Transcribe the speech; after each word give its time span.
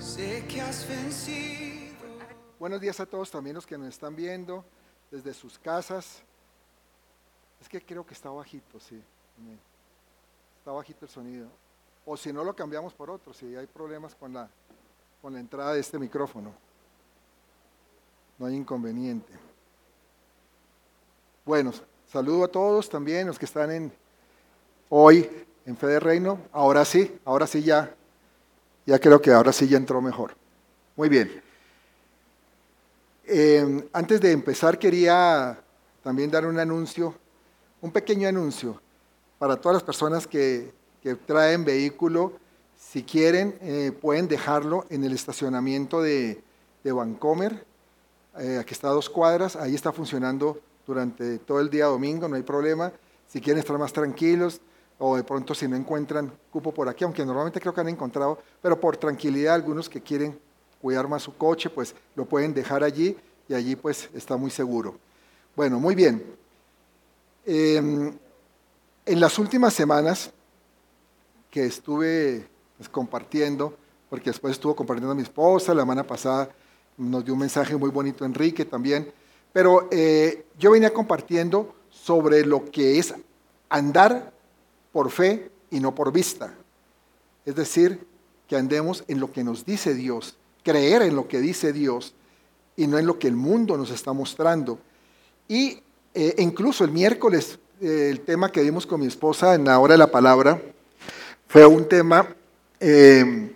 sé 0.00 0.44
que 0.46 0.60
has 0.60 0.88
vencido. 0.88 1.96
Buenos 2.58 2.80
días 2.80 2.98
a 3.00 3.06
todos 3.06 3.30
también 3.30 3.54
los 3.54 3.66
que 3.66 3.76
nos 3.76 3.88
están 3.88 4.14
viendo 4.14 4.64
desde 5.10 5.34
sus 5.34 5.58
casas. 5.58 6.22
Es 7.60 7.68
que 7.68 7.84
creo 7.84 8.06
que 8.06 8.14
está 8.14 8.30
bajito, 8.30 8.78
sí. 8.80 9.02
Está 10.58 10.72
bajito 10.72 11.04
el 11.04 11.10
sonido. 11.10 11.48
O 12.04 12.16
si 12.16 12.32
no 12.32 12.44
lo 12.44 12.54
cambiamos 12.54 12.94
por 12.94 13.10
otro, 13.10 13.32
si 13.32 13.54
hay 13.56 13.66
problemas 13.66 14.14
con 14.14 14.32
la, 14.32 14.48
con 15.20 15.32
la 15.32 15.40
entrada 15.40 15.74
de 15.74 15.80
este 15.80 15.98
micrófono. 15.98 16.52
No 18.38 18.46
hay 18.46 18.54
inconveniente. 18.54 19.32
Bueno, 21.44 21.72
saludo 22.06 22.44
a 22.44 22.48
todos 22.48 22.88
también, 22.88 23.26
los 23.26 23.38
que 23.38 23.46
están 23.46 23.70
en 23.70 23.92
hoy 24.88 25.28
en 25.66 25.76
Fe 25.76 25.88
de 25.88 26.00
Reino. 26.00 26.40
Ahora 26.52 26.84
sí, 26.84 27.18
ahora 27.24 27.46
sí 27.46 27.62
ya, 27.62 27.94
ya 28.88 28.98
creo 28.98 29.20
que 29.20 29.30
ahora 29.30 29.52
sí 29.52 29.68
ya 29.68 29.76
entró 29.76 30.00
mejor. 30.00 30.34
Muy 30.96 31.10
bien. 31.10 31.42
Eh, 33.26 33.86
antes 33.92 34.18
de 34.18 34.32
empezar 34.32 34.78
quería 34.78 35.60
también 36.02 36.30
dar 36.30 36.46
un 36.46 36.58
anuncio, 36.58 37.14
un 37.82 37.92
pequeño 37.92 38.26
anuncio 38.26 38.80
para 39.38 39.56
todas 39.56 39.74
las 39.74 39.82
personas 39.82 40.26
que, 40.26 40.72
que 41.02 41.16
traen 41.16 41.66
vehículo. 41.66 42.32
Si 42.78 43.02
quieren, 43.02 43.58
eh, 43.60 43.92
pueden 43.92 44.26
dejarlo 44.26 44.86
en 44.88 45.04
el 45.04 45.12
estacionamiento 45.12 46.00
de, 46.00 46.42
de 46.82 46.92
Vancomer. 46.92 47.66
Eh, 48.38 48.56
aquí 48.58 48.72
está 48.72 48.88
a 48.88 48.92
dos 48.92 49.10
cuadras, 49.10 49.54
ahí 49.56 49.74
está 49.74 49.92
funcionando 49.92 50.62
durante 50.86 51.38
todo 51.40 51.60
el 51.60 51.68
día 51.68 51.84
domingo, 51.86 52.26
no 52.26 52.36
hay 52.36 52.42
problema. 52.42 52.90
Si 53.26 53.42
quieren 53.42 53.60
estar 53.60 53.76
más 53.76 53.92
tranquilos 53.92 54.62
o 54.98 55.16
de 55.16 55.24
pronto 55.24 55.54
si 55.54 55.68
no 55.68 55.76
encuentran 55.76 56.32
cupo 56.50 56.72
por 56.72 56.88
aquí, 56.88 57.04
aunque 57.04 57.24
normalmente 57.24 57.60
creo 57.60 57.72
que 57.72 57.80
han 57.80 57.88
encontrado, 57.88 58.38
pero 58.60 58.80
por 58.80 58.96
tranquilidad 58.96 59.54
algunos 59.54 59.88
que 59.88 60.00
quieren 60.00 60.38
cuidar 60.80 61.08
más 61.08 61.22
su 61.22 61.36
coche, 61.36 61.70
pues 61.70 61.94
lo 62.14 62.24
pueden 62.24 62.52
dejar 62.52 62.82
allí 62.82 63.16
y 63.48 63.54
allí 63.54 63.76
pues 63.76 64.08
está 64.14 64.36
muy 64.36 64.50
seguro. 64.50 64.98
Bueno, 65.54 65.80
muy 65.80 65.94
bien. 65.94 66.24
Eh, 67.46 67.76
en 67.76 69.20
las 69.20 69.38
últimas 69.38 69.72
semanas 69.72 70.30
que 71.50 71.64
estuve 71.64 72.46
pues, 72.76 72.88
compartiendo, 72.88 73.74
porque 74.10 74.30
después 74.30 74.52
estuvo 74.52 74.76
compartiendo 74.76 75.12
a 75.12 75.14
mi 75.14 75.22
esposa, 75.22 75.74
la 75.74 75.82
semana 75.82 76.06
pasada 76.06 76.50
nos 76.96 77.24
dio 77.24 77.34
un 77.34 77.40
mensaje 77.40 77.76
muy 77.76 77.90
bonito 77.90 78.24
Enrique 78.24 78.64
también, 78.64 79.10
pero 79.52 79.88
eh, 79.90 80.46
yo 80.58 80.72
venía 80.72 80.92
compartiendo 80.92 81.74
sobre 81.90 82.44
lo 82.44 82.64
que 82.70 82.98
es 82.98 83.14
andar 83.68 84.32
por 84.92 85.10
fe 85.10 85.50
y 85.70 85.80
no 85.80 85.94
por 85.94 86.12
vista. 86.12 86.54
Es 87.44 87.54
decir, 87.54 88.06
que 88.48 88.56
andemos 88.56 89.04
en 89.08 89.20
lo 89.20 89.32
que 89.32 89.44
nos 89.44 89.64
dice 89.64 89.94
Dios, 89.94 90.36
creer 90.62 91.02
en 91.02 91.14
lo 91.14 91.28
que 91.28 91.40
dice 91.40 91.72
Dios 91.72 92.14
y 92.76 92.86
no 92.86 92.98
en 92.98 93.06
lo 93.06 93.18
que 93.18 93.28
el 93.28 93.36
mundo 93.36 93.76
nos 93.76 93.90
está 93.90 94.12
mostrando. 94.12 94.78
Y 95.46 95.82
eh, 96.14 96.34
incluso 96.38 96.84
el 96.84 96.90
miércoles, 96.90 97.58
eh, 97.80 98.08
el 98.10 98.20
tema 98.20 98.50
que 98.50 98.62
vimos 98.62 98.86
con 98.86 99.00
mi 99.00 99.06
esposa 99.06 99.54
en 99.54 99.64
la 99.64 99.78
hora 99.78 99.94
de 99.94 99.98
la 99.98 100.10
palabra, 100.10 100.60
fue 101.46 101.66
un 101.66 101.88
tema 101.88 102.34
eh, 102.80 103.52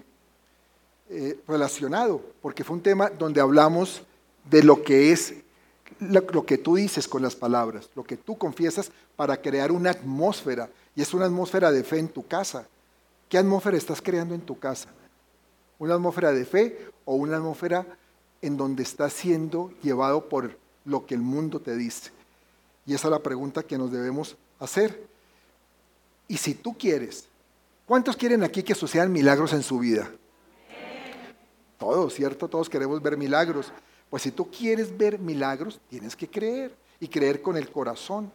relacionado, 1.47 2.23
porque 2.41 2.65
fue 2.65 2.77
un 2.77 2.83
tema 2.83 3.11
donde 3.11 3.41
hablamos 3.41 4.03
de 4.51 4.63
lo 4.63 4.83
que 4.83 5.13
es 5.13 5.35
lo 6.01 6.45
que 6.45 6.59
tú 6.59 6.77
dices 6.77 7.07
con 7.07 7.23
las 7.23 7.37
palabras, 7.37 7.89
lo 7.95 8.03
que 8.03 8.17
tú 8.17 8.37
confiesas 8.37 8.91
para 9.15 9.37
crear 9.41 9.71
una 9.71 9.91
atmósfera, 9.91 10.69
y 10.95 11.03
es 11.03 11.15
una 11.15 11.27
atmósfera 11.27 11.71
de 11.73 11.85
fe 11.85 11.99
en 11.99 12.09
tu 12.09 12.27
casa. 12.27 12.67
¿Qué 13.29 13.39
atmósfera 13.39 13.77
estás 13.77 14.03
creando 14.03 14.35
en 14.35 14.43
tu 14.43 14.59
casa? 14.59 14.89
¿Una 15.79 15.95
atmósfera 15.95 16.33
de 16.33 16.45
fe 16.45 16.87
o 17.05 17.15
una 17.15 17.37
atmósfera 17.37 17.87
en 18.41 18.57
donde 18.57 18.83
estás 18.83 19.13
siendo 19.13 19.73
llevado 19.83 20.29
por 20.29 20.59
lo 20.85 21.07
que 21.07 21.15
el 21.15 21.21
mundo 21.21 21.61
te 21.61 21.77
dice? 21.77 22.11
Y 22.87 22.95
esa 22.95 23.09
es 23.09 23.13
la 23.13 23.23
pregunta 23.23 23.63
que 23.63 23.79
nos 23.79 23.91
debemos 23.91 24.37
hacer. 24.59 25.07
Y 26.29 26.37
si 26.37 26.55
tú 26.55 26.77
quieres 26.77 27.29
¿Cuántos 27.87 28.17
quieren 28.17 28.43
aquí 28.43 28.63
que 28.63 28.75
sucedan 28.75 29.13
milagros 29.13 29.53
en 29.53 29.63
su 29.63 29.79
vida? 29.79 30.11
Todos, 31.79 32.15
¿cierto? 32.15 32.49
Todos 32.49 32.71
queremos 32.71 33.03
ver 33.03 33.17
milagros. 33.17 33.73
Pues 34.09 34.23
si 34.23 34.31
tú 34.31 34.51
quieres 34.51 34.97
ver 34.97 35.19
milagros, 35.19 35.81
tienes 35.91 36.15
que 36.15 36.29
creer 36.29 36.75
y 37.01 37.09
creer 37.09 37.43
con 37.43 37.57
el 37.57 37.71
corazón 37.71 38.33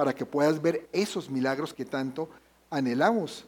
para 0.00 0.14
que 0.14 0.24
puedas 0.24 0.62
ver 0.62 0.88
esos 0.92 1.28
milagros 1.28 1.74
que 1.74 1.84
tanto 1.84 2.26
anhelamos. 2.70 3.44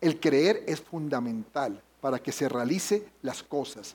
El 0.00 0.18
creer 0.18 0.64
es 0.66 0.80
fundamental 0.80 1.78
para 2.00 2.18
que 2.18 2.32
se 2.32 2.48
realice 2.48 3.06
las 3.20 3.42
cosas. 3.42 3.94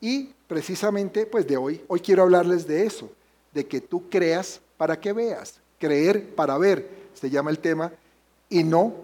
Y 0.00 0.30
precisamente, 0.46 1.26
pues 1.26 1.46
de 1.46 1.58
hoy, 1.58 1.84
hoy 1.86 2.00
quiero 2.00 2.22
hablarles 2.22 2.66
de 2.66 2.86
eso, 2.86 3.10
de 3.52 3.66
que 3.66 3.82
tú 3.82 4.08
creas 4.08 4.62
para 4.78 4.98
que 4.98 5.12
veas, 5.12 5.60
creer 5.78 6.34
para 6.34 6.56
ver, 6.56 6.88
se 7.12 7.28
llama 7.28 7.50
el 7.50 7.58
tema, 7.58 7.92
y 8.48 8.64
no 8.64 8.94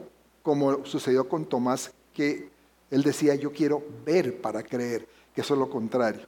como 0.43 0.87
sucedió 0.87 1.29
con 1.29 1.45
Tomás, 1.45 1.93
que 2.15 2.49
él 2.91 3.03
decía, 3.03 3.35
yo 3.35 3.53
quiero 3.53 3.83
ver 4.03 4.41
para 4.41 4.63
creer, 4.63 5.07
que 5.35 5.43
eso 5.43 5.53
es 5.53 5.61
lo 5.61 5.69
contrario, 5.69 6.23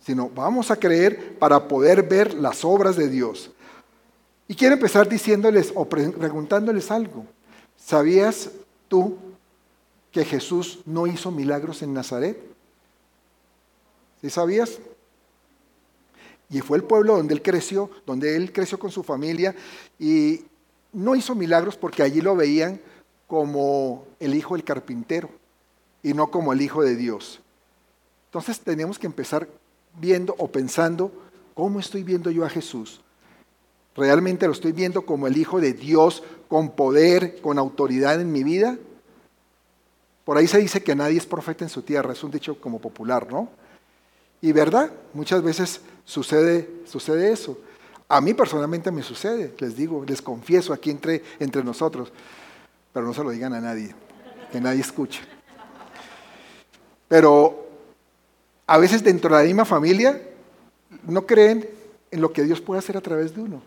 sino 0.00 0.30
vamos 0.30 0.70
a 0.70 0.76
creer 0.76 1.38
para 1.38 1.68
poder 1.68 2.02
ver 2.04 2.32
las 2.32 2.64
obras 2.64 2.96
de 2.96 3.10
Dios. 3.10 3.52
Y 4.48 4.54
quiero 4.54 4.74
empezar 4.74 5.06
diciéndoles 5.06 5.72
o 5.74 5.84
preguntándoles 5.84 6.90
algo. 6.90 7.26
¿Sabías 7.76 8.50
tú 8.88 9.18
que 10.10 10.24
Jesús 10.24 10.80
no 10.86 11.06
hizo 11.06 11.30
milagros 11.30 11.82
en 11.82 11.92
Nazaret? 11.92 12.40
¿Sí 14.22 14.30
sabías? 14.30 14.78
Y 16.48 16.60
fue 16.60 16.78
el 16.78 16.84
pueblo 16.84 17.16
donde 17.16 17.34
él 17.34 17.42
creció, 17.42 17.90
donde 18.06 18.36
él 18.36 18.50
creció 18.52 18.78
con 18.78 18.90
su 18.90 19.02
familia 19.02 19.54
y 19.98 20.46
no 20.94 21.14
hizo 21.14 21.34
milagros 21.34 21.76
porque 21.76 22.02
allí 22.02 22.22
lo 22.22 22.34
veían 22.34 22.80
como 23.26 24.06
el 24.18 24.34
hijo 24.34 24.54
del 24.54 24.64
carpintero 24.64 25.28
y 26.02 26.14
no 26.14 26.30
como 26.30 26.54
el 26.54 26.62
hijo 26.62 26.82
de 26.82 26.96
Dios. 26.96 27.40
Entonces 28.28 28.60
tenemos 28.60 28.98
que 28.98 29.06
empezar 29.06 29.46
viendo 30.00 30.34
o 30.38 30.48
pensando, 30.48 31.12
¿cómo 31.54 31.80
estoy 31.80 32.02
viendo 32.02 32.30
yo 32.30 32.46
a 32.46 32.48
Jesús? 32.48 33.02
¿Realmente 33.98 34.46
lo 34.46 34.52
estoy 34.52 34.72
viendo 34.72 35.02
como 35.02 35.26
el 35.26 35.36
hijo 35.36 35.60
de 35.60 35.74
Dios 35.74 36.22
con 36.48 36.70
poder, 36.70 37.40
con 37.42 37.58
autoridad 37.58 38.20
en 38.20 38.32
mi 38.32 38.42
vida? 38.44 38.78
Por 40.24 40.38
ahí 40.38 40.46
se 40.46 40.58
dice 40.58 40.82
que 40.82 40.94
nadie 40.94 41.18
es 41.18 41.26
profeta 41.26 41.64
en 41.64 41.70
su 41.70 41.82
tierra, 41.82 42.12
es 42.12 42.22
un 42.22 42.30
dicho 42.30 42.60
como 42.60 42.80
popular, 42.80 43.30
¿no? 43.30 43.50
Y 44.40 44.52
verdad, 44.52 44.90
muchas 45.12 45.42
veces 45.42 45.80
sucede, 46.04 46.70
sucede 46.86 47.32
eso. 47.32 47.58
A 48.08 48.20
mí 48.20 48.32
personalmente 48.32 48.90
me 48.90 49.02
sucede, 49.02 49.52
les 49.58 49.76
digo, 49.76 50.04
les 50.06 50.22
confieso 50.22 50.72
aquí 50.72 50.90
entre, 50.90 51.22
entre 51.40 51.62
nosotros 51.62 52.12
pero 52.92 53.06
no 53.06 53.14
se 53.14 53.22
lo 53.22 53.30
digan 53.30 53.54
a 53.54 53.60
nadie, 53.60 53.94
que 54.50 54.60
nadie 54.60 54.80
escuche. 54.80 55.20
Pero 57.06 57.68
a 58.66 58.78
veces 58.78 59.04
dentro 59.04 59.34
de 59.34 59.42
la 59.42 59.46
misma 59.46 59.64
familia 59.64 60.20
no 61.06 61.26
creen 61.26 61.68
en 62.10 62.20
lo 62.20 62.32
que 62.32 62.42
Dios 62.42 62.60
puede 62.60 62.80
hacer 62.80 62.96
a 62.96 63.00
través 63.00 63.34
de 63.34 63.42
uno. 63.42 63.62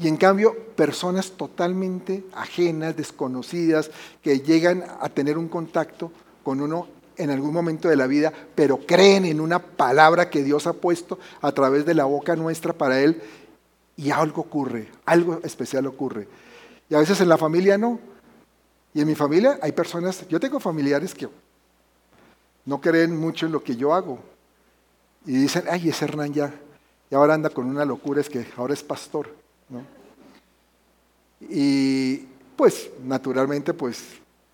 Y 0.00 0.08
en 0.08 0.16
cambio, 0.16 0.56
personas 0.74 1.32
totalmente 1.32 2.24
ajenas, 2.32 2.96
desconocidas, 2.96 3.90
que 4.22 4.40
llegan 4.40 4.84
a 5.00 5.08
tener 5.08 5.36
un 5.36 5.48
contacto 5.48 6.10
con 6.42 6.60
uno 6.60 6.88
en 7.16 7.30
algún 7.30 7.52
momento 7.52 7.88
de 7.88 7.96
la 7.96 8.06
vida, 8.06 8.32
pero 8.54 8.78
creen 8.78 9.26
en 9.26 9.40
una 9.40 9.58
palabra 9.58 10.30
que 10.30 10.42
Dios 10.42 10.66
ha 10.66 10.72
puesto 10.72 11.18
a 11.42 11.52
través 11.52 11.84
de 11.84 11.94
la 11.94 12.04
boca 12.04 12.36
nuestra 12.36 12.72
para 12.72 13.00
Él, 13.00 13.20
y 13.96 14.10
algo 14.10 14.42
ocurre, 14.42 14.88
algo 15.04 15.40
especial 15.44 15.86
ocurre. 15.86 16.26
Y 16.88 16.94
a 16.94 16.98
veces 16.98 17.20
en 17.20 17.28
la 17.28 17.36
familia 17.36 17.76
no. 17.76 18.00
Y 18.94 19.00
en 19.00 19.06
mi 19.06 19.14
familia 19.14 19.58
hay 19.62 19.72
personas, 19.72 20.26
yo 20.28 20.40
tengo 20.40 20.58
familiares 20.58 21.14
que 21.14 21.28
no 22.64 22.80
creen 22.80 23.16
mucho 23.16 23.46
en 23.46 23.52
lo 23.52 23.62
que 23.62 23.76
yo 23.76 23.94
hago. 23.94 24.18
Y 25.26 25.32
dicen, 25.32 25.64
ay, 25.70 25.90
ese 25.90 26.06
Hernán 26.06 26.32
ya, 26.32 26.52
y 27.10 27.14
ahora 27.14 27.34
anda 27.34 27.50
con 27.50 27.66
una 27.66 27.84
locura, 27.84 28.20
es 28.20 28.28
que 28.28 28.46
ahora 28.56 28.74
es 28.74 28.82
pastor. 28.82 29.41
Y 31.40 32.18
pues 32.56 32.90
naturalmente 33.04 33.74
pues 33.74 34.04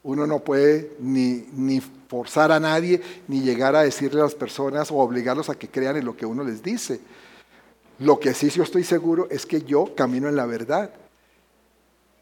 uno 0.03 0.27
no 0.27 0.39
puede 0.41 0.93
ni, 1.01 1.47
ni 1.53 1.81
forzar 1.81 2.53
a 2.53 2.61
nadie, 2.61 3.01
ni 3.27 3.41
llegar 3.41 3.77
a 3.77 3.83
decirle 3.83 4.21
a 4.21 4.25
las 4.25 4.35
personas 4.35 4.91
o 4.91 4.97
obligarlos 4.97 5.51
a 5.51 5.55
que 5.55 5.69
crean 5.69 5.97
en 5.97 6.05
lo 6.05 6.17
que 6.17 6.27
uno 6.27 6.45
les 6.45 6.63
dice. 6.63 7.01
Lo 7.99 8.19
que 8.21 8.33
sí 8.33 8.49
yo 8.51 8.63
estoy 8.63 8.85
seguro 8.85 9.29
es 9.31 9.45
que 9.45 9.63
yo 9.63 9.95
camino 9.95 10.29
en 10.29 10.37
la 10.37 10.47
verdad 10.47 10.91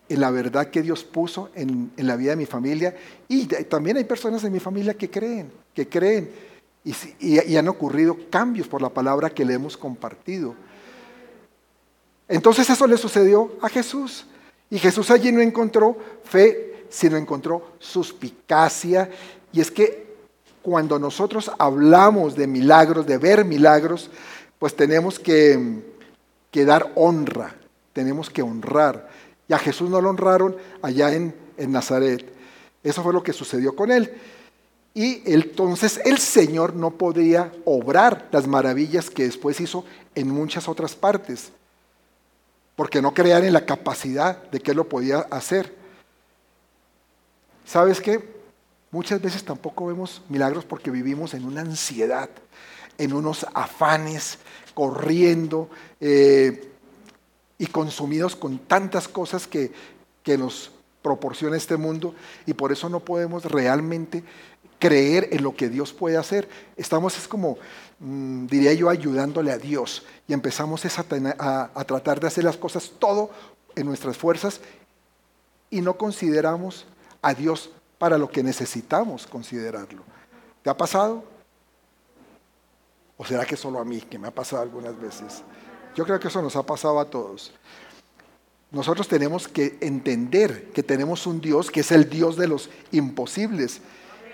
en 0.08 0.20
la 0.20 0.30
verdad 0.30 0.68
que 0.68 0.82
Dios 0.82 1.04
puso 1.04 1.50
en, 1.54 1.90
la 1.96 2.16
vida 2.16 2.30
de 2.30 2.36
mi 2.36 2.46
familia. 2.46 2.94
Y 3.28 3.46
también 3.46 3.96
hay 3.96 4.04
personas 4.04 4.44
en 4.44 4.52
mi 4.52 4.60
familia 4.60 4.94
que 4.94 5.10
creen, 5.10 5.50
que 5.74 5.88
creen. 5.88 6.30
Y, 6.84 6.94
y, 7.18 7.56
han 7.56 7.66
ocurrido 7.66 8.16
cambios 8.30 8.68
por 8.68 8.80
la 8.80 8.90
palabra 8.90 9.30
que 9.30 9.44
le 9.44 9.54
hemos 9.54 9.76
compartido. 9.76 10.54
Entonces 12.28 12.68
eso 12.68 12.86
le 12.86 12.96
sucedió 12.96 13.52
a 13.60 13.68
Jesús. 13.68 14.26
Y 14.70 14.78
Jesús 14.78 15.10
allí 15.10 15.30
no 15.30 15.40
encontró 15.40 15.96
fe, 16.24 16.86
sino 16.88 17.16
encontró 17.16 17.74
suspicacia. 17.78 19.10
Y 19.52 19.60
es 19.60 19.70
que 19.70 20.06
cuando 20.62 20.98
nosotros 20.98 21.50
hablamos 21.58 22.34
de 22.34 22.46
milagros, 22.46 23.06
de 23.06 23.18
ver 23.18 23.44
milagros, 23.44 24.10
pues 24.58 24.74
tenemos 24.74 25.18
que, 25.18 25.82
que 26.50 26.64
dar 26.64 26.92
honra, 26.96 27.54
tenemos 27.92 28.30
que 28.30 28.42
honrar. 28.42 29.08
Y 29.48 29.52
a 29.52 29.58
Jesús 29.58 29.88
no 29.88 30.00
lo 30.00 30.10
honraron 30.10 30.56
allá 30.82 31.12
en, 31.12 31.34
en 31.56 31.70
Nazaret. 31.70 32.32
Eso 32.82 33.02
fue 33.02 33.12
lo 33.12 33.22
que 33.22 33.32
sucedió 33.32 33.76
con 33.76 33.92
él. 33.92 34.12
Y 34.94 35.22
entonces 35.30 36.00
el 36.04 36.18
Señor 36.18 36.74
no 36.74 36.92
podía 36.92 37.52
obrar 37.64 38.28
las 38.32 38.46
maravillas 38.46 39.10
que 39.10 39.24
después 39.24 39.60
hizo 39.60 39.84
en 40.14 40.30
muchas 40.30 40.68
otras 40.68 40.94
partes, 40.94 41.52
porque 42.76 43.02
no 43.02 43.14
creían 43.14 43.44
en 43.44 43.54
la 43.54 43.64
capacidad 43.66 44.42
de 44.50 44.60
que 44.60 44.72
Él 44.72 44.76
lo 44.76 44.88
podía 44.88 45.20
hacer. 45.30 45.74
¿Sabes 47.64 48.00
qué? 48.00 48.36
Muchas 48.90 49.20
veces 49.20 49.44
tampoco 49.44 49.86
vemos 49.86 50.22
milagros 50.28 50.64
porque 50.64 50.90
vivimos 50.90 51.34
en 51.34 51.44
una 51.44 51.62
ansiedad, 51.62 52.30
en 52.98 53.12
unos 53.12 53.46
afanes, 53.54 54.38
corriendo 54.74 55.68
eh, 56.00 56.70
y 57.58 57.66
consumidos 57.66 58.36
con 58.36 58.58
tantas 58.58 59.08
cosas 59.08 59.46
que, 59.46 59.72
que 60.22 60.38
nos 60.38 60.70
proporciona 61.02 61.56
este 61.56 61.76
mundo 61.76 62.14
y 62.46 62.52
por 62.52 62.72
eso 62.72 62.88
no 62.88 63.00
podemos 63.00 63.44
realmente 63.44 64.22
creer 64.78 65.28
en 65.32 65.42
lo 65.42 65.54
que 65.56 65.68
Dios 65.68 65.92
puede 65.92 66.16
hacer. 66.16 66.48
Estamos, 66.76 67.16
es 67.16 67.26
como, 67.26 67.58
mm, 67.98 68.46
diría 68.46 68.72
yo, 68.74 68.88
ayudándole 68.88 69.52
a 69.52 69.58
Dios 69.58 70.04
y 70.28 70.32
empezamos 70.32 70.84
a, 70.84 71.70
a 71.74 71.84
tratar 71.84 72.20
de 72.20 72.26
hacer 72.26 72.44
las 72.44 72.56
cosas 72.56 72.92
todo 72.98 73.30
en 73.74 73.86
nuestras 73.86 74.16
fuerzas 74.16 74.60
y 75.70 75.80
no 75.80 75.96
consideramos 75.96 76.86
a 77.22 77.34
Dios 77.34 77.70
para 77.98 78.18
lo 78.18 78.30
que 78.30 78.42
necesitamos 78.42 79.26
considerarlo. 79.26 80.02
¿Te 80.62 80.70
ha 80.70 80.76
pasado? 80.76 81.24
¿O 83.16 83.24
será 83.24 83.44
que 83.46 83.56
solo 83.56 83.78
a 83.78 83.84
mí, 83.84 84.00
que 84.00 84.18
me 84.18 84.28
ha 84.28 84.34
pasado 84.34 84.62
algunas 84.62 85.00
veces? 85.00 85.42
Yo 85.94 86.04
creo 86.04 86.20
que 86.20 86.28
eso 86.28 86.42
nos 86.42 86.56
ha 86.56 86.62
pasado 86.62 87.00
a 87.00 87.06
todos. 87.06 87.52
Nosotros 88.70 89.08
tenemos 89.08 89.48
que 89.48 89.78
entender 89.80 90.70
que 90.72 90.82
tenemos 90.82 91.26
un 91.26 91.40
Dios 91.40 91.70
que 91.70 91.80
es 91.80 91.92
el 91.92 92.10
Dios 92.10 92.36
de 92.36 92.48
los 92.48 92.68
imposibles 92.92 93.80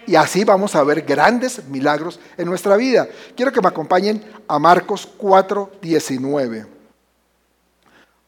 y 0.07 0.17
así 0.17 0.45
vamos 0.45 0.75
a 0.75 0.85
ver 0.85 1.03
grandes 1.03 1.65
milagros 1.67 2.19
en 2.37 2.47
nuestra 2.47 2.77
vida. 2.77 3.09
Quiero 3.37 3.53
que 3.53 3.61
me 3.61 3.69
acompañen 3.69 4.23
a 4.49 4.59
Marcos 4.59 5.09
4:19. 5.19 6.67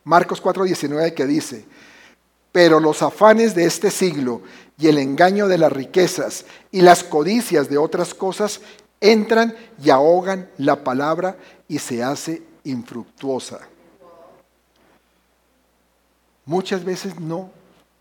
Marcos 0.05 0.43
4:19 0.43 1.15
que 1.15 1.27
dice, 1.27 1.65
pero 2.53 2.79
los 2.79 3.03
afanes 3.03 3.55
de 3.55 3.65
este 3.65 3.91
siglo 3.91 4.43
y 4.79 4.89
el 4.89 4.99
engaño 4.99 5.49
de 5.49 5.59
las 5.59 5.73
riquezas 5.73 6.45
y 6.71 6.83
las 6.83 7.03
codicias 7.03 7.69
de 7.69 7.79
otras 7.79 8.15
cosas 8.15 8.61
entran 9.01 9.57
y 9.83 9.91
ahogan 9.91 10.49
la 10.59 10.85
palabra 10.85 11.37
y 11.69 11.79
se 11.79 12.03
hace 12.03 12.43
infructuosa. 12.65 13.61
Muchas 16.47 16.85
veces 16.85 17.19
no 17.19 17.51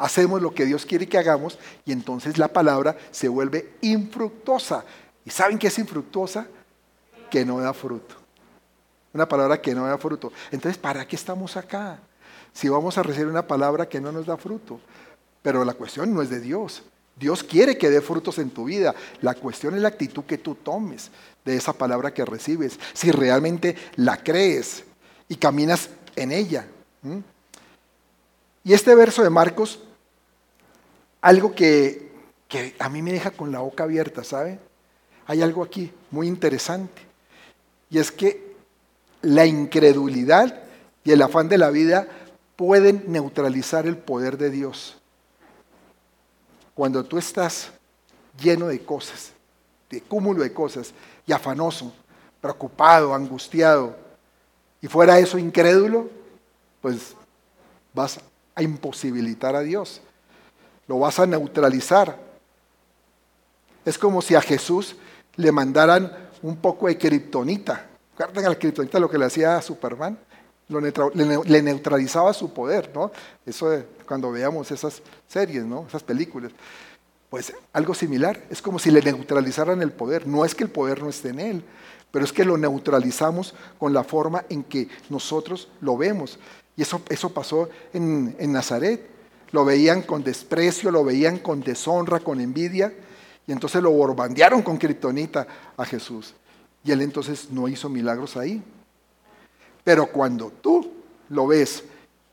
hacemos 0.04 0.42
lo 0.42 0.54
que 0.54 0.66
Dios 0.66 0.86
quiere 0.86 1.08
que 1.08 1.18
hagamos 1.18 1.58
y 1.86 1.94
entonces 1.94 2.38
la 2.38 2.50
palabra 2.50 2.98
se 3.12 3.30
vuelve 3.30 3.76
infructuosa. 3.80 4.84
¿Y 5.24 5.30
saben 5.30 5.58
qué 5.58 5.68
es 5.68 5.80
infructuosa? 5.80 6.46
Que 7.32 7.46
no 7.46 7.62
da 7.62 7.74
fruto. 7.74 8.16
Una 9.14 9.26
palabra 9.30 9.62
que 9.62 9.74
no 9.74 9.88
da 9.88 9.98
fruto. 9.98 10.34
Entonces, 10.52 10.78
¿para 10.78 11.08
qué 11.08 11.16
estamos 11.16 11.56
acá? 11.56 12.00
Si 12.52 12.68
vamos 12.68 12.98
a 12.98 13.04
recibir 13.04 13.28
una 13.28 13.48
palabra 13.48 13.88
que 13.88 14.02
no 14.02 14.12
nos 14.12 14.26
da 14.26 14.36
fruto. 14.36 14.82
Pero 15.42 15.64
la 15.64 15.74
cuestión 15.74 16.14
no 16.14 16.22
es 16.22 16.30
de 16.30 16.42
Dios. 16.42 16.84
Dios 17.16 17.42
quiere 17.42 17.78
que 17.78 17.90
dé 17.90 18.02
frutos 18.02 18.40
en 18.40 18.50
tu 18.50 18.66
vida. 18.66 18.94
La 19.22 19.36
cuestión 19.36 19.74
es 19.74 19.82
la 19.82 19.88
actitud 19.88 20.26
que 20.26 20.38
tú 20.38 20.56
tomes 20.56 21.12
de 21.46 21.56
esa 21.56 21.72
palabra 21.72 22.14
que 22.14 22.26
recibes. 22.26 22.78
Si 22.92 23.10
realmente 23.10 23.78
la 23.96 24.18
crees 24.18 24.84
y 25.30 25.38
caminas 25.38 25.92
en 26.18 26.34
ella. 26.34 26.68
Y 28.66 28.74
este 28.74 28.96
verso 28.96 29.24
de 29.24 29.30
Marcos, 29.30 29.80
algo 31.24 31.56
que, 31.56 32.12
a 32.80 32.90
mí 32.90 33.02
me 33.02 33.14
deja 33.14 33.31
con 33.31 33.52
la 33.52 33.60
boca 33.60 33.86
abierta, 33.86 34.25
¿sabe? 34.25 34.60
Hay 35.25 35.42
algo 35.42 35.64
aquí 35.64 35.92
muy 36.12 36.28
interesante. 36.28 37.02
Y 37.90 37.98
es 37.98 38.12
que 38.12 38.54
la 39.22 39.46
incredulidad 39.46 40.64
y 41.04 41.12
el 41.12 41.22
afán 41.22 41.48
de 41.48 41.58
la 41.58 41.70
vida 41.70 42.08
pueden 42.58 43.06
neutralizar 43.08 43.88
el 43.88 43.98
poder 43.98 44.38
de 44.38 44.50
Dios. 44.50 44.98
Cuando 46.75 47.06
tú 47.06 47.18
estás 47.18 47.72
lleno 48.38 48.68
de 48.68 48.84
cosas, 48.84 49.31
de 49.90 50.02
cúmulo 50.02 50.44
de 50.44 50.54
cosas, 50.54 50.94
y 51.25 51.31
afanoso, 51.31 51.94
preocupado, 52.42 53.16
angustiado, 53.16 53.96
y 54.81 54.88
fuera 54.88 55.20
eso 55.20 55.38
incrédulo, 55.38 56.10
pues 56.81 57.16
vas 57.94 58.20
a 58.56 58.62
imposibilitar 58.62 59.56
a 59.56 59.62
Dios. 59.62 60.02
Lo 60.88 61.00
vas 61.00 61.20
a 61.20 61.26
neutralizar. 61.26 62.18
Es 63.86 63.98
como 63.98 64.22
si 64.22 64.36
a 64.36 64.42
Jesús 64.42 64.96
le 65.36 65.52
mandaran 65.52 66.12
un 66.42 66.58
poco 66.58 66.88
de 66.88 66.98
kriptonita. 66.98 67.88
¿Recuerdan 68.18 68.46
al 68.46 68.60
kriptonita 68.60 69.00
lo 69.00 69.10
que 69.10 69.18
le 69.18 69.26
hacía 69.26 69.58
a 69.58 69.62
Superman? 69.62 70.18
le, 70.70 71.62
neutralizaba 71.62 72.34
su 72.34 72.54
poder, 72.54 72.92
¿no? 72.94 73.12
Eso 73.46 73.84
cuando 74.08 74.32
veamos 74.32 74.72
esas 74.72 75.02
series, 75.28 75.66
¿no? 75.66 75.86
Esas 75.88 76.04
películas. 76.04 76.52
Pues 77.30 77.54
algo 77.74 77.94
similar, 77.94 78.42
es 78.50 78.62
como 78.62 78.80
si 78.80 78.92
le 78.92 79.02
neutralizaran 79.02 79.82
el 79.82 79.92
poder. 79.92 80.28
No 80.28 80.46
es 80.46 80.56
que 80.56 80.64
el 80.64 80.70
poder 80.70 81.02
no 81.02 81.10
esté 81.10 81.30
en 81.30 81.40
él, 81.40 81.64
pero 82.12 82.24
es 82.24 82.32
que 82.32 82.46
lo 82.46 82.58
neutralizamos 82.58 83.56
con 83.78 83.94
la 83.94 84.04
forma 84.04 84.46
en 84.50 84.64
que 84.64 84.88
nosotros 85.10 85.68
lo 85.82 85.98
vemos. 85.98 86.38
Y 86.76 86.84
eso, 86.84 87.02
eso 87.10 87.30
pasó 87.30 87.70
en, 87.94 88.36
en 88.40 88.52
Nazaret. 88.52 89.10
Lo 89.54 89.64
veían 89.64 90.02
con 90.02 90.22
desprecio, 90.22 90.92
lo 90.92 91.06
veían 91.06 91.38
con 91.38 91.62
deshonra, 91.62 92.20
con 92.20 92.42
envidia. 92.42 92.94
Y 93.48 93.54
entonces 93.54 93.82
lo 93.82 93.92
borbandearon 93.92 94.62
con 94.62 94.78
kriptonita 94.78 95.48
a 95.78 95.86
Jesús. 95.86 96.34
Y 96.84 96.92
él 96.92 97.02
entonces 97.02 97.50
no 97.52 97.70
hizo 97.70 97.88
milagros 97.88 98.36
ahí. 98.36 98.62
Pero 99.86 100.08
cuando 100.08 100.50
tú 100.50 100.92
lo 101.30 101.48
ves 101.48 101.86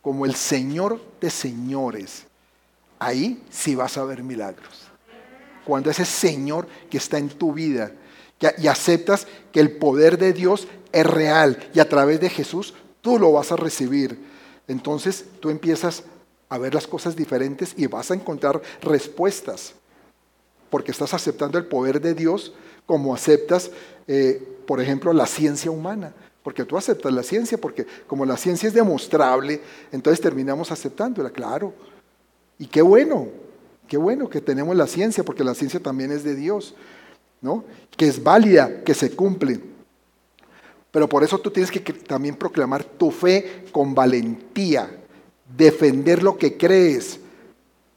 como 0.02 0.26
el 0.26 0.34
Señor 0.34 1.00
de 1.20 1.30
señores, 1.30 2.24
ahí 2.98 3.40
sí 3.50 3.76
vas 3.76 3.96
a 3.96 4.04
ver 4.04 4.24
milagros. 4.24 4.88
Cuando 5.64 5.90
ese 5.90 6.04
Señor 6.04 6.66
que 6.90 6.96
está 6.96 7.18
en 7.18 7.28
tu 7.28 7.52
vida 7.52 7.92
y 8.58 8.66
aceptas 8.66 9.28
que 9.52 9.60
el 9.60 9.76
poder 9.76 10.18
de 10.18 10.32
Dios 10.32 10.66
es 10.90 11.06
real 11.06 11.70
y 11.72 11.78
a 11.78 11.88
través 11.88 12.18
de 12.18 12.30
Jesús 12.30 12.74
tú 13.02 13.18
lo 13.18 13.30
vas 13.30 13.52
a 13.52 13.56
recibir 13.56 14.18
entonces 14.70 15.24
tú 15.40 15.50
empiezas 15.50 16.04
a 16.50 16.58
ver 16.58 16.74
las 16.74 16.86
cosas 16.86 17.16
diferentes 17.16 17.72
y 17.76 17.86
vas 17.86 18.10
a 18.10 18.14
encontrar 18.14 18.60
respuestas, 18.82 19.72
porque 20.68 20.90
estás 20.90 21.14
aceptando 21.14 21.56
el 21.56 21.64
poder 21.64 22.00
de 22.00 22.12
Dios 22.12 22.52
como 22.84 23.14
aceptas, 23.14 23.70
eh, 24.06 24.42
por 24.66 24.80
ejemplo, 24.80 25.12
la 25.12 25.26
ciencia 25.26 25.70
humana. 25.70 26.12
Porque 26.42 26.64
tú 26.64 26.76
aceptas 26.76 27.12
la 27.12 27.22
ciencia, 27.22 27.58
porque 27.58 27.86
como 28.06 28.24
la 28.24 28.36
ciencia 28.36 28.66
es 28.66 28.74
demostrable, 28.74 29.60
entonces 29.92 30.20
terminamos 30.20 30.72
aceptándola, 30.72 31.30
claro. 31.30 31.72
Y 32.58 32.66
qué 32.66 32.82
bueno, 32.82 33.28
qué 33.86 33.96
bueno 33.96 34.28
que 34.28 34.40
tenemos 34.40 34.74
la 34.74 34.86
ciencia, 34.86 35.22
porque 35.22 35.44
la 35.44 35.54
ciencia 35.54 35.80
también 35.80 36.10
es 36.10 36.24
de 36.24 36.34
Dios, 36.34 36.74
¿no? 37.40 37.64
Que 37.96 38.08
es 38.08 38.22
válida, 38.22 38.82
que 38.82 38.94
se 38.94 39.14
cumple. 39.14 39.60
Pero 40.90 41.08
por 41.08 41.22
eso 41.22 41.38
tú 41.38 41.50
tienes 41.50 41.70
que 41.70 41.80
también 41.80 42.34
proclamar 42.34 42.82
tu 42.84 43.10
fe 43.10 43.66
con 43.70 43.94
valentía, 43.94 44.99
defender 45.56 46.22
lo 46.22 46.36
que 46.36 46.56
crees, 46.56 47.20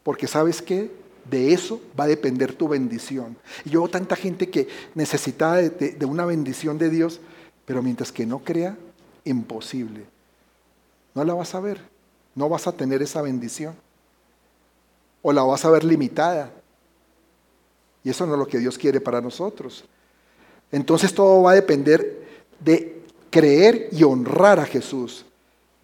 porque 0.02 0.26
sabes 0.26 0.60
que 0.60 0.90
de 1.30 1.52
eso 1.52 1.80
va 1.98 2.04
a 2.04 2.08
depender 2.08 2.52
tu 2.54 2.68
bendición. 2.68 3.36
Y 3.64 3.70
yo 3.70 3.80
veo 3.80 3.90
tanta 3.90 4.16
gente 4.16 4.50
que 4.50 4.68
necesita 4.94 5.54
de, 5.56 6.04
una 6.04 6.24
bendición 6.26 6.78
de 6.78 6.90
Dios, 6.90 7.20
pero 7.64 7.82
mientras 7.82 8.12
que 8.12 8.26
no 8.26 8.40
crea, 8.40 8.76
imposible. 9.24 10.04
No 11.14 11.24
la 11.24 11.34
vas 11.34 11.54
a 11.54 11.60
ver, 11.60 11.80
no 12.34 12.48
vas 12.48 12.66
a 12.66 12.72
tener 12.72 13.02
esa 13.02 13.22
bendición. 13.22 13.74
O 15.22 15.32
la 15.32 15.42
vas 15.42 15.64
a 15.64 15.70
ver 15.70 15.84
limitada. 15.84 16.52
Y 18.02 18.10
eso 18.10 18.26
no 18.26 18.34
es 18.34 18.38
lo 18.38 18.46
que 18.46 18.58
Dios 18.58 18.76
quiere 18.76 19.00
para 19.00 19.22
nosotros. 19.22 19.84
Entonces 20.70 21.14
todo 21.14 21.42
va 21.42 21.52
a 21.52 21.54
depender 21.54 22.26
de 22.60 23.02
creer 23.30 23.88
y 23.92 24.04
honrar 24.04 24.60
a 24.60 24.66
Jesús, 24.66 25.24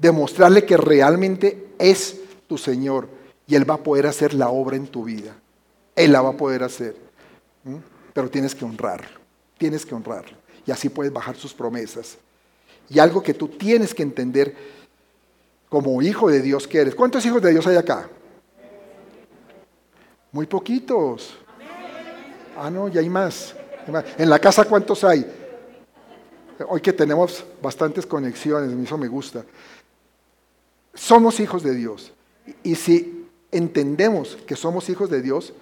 demostrarle 0.01 0.65
que 0.65 0.77
realmente 0.77 1.69
es 1.79 2.21
tu 2.49 2.57
Señor 2.57 3.09
y 3.47 3.55
Él 3.55 3.69
va 3.69 3.75
a 3.75 3.83
poder 3.83 4.07
hacer 4.07 4.35
la 4.35 4.49
obra 4.49 4.77
en 4.77 4.87
tu 4.87 5.05
vida. 5.05 5.37
Él 5.95 6.13
la 6.13 6.23
va 6.23 6.31
a 6.31 6.37
poder 6.37 6.63
hacer. 6.63 6.97
Pero 8.15 8.31
tienes 8.31 8.55
que 8.55 8.65
honrarlo, 8.65 9.21
tienes 9.59 9.85
que 9.85 9.95
honrarlo. 9.95 10.37
Y 10.67 10.71
así 10.71 10.89
puedes 10.89 11.13
bajar 11.13 11.37
sus 11.37 11.53
promesas. 11.53 12.17
Y 12.89 12.99
algo 12.99 13.23
que 13.23 13.35
tú 13.35 13.49
tienes 13.49 13.95
que 13.95 14.03
entender 14.03 14.55
como 15.69 16.01
hijo 16.03 16.29
de 16.29 16.41
Dios 16.41 16.67
que 16.67 16.79
eres. 16.79 16.95
¿Cuántos 16.95 17.25
hijos 17.27 17.43
de 17.43 17.51
Dios 17.51 17.67
hay 17.67 17.77
acá? 17.77 18.09
Muy 20.33 20.47
poquitos. 20.47 21.37
Ah, 22.57 22.71
no, 22.71 22.89
ya 22.89 23.01
hay 23.01 23.09
más. 23.09 23.55
En 24.19 24.31
la 24.31 24.39
casa, 24.39 24.65
¿cuántos 24.65 25.05
hay? 25.05 25.25
Hoy 26.69 26.81
que 26.81 26.93
tenemos 26.93 27.45
bastantes 27.63 28.07
conexiones, 28.07 28.71
eso 28.85 28.99
me 28.99 29.09
gusta. 29.09 29.45
Somos 30.95 31.41
hijos 31.41 31.63
de 31.63 31.75
Dios. 31.75 32.13
Y 32.63 32.75
si 32.75 33.27
entendemos 33.53 34.37
que 34.47 34.57
somos 34.57 34.89
hijos 34.89 35.11
de 35.11 35.23
Dios, 35.23 35.53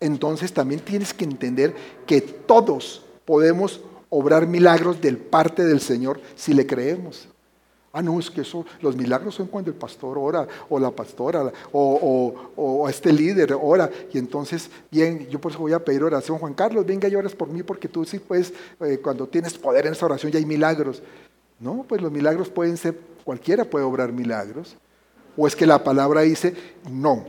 entonces 0.00 0.52
también 0.52 0.80
tienes 0.80 1.12
que 1.12 1.24
entender 1.24 1.74
que 2.06 2.20
todos 2.20 3.04
podemos 3.24 3.80
obrar 4.08 4.46
milagros 4.46 5.00
del 5.00 5.18
parte 5.18 5.64
del 5.64 5.80
Señor 5.80 6.20
si 6.34 6.54
le 6.54 6.66
creemos. 6.66 7.28
Ah, 7.92 8.02
no, 8.02 8.20
es 8.20 8.30
que 8.30 8.42
eso, 8.42 8.64
los 8.80 8.96
milagros 8.96 9.34
son 9.34 9.48
cuando 9.48 9.68
el 9.68 9.76
pastor 9.76 10.16
ora, 10.16 10.46
o 10.68 10.78
la 10.78 10.92
pastora, 10.92 11.52
o, 11.72 12.86
este 12.88 13.12
líder 13.12 13.56
ora. 13.60 13.90
Y 14.12 14.18
entonces, 14.18 14.70
bien, 14.92 15.28
yo 15.28 15.40
por 15.40 15.50
eso 15.50 15.60
voy 15.60 15.72
a 15.72 15.84
pedir 15.84 16.04
oración. 16.04 16.38
Juan 16.38 16.54
Carlos, 16.54 16.86
venga 16.86 17.08
y 17.08 17.16
oras 17.16 17.34
por 17.34 17.48
mí, 17.48 17.64
porque 17.64 17.88
tú 17.88 18.04
sí, 18.04 18.20
pues, 18.20 18.52
cuando 19.02 19.26
tienes 19.26 19.58
poder 19.58 19.86
en 19.86 19.94
esa 19.94 20.06
oración 20.06 20.30
ya 20.30 20.38
hay 20.38 20.46
milagros. 20.46 21.02
No, 21.58 21.84
pues 21.86 22.00
los 22.00 22.12
milagros 22.12 22.48
pueden 22.48 22.76
ser, 22.76 22.96
cualquiera 23.24 23.64
puede 23.64 23.84
obrar 23.84 24.12
milagros. 24.12 24.76
O 25.36 25.46
es 25.46 25.54
que 25.54 25.66
la 25.66 25.82
palabra 25.82 26.22
dice, 26.22 26.54
no, 26.90 27.24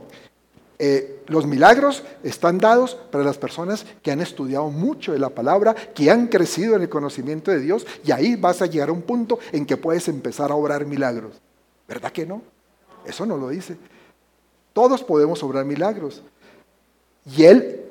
eh, 0.78 1.22
los 1.28 1.46
milagros 1.46 2.02
están 2.24 2.58
dados 2.58 2.96
para 3.12 3.22
las 3.22 3.38
personas 3.38 3.86
que 4.02 4.10
han 4.10 4.20
estudiado 4.20 4.68
mucho 4.70 5.12
de 5.12 5.20
la 5.20 5.28
palabra, 5.28 5.74
que 5.74 6.10
han 6.10 6.26
crecido 6.26 6.74
en 6.74 6.82
el 6.82 6.88
conocimiento 6.88 7.52
de 7.52 7.60
Dios, 7.60 7.86
y 8.04 8.10
ahí 8.10 8.34
vas 8.34 8.62
a 8.62 8.66
llegar 8.66 8.88
a 8.88 8.92
un 8.92 9.02
punto 9.02 9.38
en 9.52 9.64
que 9.64 9.76
puedes 9.76 10.08
empezar 10.08 10.50
a 10.50 10.56
obrar 10.56 10.84
milagros. 10.84 11.40
¿Verdad 11.86 12.10
que 12.10 12.26
no? 12.26 12.42
Eso 13.06 13.24
no 13.26 13.36
lo 13.36 13.48
dice. 13.48 13.76
Todos 14.72 15.04
podemos 15.04 15.42
obrar 15.42 15.64
milagros. 15.64 16.22
Y 17.24 17.44
Él 17.44 17.82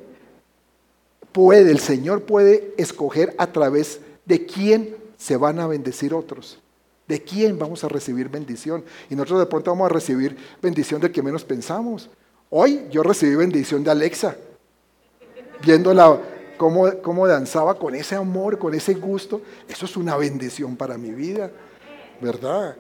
puede, 1.32 1.72
el 1.72 1.80
Señor 1.80 2.24
puede 2.24 2.74
escoger 2.78 3.34
a 3.38 3.48
través 3.48 4.02
de 4.26 4.46
quién 4.46 4.98
se 5.18 5.38
van 5.38 5.60
a 5.60 5.68
bendecir 5.68 6.14
otros. 6.14 6.60
¿De 7.12 7.22
quién 7.22 7.60
vamos 7.60 7.84
a 7.84 7.90
recibir 7.90 8.30
bendición? 8.30 8.86
Y 9.10 9.16
nosotros 9.16 9.42
de 9.42 9.46
pronto 9.46 9.70
vamos 9.70 9.88
a 9.88 9.94
recibir 9.94 10.34
bendición 10.62 11.02
del 11.02 11.12
que 11.12 11.22
menos 11.22 11.44
pensamos. 11.44 12.10
Hoy 12.50 12.86
yo 12.90 13.04
recibí 13.04 13.36
bendición 13.36 13.84
de 13.84 13.92
Alexa, 13.92 14.38
viéndola 15.62 16.22
cómo, 16.56 16.90
cómo 17.02 17.28
danzaba 17.28 17.78
con 17.78 17.96
ese 17.96 18.16
amor, 18.16 18.58
con 18.58 18.74
ese 18.74 18.94
gusto. 18.94 19.42
Eso 19.68 19.88
es 19.88 19.98
una 19.98 20.16
bendición 20.16 20.78
para 20.78 20.98
mi 20.98 21.12
vida, 21.12 21.52
¿verdad? 22.22 22.78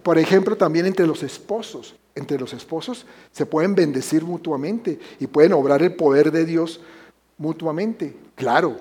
Por 0.00 0.16
ejemplo, 0.16 0.56
también 0.56 0.86
entre 0.86 1.08
los 1.08 1.24
esposos. 1.24 1.96
Entre 2.14 2.38
los 2.38 2.52
esposos 2.52 3.04
se 3.32 3.46
pueden 3.46 3.74
bendecir 3.74 4.22
mutuamente 4.22 5.00
y 5.18 5.26
pueden 5.26 5.54
obrar 5.54 5.82
el 5.82 5.96
poder 5.96 6.30
de 6.30 6.44
Dios 6.44 6.80
mutuamente. 7.36 8.14
Claro, 8.36 8.76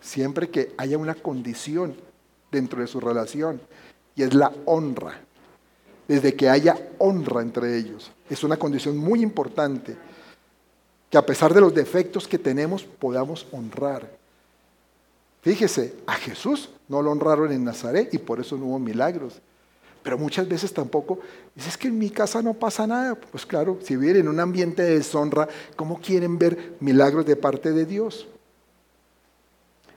siempre 0.00 0.48
que 0.48 0.72
haya 0.78 0.96
una 0.96 1.14
condición 1.14 2.07
dentro 2.50 2.80
de 2.80 2.86
su 2.86 3.00
relación 3.00 3.60
y 4.16 4.22
es 4.22 4.34
la 4.34 4.52
honra 4.64 5.20
desde 6.08 6.34
que 6.34 6.48
haya 6.48 6.76
honra 6.96 7.42
entre 7.42 7.76
ellos. 7.76 8.10
Es 8.28 8.42
una 8.42 8.56
condición 8.56 8.96
muy 8.96 9.22
importante, 9.22 9.96
que 11.10 11.18
a 11.18 11.24
pesar 11.24 11.54
de 11.54 11.60
los 11.60 11.74
defectos 11.74 12.26
que 12.26 12.38
tenemos, 12.38 12.82
podamos 12.84 13.46
honrar. 13.52 14.10
Fíjese, 15.42 15.94
a 16.06 16.14
Jesús 16.14 16.70
no 16.88 17.02
lo 17.02 17.12
honraron 17.12 17.52
en 17.52 17.64
Nazaret 17.64 18.12
y 18.12 18.18
por 18.18 18.40
eso 18.40 18.56
no 18.56 18.66
hubo 18.66 18.78
milagros. 18.78 19.40
Pero 20.02 20.18
muchas 20.18 20.48
veces 20.48 20.72
tampoco, 20.72 21.20
dices 21.54 21.76
que 21.76 21.88
en 21.88 21.98
mi 21.98 22.10
casa 22.10 22.42
no 22.42 22.54
pasa 22.54 22.86
nada. 22.86 23.14
Pues 23.14 23.44
claro, 23.44 23.78
si 23.82 23.96
viven 23.96 24.16
en 24.16 24.28
un 24.28 24.40
ambiente 24.40 24.82
de 24.82 24.98
deshonra, 24.98 25.48
¿cómo 25.76 26.00
quieren 26.00 26.38
ver 26.38 26.76
milagros 26.80 27.26
de 27.26 27.36
parte 27.36 27.72
de 27.72 27.84
Dios? 27.84 28.26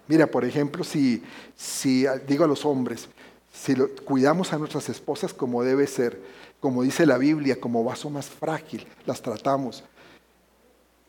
Mira, 0.07 0.27
por 0.27 0.45
ejemplo, 0.45 0.83
si, 0.83 1.23
si 1.55 2.05
digo 2.27 2.43
a 2.43 2.47
los 2.47 2.65
hombres, 2.65 3.07
si 3.53 3.75
cuidamos 4.05 4.53
a 4.53 4.57
nuestras 4.57 4.89
esposas 4.89 5.33
como 5.33 5.63
debe 5.63 5.87
ser, 5.87 6.19
como 6.59 6.83
dice 6.83 7.05
la 7.05 7.17
Biblia, 7.17 7.59
como 7.59 7.83
vaso 7.83 8.09
más 8.09 8.27
frágil, 8.27 8.85
las 9.05 9.21
tratamos, 9.21 9.83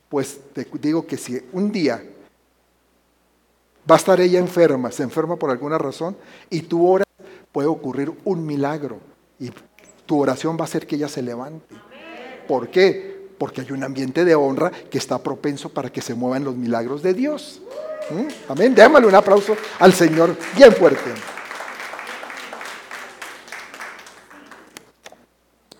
pues 0.08 0.40
te 0.52 0.66
digo 0.80 1.06
que 1.06 1.16
si 1.16 1.40
un 1.52 1.72
día 1.72 2.02
va 3.90 3.96
a 3.96 3.98
estar 3.98 4.20
ella 4.20 4.38
enferma, 4.38 4.90
se 4.92 5.02
enferma 5.02 5.36
por 5.36 5.50
alguna 5.50 5.78
razón, 5.78 6.16
y 6.50 6.62
tú 6.62 6.86
oras, 6.86 7.06
puede 7.50 7.68
ocurrir 7.68 8.12
un 8.24 8.46
milagro. 8.46 8.98
Y 9.38 9.50
tu 10.06 10.20
oración 10.20 10.56
va 10.56 10.62
a 10.62 10.64
hacer 10.64 10.86
que 10.86 10.96
ella 10.96 11.08
se 11.08 11.22
levante. 11.22 11.74
¿Por 12.46 12.68
qué? 12.70 13.11
Porque 13.42 13.60
hay 13.62 13.72
un 13.72 13.82
ambiente 13.82 14.24
de 14.24 14.36
honra 14.36 14.70
que 14.70 14.98
está 14.98 15.18
propenso 15.18 15.68
para 15.68 15.90
que 15.90 16.00
se 16.00 16.14
muevan 16.14 16.44
los 16.44 16.54
milagros 16.54 17.02
de 17.02 17.12
Dios. 17.12 17.60
¿Mm? 18.08 18.52
Amén. 18.52 18.72
Démosle 18.72 19.08
un 19.08 19.16
aplauso 19.16 19.56
al 19.80 19.92
Señor 19.92 20.36
bien 20.54 20.72
fuerte. 20.72 21.10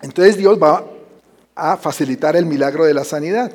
Entonces 0.01 0.35
Dios 0.35 0.61
va 0.61 0.83
a 1.55 1.77
facilitar 1.77 2.35
el 2.35 2.45
milagro 2.45 2.83
de 2.83 2.93
la 2.93 3.05
sanidad. 3.05 3.49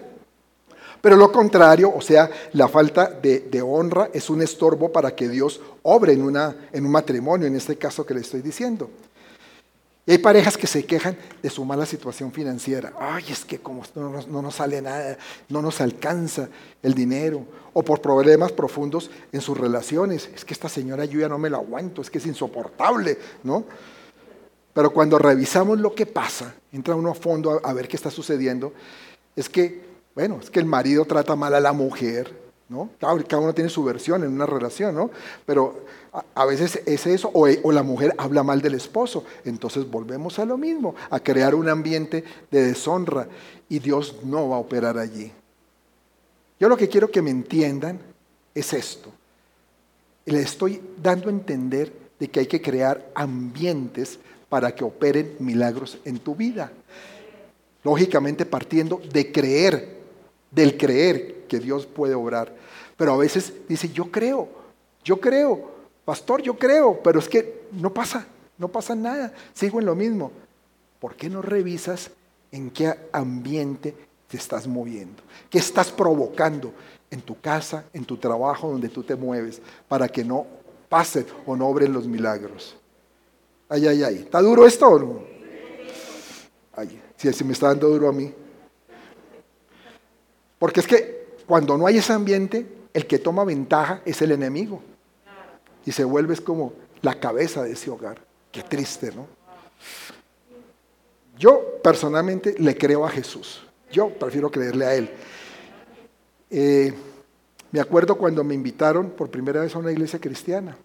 Pero 1.02 1.14
lo 1.16 1.30
contrario, 1.30 1.92
o 1.94 2.00
sea, 2.00 2.30
la 2.54 2.66
falta 2.66 3.10
de, 3.10 3.60
honra 3.62 4.08
es 4.14 4.30
un 4.30 4.40
estorbo 4.40 4.90
para 4.90 5.14
que 5.14 5.28
Dios 5.28 5.60
obre 5.82 6.14
en, 6.14 6.22
una, 6.22 6.56
en 6.72 6.86
un 6.86 6.92
matrimonio, 6.92 7.46
en 7.46 7.56
este 7.56 7.76
caso 7.76 8.06
que 8.06 8.14
le 8.14 8.22
estoy 8.22 8.40
diciendo. 8.40 8.88
Y 10.08 10.12
hay 10.12 10.18
parejas 10.18 10.56
que 10.56 10.66
se 10.66 10.86
quejan 10.86 11.18
de 11.42 11.50
su 11.50 11.66
mala 11.66 11.84
situación 11.84 12.32
financiera. 12.32 12.94
Ay, 12.98 13.26
es 13.28 13.44
que 13.44 13.58
como 13.58 13.82
no 13.94 14.08
nos, 14.08 14.26
no 14.26 14.50
sale 14.50 14.80
nada, 14.80 15.18
no 15.50 15.60
nos 15.60 15.82
alcanza 15.82 16.48
el 16.82 16.94
dinero. 16.94 17.44
O 17.74 17.82
por 17.82 18.00
problemas 18.00 18.50
profundos 18.50 19.10
en 19.32 19.42
sus 19.42 19.58
relaciones. 19.58 20.30
Es 20.34 20.46
que 20.46 20.54
esta 20.54 20.70
señora 20.70 21.04
yo 21.04 21.20
ya 21.20 21.28
no 21.28 21.36
me 21.36 21.50
la 21.50 21.58
aguanto, 21.58 22.00
es 22.00 22.08
que 22.08 22.16
es 22.16 22.24
insoportable, 22.24 23.18
¿no? 23.42 23.66
Pero 24.72 24.94
cuando 24.94 25.18
revisamos 25.18 25.78
lo 25.78 25.94
que 25.94 26.06
pasa, 26.06 26.54
entra 26.72 26.94
uno 26.94 27.10
a 27.10 27.14
fondo 27.14 27.60
a, 27.62 27.72
ver 27.74 27.86
qué 27.86 27.96
está 27.96 28.10
sucediendo, 28.10 28.72
es 29.36 29.50
que, 29.50 29.84
bueno, 30.14 30.38
es 30.42 30.48
que 30.48 30.58
el 30.58 30.64
marido 30.64 31.04
trata 31.04 31.36
mal 31.36 31.52
a 31.52 31.60
la 31.60 31.74
mujer, 31.74 32.34
¿no? 32.68 32.90
Cada, 32.98 33.14
uno 33.38 33.54
tiene 33.54 33.70
su 33.70 33.82
versión 33.84 34.24
en 34.24 34.32
una 34.32 34.46
relación, 34.46 34.94
¿no? 34.94 35.10
Pero 35.46 35.84
a, 36.34 36.44
veces 36.44 36.82
es 36.84 37.06
eso, 37.06 37.30
o, 37.32 37.46
o, 37.62 37.72
la 37.72 37.82
mujer 37.82 38.14
habla 38.18 38.42
mal 38.42 38.60
del 38.60 38.74
esposo. 38.74 39.24
Entonces 39.44 39.90
volvemos 39.90 40.38
a 40.38 40.44
lo 40.44 40.58
mismo, 40.58 40.94
a 41.10 41.20
crear 41.20 41.54
un 41.54 41.68
ambiente 41.68 42.24
de 42.50 42.66
deshonra 42.66 43.28
y 43.68 43.78
Dios 43.78 44.16
no 44.24 44.48
va 44.48 44.56
a 44.56 44.60
operar 44.60 44.98
allí. 44.98 45.32
Yo 46.60 46.68
lo 46.68 46.76
que 46.76 46.88
quiero 46.88 47.10
que 47.10 47.22
me 47.22 47.30
entiendan 47.30 48.00
es 48.54 48.72
esto. 48.72 49.12
Le 50.26 50.40
estoy 50.40 50.80
dando 51.00 51.28
a 51.28 51.32
entender 51.32 51.92
de 52.18 52.28
que 52.28 52.40
hay 52.40 52.46
que 52.46 52.60
crear 52.60 53.10
ambientes 53.14 54.18
para 54.48 54.74
que 54.74 54.84
operen 54.84 55.36
milagros 55.38 55.98
en 56.04 56.18
tu 56.18 56.34
vida. 56.34 56.72
Lógicamente 57.84 58.44
partiendo 58.44 59.00
de 59.12 59.30
creer, 59.30 59.97
del 60.50 60.76
creer 60.76 61.46
que 61.48 61.58
Dios 61.58 61.86
puede 61.86 62.14
obrar. 62.14 62.54
Pero 62.96 63.12
a 63.12 63.16
veces 63.16 63.52
dice, 63.68 63.88
yo 63.90 64.10
creo, 64.10 64.48
yo 65.04 65.20
creo, 65.20 65.70
pastor, 66.04 66.42
yo 66.42 66.58
creo, 66.58 67.00
pero 67.02 67.18
es 67.18 67.28
que 67.28 67.62
no 67.72 67.92
pasa, 67.92 68.26
no 68.56 68.68
pasa 68.68 68.94
nada, 68.94 69.32
sigo 69.54 69.78
en 69.78 69.86
lo 69.86 69.94
mismo. 69.94 70.32
¿Por 71.00 71.14
qué 71.14 71.28
no 71.28 71.42
revisas 71.42 72.10
en 72.50 72.70
qué 72.70 72.94
ambiente 73.12 73.94
te 74.26 74.36
estás 74.36 74.66
moviendo? 74.66 75.22
¿Qué 75.48 75.58
estás 75.58 75.92
provocando 75.92 76.72
en 77.10 77.20
tu 77.20 77.40
casa, 77.40 77.84
en 77.92 78.04
tu 78.04 78.16
trabajo, 78.16 78.70
donde 78.70 78.88
tú 78.88 79.02
te 79.02 79.14
mueves, 79.14 79.60
para 79.86 80.08
que 80.08 80.24
no 80.24 80.46
pasen 80.88 81.26
o 81.46 81.56
no 81.56 81.68
obren 81.68 81.92
los 81.92 82.06
milagros? 82.06 82.76
Ay, 83.68 83.86
ay, 83.86 84.02
ay. 84.02 84.14
¿Está 84.16 84.40
duro 84.40 84.66
esto 84.66 84.88
o 84.88 84.98
no? 84.98 85.22
Ay, 86.74 87.00
si 87.16 87.44
me 87.44 87.52
está 87.52 87.68
dando 87.68 87.88
duro 87.88 88.08
a 88.08 88.12
mí. 88.12 88.32
Porque 90.58 90.80
es 90.80 90.86
que 90.86 91.26
cuando 91.46 91.78
no 91.78 91.86
hay 91.86 91.98
ese 91.98 92.12
ambiente, 92.12 92.66
el 92.92 93.06
que 93.06 93.18
toma 93.18 93.44
ventaja 93.44 94.02
es 94.04 94.20
el 94.22 94.32
enemigo. 94.32 94.82
Y 95.84 95.92
se 95.92 96.04
vuelve 96.04 96.36
como 96.36 96.72
la 97.02 97.18
cabeza 97.18 97.62
de 97.62 97.72
ese 97.72 97.90
hogar. 97.90 98.20
Qué 98.50 98.62
triste, 98.62 99.12
¿no? 99.14 99.26
Yo 101.38 101.80
personalmente 101.82 102.56
le 102.58 102.76
creo 102.76 103.06
a 103.06 103.10
Jesús. 103.10 103.62
Yo 103.90 104.10
prefiero 104.10 104.50
creerle 104.50 104.84
a 104.84 104.94
Él. 104.94 105.10
Eh, 106.50 106.92
me 107.70 107.80
acuerdo 107.80 108.16
cuando 108.16 108.42
me 108.42 108.54
invitaron 108.54 109.10
por 109.10 109.30
primera 109.30 109.60
vez 109.60 109.74
a 109.74 109.78
una 109.78 109.92
iglesia 109.92 110.18
cristiana. 110.18 110.76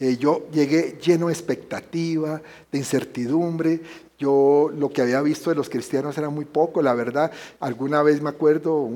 Eh, 0.00 0.16
yo 0.16 0.48
llegué 0.50 0.98
lleno 1.00 1.26
de 1.26 1.32
expectativa, 1.32 2.40
de 2.70 2.78
incertidumbre. 2.78 3.80
Yo 4.18 4.70
lo 4.76 4.90
que 4.90 5.02
había 5.02 5.22
visto 5.22 5.50
de 5.50 5.56
los 5.56 5.68
cristianos 5.68 6.18
era 6.18 6.28
muy 6.28 6.44
poco, 6.44 6.82
la 6.82 6.94
verdad. 6.94 7.30
Alguna 7.60 8.02
vez 8.02 8.20
me 8.20 8.30
acuerdo 8.30 8.88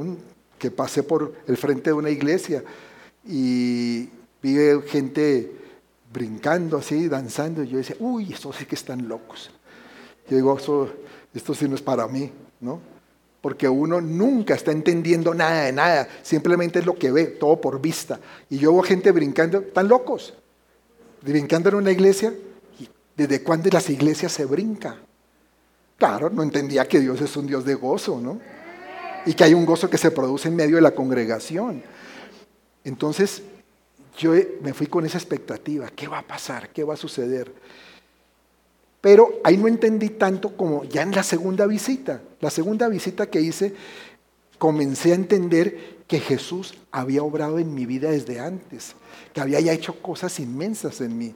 que 0.59 0.71
pasé 0.71 1.03
por 1.03 1.33
el 1.47 1.57
frente 1.57 1.91
de 1.91 1.95
una 1.95 2.11
iglesia 2.11 2.65
y 3.25 4.09
vi 4.43 4.57
gente 4.89 5.53
brincando 6.13 6.77
así, 6.77 7.09
danzando. 7.09 7.63
Y 7.63 7.69
yo 7.69 7.79
decía, 7.79 7.97
uy, 8.01 8.33
estos 8.33 8.57
sí 8.57 8.67
que 8.67 8.75
están 8.75 9.09
locos. 9.09 9.51
Yo 10.29 10.37
digo, 10.37 10.57
esto, 10.57 10.91
esto 11.33 11.55
sí 11.55 11.69
no 11.69 11.77
es 11.77 11.83
para 11.83 12.09
mí, 12.09 12.33
¿no? 12.61 12.93
porque 13.43 13.69
uno 13.69 14.01
nunca 14.01 14.55
está 14.55 14.71
entendiendo 14.71 15.35
nada 15.35 15.65
de 15.65 15.73
nada, 15.73 16.09
simplemente 16.23 16.79
es 16.79 16.87
lo 16.87 16.95
que 16.95 17.11
ve, 17.11 17.27
todo 17.27 17.61
por 17.61 17.81
vista. 17.81 18.21
Y 18.49 18.59
yo 18.59 18.73
veo 18.73 18.83
gente 18.83 19.11
brincando, 19.11 19.59
están 19.59 19.89
locos, 19.89 20.33
brincando 21.23 21.69
en 21.69 21.75
una 21.75 21.91
iglesia. 21.91 22.33
¿Desde 23.17 23.43
cuándo 23.43 23.69
las 23.71 23.91
iglesias 23.91 24.33
se 24.33 24.47
brinca? 24.47 24.97
Claro, 26.03 26.31
no 26.31 26.43
entendía 26.43 26.89
que 26.89 26.99
Dios 26.99 27.21
es 27.21 27.37
un 27.37 27.47
Dios 27.47 27.65
de 27.65 27.77
gozo, 27.77 28.21
¿no? 28.21 28.41
Y 29.25 29.35
que 29.35 29.45
hay 29.45 29.55
un 29.55 29.65
gozo 29.65 29.89
que 29.89 29.97
se 29.97 30.11
produce 30.11 30.49
en 30.49 30.57
medio 30.57 30.75
de 30.75 30.83
la 30.83 30.97
congregación. 30.97 31.81
Entonces, 32.83 33.41
yo 34.19 34.33
me 34.63 34.75
fui 34.75 34.89
con 34.89 35.07
esa 35.07 35.17
expectativa, 35.17 35.89
¿qué 35.95 36.09
va 36.09 36.19
a 36.19 36.27
pasar? 36.27 36.71
¿Qué 36.71 36.83
va 36.83 36.95
a 36.95 36.97
suceder? 36.97 37.55
Pero 39.01 39.31
ahí 39.45 39.57
no 39.57 39.69
entendí 39.69 40.09
tanto 40.09 40.57
como 40.57 40.83
ya 40.83 41.03
en 41.03 41.13
la 41.13 41.23
segunda 41.23 41.67
visita. 41.67 42.21
La 42.41 42.51
segunda 42.51 42.89
visita 42.89 43.31
que 43.31 43.41
hice, 43.41 43.73
comencé 44.59 45.13
a 45.13 45.15
entender 45.15 45.99
que 46.09 46.19
Jesús 46.19 46.75
había 46.91 47.23
obrado 47.23 47.61
en 47.61 47.73
mi 47.73 47.87
vida 47.87 48.11
desde 48.11 48.41
antes, 48.41 48.97
que 49.33 49.41
había 49.41 49.61
ya 49.61 49.73
hecho 49.73 50.03
cosas 50.03 50.41
inmensas 50.41 51.01
en 51.01 51.17
mí, 51.17 51.33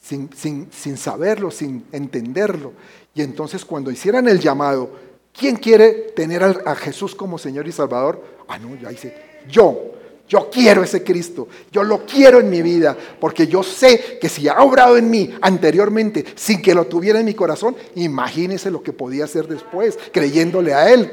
sin, 0.00 0.28
sin 0.34 0.96
saberlo, 0.96 1.52
sin 1.52 1.84
entenderlo. 1.92 2.72
Y 3.14 3.22
entonces 3.22 3.64
cuando 3.64 3.90
hicieran 3.90 4.28
el 4.28 4.40
llamado, 4.40 4.90
¿quién 5.32 5.56
quiere 5.56 6.12
tener 6.16 6.42
a 6.42 6.74
Jesús 6.74 7.14
como 7.14 7.38
Señor 7.38 7.68
y 7.68 7.72
Salvador? 7.72 8.22
Ah, 8.48 8.58
no, 8.58 8.74
ya 8.76 8.90
hice, 8.90 9.14
yo, 9.48 9.92
yo 10.28 10.50
quiero 10.50 10.82
ese 10.82 11.04
Cristo, 11.04 11.48
yo 11.70 11.84
lo 11.84 12.04
quiero 12.04 12.40
en 12.40 12.50
mi 12.50 12.62
vida, 12.62 12.96
porque 13.20 13.46
yo 13.46 13.62
sé 13.62 14.18
que 14.20 14.28
si 14.28 14.48
ha 14.48 14.62
obrado 14.62 14.96
en 14.96 15.10
mí 15.10 15.34
anteriormente 15.40 16.24
sin 16.34 16.60
que 16.60 16.74
lo 16.74 16.86
tuviera 16.86 17.20
en 17.20 17.26
mi 17.26 17.34
corazón, 17.34 17.76
imagínese 17.94 18.70
lo 18.70 18.82
que 18.82 18.92
podía 18.92 19.24
hacer 19.24 19.46
después, 19.46 19.98
creyéndole 20.12 20.74
a 20.74 20.92
Él. 20.92 21.12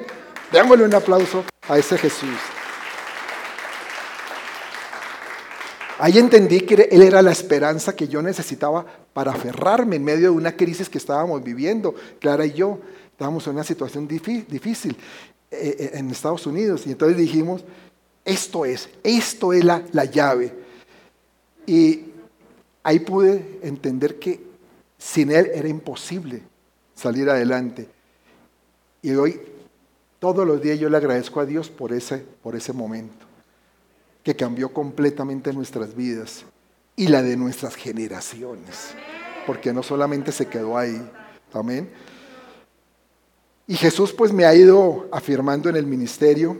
Démosle 0.51 0.85
un 0.85 0.95
aplauso 0.95 1.43
a 1.67 1.77
ese 1.77 1.97
Jesús. 1.97 2.37
Ahí 6.03 6.17
entendí 6.17 6.61
que 6.61 6.89
Él 6.89 7.03
era 7.03 7.21
la 7.21 7.31
esperanza 7.31 7.95
que 7.95 8.07
yo 8.07 8.23
necesitaba 8.23 8.83
para 9.13 9.33
aferrarme 9.33 9.97
en 9.97 10.03
medio 10.03 10.31
de 10.31 10.35
una 10.35 10.57
crisis 10.57 10.89
que 10.89 10.97
estábamos 10.97 11.43
viviendo, 11.43 11.93
Clara 12.19 12.43
y 12.43 12.53
yo. 12.53 12.79
Estábamos 13.11 13.45
en 13.45 13.53
una 13.53 13.63
situación 13.63 14.07
difícil 14.07 14.97
eh, 15.51 15.75
eh, 15.77 15.91
en 15.93 16.09
Estados 16.09 16.47
Unidos 16.47 16.87
y 16.87 16.93
entonces 16.93 17.15
dijimos, 17.17 17.63
esto 18.25 18.65
es, 18.65 18.89
esto 19.03 19.53
es 19.53 19.63
la, 19.63 19.83
la 19.91 20.05
llave. 20.05 20.51
Y 21.67 22.05
ahí 22.81 22.97
pude 23.01 23.59
entender 23.61 24.17
que 24.17 24.41
sin 24.97 25.31
Él 25.31 25.51
era 25.53 25.67
imposible 25.67 26.41
salir 26.95 27.29
adelante. 27.29 27.87
Y 29.03 29.11
hoy, 29.11 29.39
todos 30.17 30.47
los 30.47 30.59
días 30.63 30.79
yo 30.79 30.89
le 30.89 30.97
agradezco 30.97 31.41
a 31.41 31.45
Dios 31.45 31.69
por 31.69 31.93
ese, 31.93 32.25
por 32.41 32.55
ese 32.55 32.73
momento, 32.73 33.20
que 34.23 34.35
cambió 34.35 34.73
completamente 34.73 35.53
nuestras 35.53 35.95
vidas 35.95 36.45
y 36.95 37.07
la 37.07 37.21
de 37.21 37.37
nuestras 37.37 37.75
generaciones, 37.75 38.93
porque 39.47 39.73
no 39.73 39.81
solamente 39.83 40.31
se 40.31 40.47
quedó 40.47 40.77
ahí, 40.77 41.01
amén. 41.53 41.89
Y 43.67 43.75
Jesús 43.75 44.11
pues 44.13 44.33
me 44.33 44.45
ha 44.45 44.53
ido 44.53 45.07
afirmando 45.11 45.69
en 45.69 45.75
el 45.75 45.85
ministerio, 45.85 46.59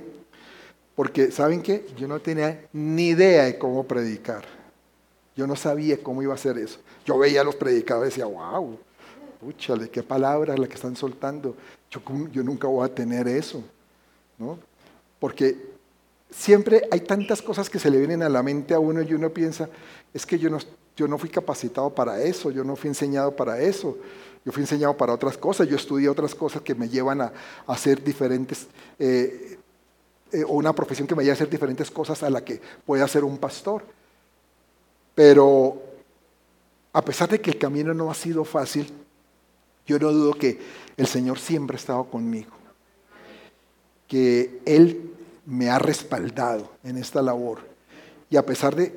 porque, 0.96 1.32
¿saben 1.32 1.62
qué? 1.62 1.86
Yo 1.98 2.08
no 2.08 2.20
tenía 2.20 2.68
ni 2.74 3.10
idea 3.10 3.46
de 3.46 3.58
cómo 3.58 3.84
predicar. 3.86 4.46
Yo 5.36 5.48
no 5.48 5.56
sabía 5.56 6.02
cómo 6.02 6.22
iba 6.22 6.34
a 6.34 6.36
hacer 6.36 6.58
eso. 6.58 6.80
Yo 7.06 7.18
veía 7.18 7.42
a 7.42 7.44
los 7.44 7.56
predicadores 7.56 8.18
y 8.18 8.20
decía, 8.20 8.26
wow, 8.26 8.78
púchale, 9.40 9.90
qué 9.90 10.04
palabras 10.04 10.60
la 10.60 10.68
que 10.68 10.76
están 10.76 10.96
soltando. 10.96 11.56
Yo, 11.90 12.02
yo 12.32 12.44
nunca 12.44 12.68
voy 12.68 12.86
a 12.86 12.94
tener 12.94 13.28
eso. 13.28 13.64
¿no? 14.42 14.58
Porque 15.20 15.71
siempre 16.32 16.88
hay 16.90 17.02
tantas 17.02 17.42
cosas 17.42 17.70
que 17.70 17.78
se 17.78 17.92
le 17.92 17.98
vienen 17.98 18.24
a 18.24 18.30
la 18.30 18.42
mente 18.42 18.74
a 18.74 18.80
uno 18.80 19.02
y 19.02 19.14
uno 19.14 19.30
piensa, 19.30 19.70
es 20.14 20.26
que 20.26 20.40
yo 20.40 20.50
no, 20.50 20.58
yo 20.96 21.08
no 21.08 21.18
fui 21.18 21.30
capacitado 21.30 21.90
para 21.94 22.22
eso, 22.22 22.50
yo 22.50 22.64
no 22.64 22.76
fui 22.76 22.88
enseñado 22.88 23.36
para 23.36 23.62
eso, 23.62 23.98
yo 24.44 24.52
fui 24.52 24.64
enseñado 24.64 24.96
para 24.98 25.14
otras 25.14 25.38
cosas, 25.38 25.68
yo 25.68 25.76
estudié 25.76 26.10
otras 26.10 26.34
cosas 26.34 26.62
que 26.62 26.74
me 26.74 26.90
llevan 26.90 27.22
a, 27.22 27.34
hacer 27.68 28.04
diferentes 28.04 28.68
eh, 28.98 29.60
eh, 30.32 30.44
o 30.44 30.54
una 30.54 30.74
profesión 30.74 31.08
que 31.08 31.14
me 31.14 31.20
vaya 31.20 31.34
a 31.34 31.36
hacer 31.36 31.50
diferentes 31.50 31.92
cosas 31.92 32.24
a 32.24 32.30
la 32.30 32.44
que 32.44 32.60
puede 32.86 33.04
hacer 33.04 33.24
un 33.24 33.38
pastor. 33.38 33.84
Pero 35.14 35.82
a 36.94 37.04
pesar 37.04 37.30
de 37.30 37.42
que 37.42 37.52
el 37.52 37.58
camino 37.58 37.94
no 37.94 38.10
ha 38.10 38.16
sido 38.16 38.46
fácil, 38.46 38.92
yo 39.86 40.00
no 40.00 40.12
dudo 40.12 40.34
que 40.34 40.60
el 40.98 41.08
Señor 41.08 41.38
siempre 41.38 41.76
ha 41.76 41.80
estado 41.80 42.06
conmigo, 42.06 42.52
que 44.08 44.62
Él 44.66 45.12
me 45.46 45.70
ha 45.70 45.80
respaldado 45.80 46.72
en 46.84 46.98
esta 46.98 47.22
labor. 47.22 47.60
Y 48.30 48.38
a 48.38 48.46
pesar 48.46 48.76
de 48.76 48.96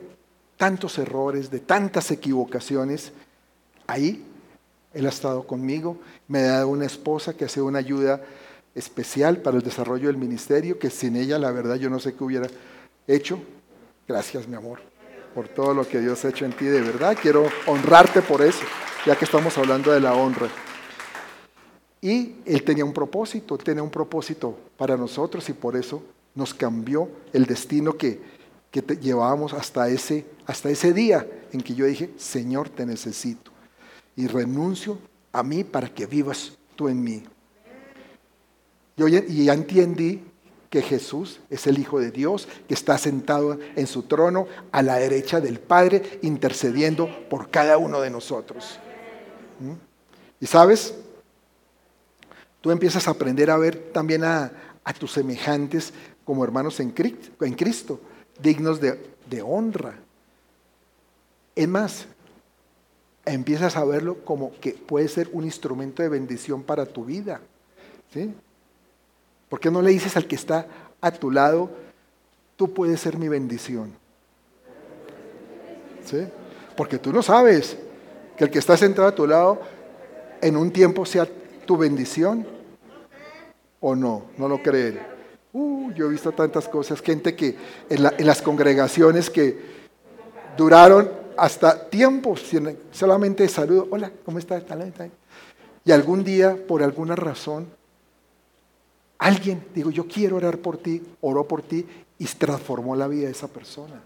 tantos 0.57 0.99
errores, 0.99 1.51
de 1.51 1.61
tantas 1.61 2.11
equivocaciones, 2.11 3.13
ahí 3.87 4.25
Él 4.93 5.07
ha 5.07 5.09
estado 5.09 5.47
conmigo, 5.47 5.99
me 6.29 6.41
ha 6.41 6.53
dado 6.53 6.69
una 6.69 6.87
esposa 6.87 7.35
que 7.35 7.45
hace 7.45 7.61
una 7.61 7.79
ayuda 7.81 8.23
especial 8.75 9.39
para 9.39 9.57
el 9.57 9.63
desarrollo 9.63 10.09
del 10.09 10.17
ministerio, 10.17 10.79
que 10.79 10.91
sin 10.91 11.17
ella 11.17 11.39
la 11.39 11.51
verdad 11.51 11.77
yo 11.77 11.91
no 11.91 11.99
sé 11.99 12.15
qué 12.15 12.25
hubiera 12.25 12.49
hecho. 13.07 13.41
Gracias, 14.07 14.47
mi 14.47 14.57
amor, 14.57 14.81
por 15.35 15.49
todo 15.49 15.75
lo 15.75 15.89
que 15.89 16.01
Dios 16.01 16.25
ha 16.25 16.29
hecho 16.29 16.45
en 16.45 16.53
ti. 16.53 16.67
De 16.67 16.81
verdad, 16.81 17.17
quiero 17.21 17.47
honrarte 17.67 18.23
por 18.23 18.43
eso, 18.43 18.63
ya 19.07 19.17
que 19.17 19.25
estamos 19.25 19.57
hablando 19.59 19.93
de 19.93 20.01
la 20.01 20.15
honra. 20.15 20.49
Y 22.01 22.37
él 22.45 22.63
tenía 22.65 22.85
un 22.85 22.93
propósito, 22.93 23.57
tenía 23.57 23.83
un 23.83 23.91
propósito 23.91 24.59
para 24.77 24.97
nosotros 24.97 25.49
y 25.49 25.55
por 25.55 25.75
eso 25.75 26.03
nos 26.35 26.55
cambió 26.55 27.09
el 27.33 27.47
destino 27.47 27.97
que, 27.97 28.21
que 28.71 28.83
llevábamos 28.97 29.53
hasta 29.55 29.89
ese, 29.89 30.27
hasta 30.47 30.71
ese 30.71 30.93
día 30.93 31.27
en 31.53 31.61
que 31.61 31.75
yo 31.75 31.87
dije, 31.87 32.11
Señor, 32.17 32.69
te 32.69 32.85
necesito. 32.87 33.53
Y 34.17 34.27
renuncio 34.27 34.99
a 35.33 35.43
mí 35.43 35.65
para 35.65 35.89
que 35.89 36.07
vivas 36.07 36.53
tú 36.77 36.89
en 36.89 37.03
mí. 37.03 37.23
Y 38.97 39.45
ya 39.45 39.55
entendí 39.55 40.23
que 40.71 40.83
Jesús 40.83 41.39
es 41.51 41.69
el 41.69 41.79
Hijo 41.79 42.01
de 42.01 42.11
Dios, 42.11 42.49
que 42.67 42.75
está 42.75 42.99
sentado 42.99 43.59
en 43.77 43.87
su 43.87 44.03
trono 44.03 44.49
a 44.73 44.83
la 44.83 44.97
derecha 44.97 45.41
del 45.41 45.61
Padre, 45.61 46.19
intercediendo 46.23 47.09
por 47.29 47.49
cada 47.49 47.79
uno 47.79 48.01
de 48.01 48.11
nosotros. 48.11 48.81
¿Mm? 49.61 49.75
Y 50.41 50.47
sabes, 50.47 50.95
tú 52.61 52.73
empiezas 52.73 53.07
a 53.07 53.13
aprender 53.13 53.51
a 53.51 53.57
ver 53.57 53.93
también 53.93 54.25
a, 54.25 54.51
tus 54.99 55.13
semejantes 55.13 55.93
como 56.25 56.45
hermanos 56.45 56.81
en 56.81 56.91
Cristo, 56.91 58.01
dignos 58.41 58.81
de, 58.81 59.43
honra. 59.43 59.95
Es 61.55 61.69
más, 61.69 62.07
empiezas 63.25 63.77
a 63.77 63.85
verlo 63.85 64.25
como 64.25 64.53
que 64.61 64.73
puede 64.73 65.09
ser 65.09 65.29
un 65.33 65.45
instrumento 65.45 66.03
de 66.03 66.09
bendición 66.09 66.63
para 66.63 66.87
tu 66.87 67.05
vida. 67.05 67.41
¿sí? 68.13 68.33
¿Por 69.49 69.61
qué 69.61 69.71
no 69.71 69.83
le 69.83 69.91
dices 69.91 70.17
al 70.17 70.27
que 70.27 70.35
está 70.35 70.67
a 71.01 71.11
tu 71.13 71.31
lado, 71.31 71.71
tú 72.57 72.73
puedes 72.73 73.01
ser 73.01 73.19
mi 73.19 73.29
bendición? 73.29 73.93
¿Sí? 76.05 76.27
Porque 76.77 76.99
tú 76.99 77.13
no 77.13 77.23
sabes 77.23 77.77
que 78.37 78.45
el 78.45 78.51
que 78.51 78.59
está 78.59 78.77
sentado 78.77 79.09
a 79.09 79.15
tu 79.15 79.27
lado 79.27 79.61
en 80.41 80.57
un 80.57 80.71
tiempo 80.71 81.07
sea 81.07 81.27
tu 81.67 81.77
bendición 81.77 82.47
o 83.81 83.95
no, 83.95 84.25
no 84.37 84.49
lo 84.49 84.63
creen. 84.63 85.14
Uh, 85.55 85.91
yo 85.93 86.07
he 86.07 86.11
visto 86.11 86.33
tantas 86.33 86.69
cosas, 86.69 87.01
gente 87.01 87.35
que 87.35 87.57
en, 87.89 88.03
las 88.03 88.43
congregaciones 88.43 89.31
que 89.31 89.59
duraron 90.57 91.11
hasta 91.37 91.89
tiempos, 91.89 92.43
solamente 92.93 93.49
saludo, 93.49 93.89
hola, 93.91 94.13
¿cómo 94.27 94.39
estás? 94.39 94.63
Y 95.85 95.93
algún 95.93 96.23
día, 96.23 96.59
por 96.67 96.83
alguna 96.83 97.17
razón, 97.17 97.69
Alguien, 99.25 99.65
digo, 99.75 99.91
yo 99.91 100.07
quiero 100.07 100.37
orar 100.37 100.59
por 100.59 100.77
ti, 100.77 101.03
oró 101.23 101.49
por 101.49 101.63
ti 101.63 101.87
y 102.19 102.27
transformó 102.27 102.97
la 102.97 103.09
vida 103.09 103.25
de 103.27 103.33
esa 103.33 103.49
persona. 103.49 104.03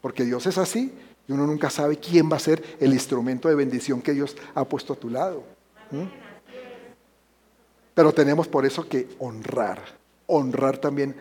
Porque 0.00 0.24
Dios 0.24 0.46
es 0.46 0.58
así 0.58 0.92
y 1.28 1.32
uno 1.32 1.46
nunca 1.46 1.70
sabe 1.70 1.98
quién 1.98 2.28
va 2.28 2.36
a 2.36 2.40
ser 2.40 2.76
el 2.80 2.92
instrumento 2.92 3.48
de 3.48 3.54
bendición 3.54 4.02
que 4.02 4.12
Dios 4.12 4.36
ha 4.54 4.64
puesto 4.64 4.94
a 4.94 4.96
tu 4.96 5.10
lado. 5.10 5.44
Pero 7.94 8.12
tenemos 8.12 8.48
por 8.48 8.66
eso 8.66 8.88
que 8.88 9.10
honrar, 9.20 9.80
honrar 10.26 10.78
también 10.78 11.14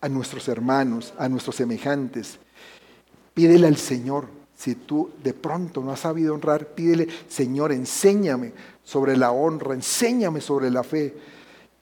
a 0.00 0.08
nuestros 0.08 0.48
hermanos, 0.48 1.14
a 1.18 1.28
nuestros 1.28 1.56
semejantes. 1.56 2.38
Pídele 3.34 3.66
al 3.66 3.76
Señor, 3.76 4.26
si 4.56 4.74
tú 4.74 5.10
de 5.22 5.34
pronto 5.34 5.80
no 5.80 5.92
has 5.92 6.00
sabido 6.00 6.34
honrar, 6.34 6.68
pídele, 6.68 7.08
Señor, 7.28 7.72
enséñame 7.72 8.52
sobre 8.84 9.16
la 9.16 9.32
honra, 9.32 9.74
enséñame 9.74 10.40
sobre 10.40 10.70
la 10.70 10.82
fe 10.82 11.14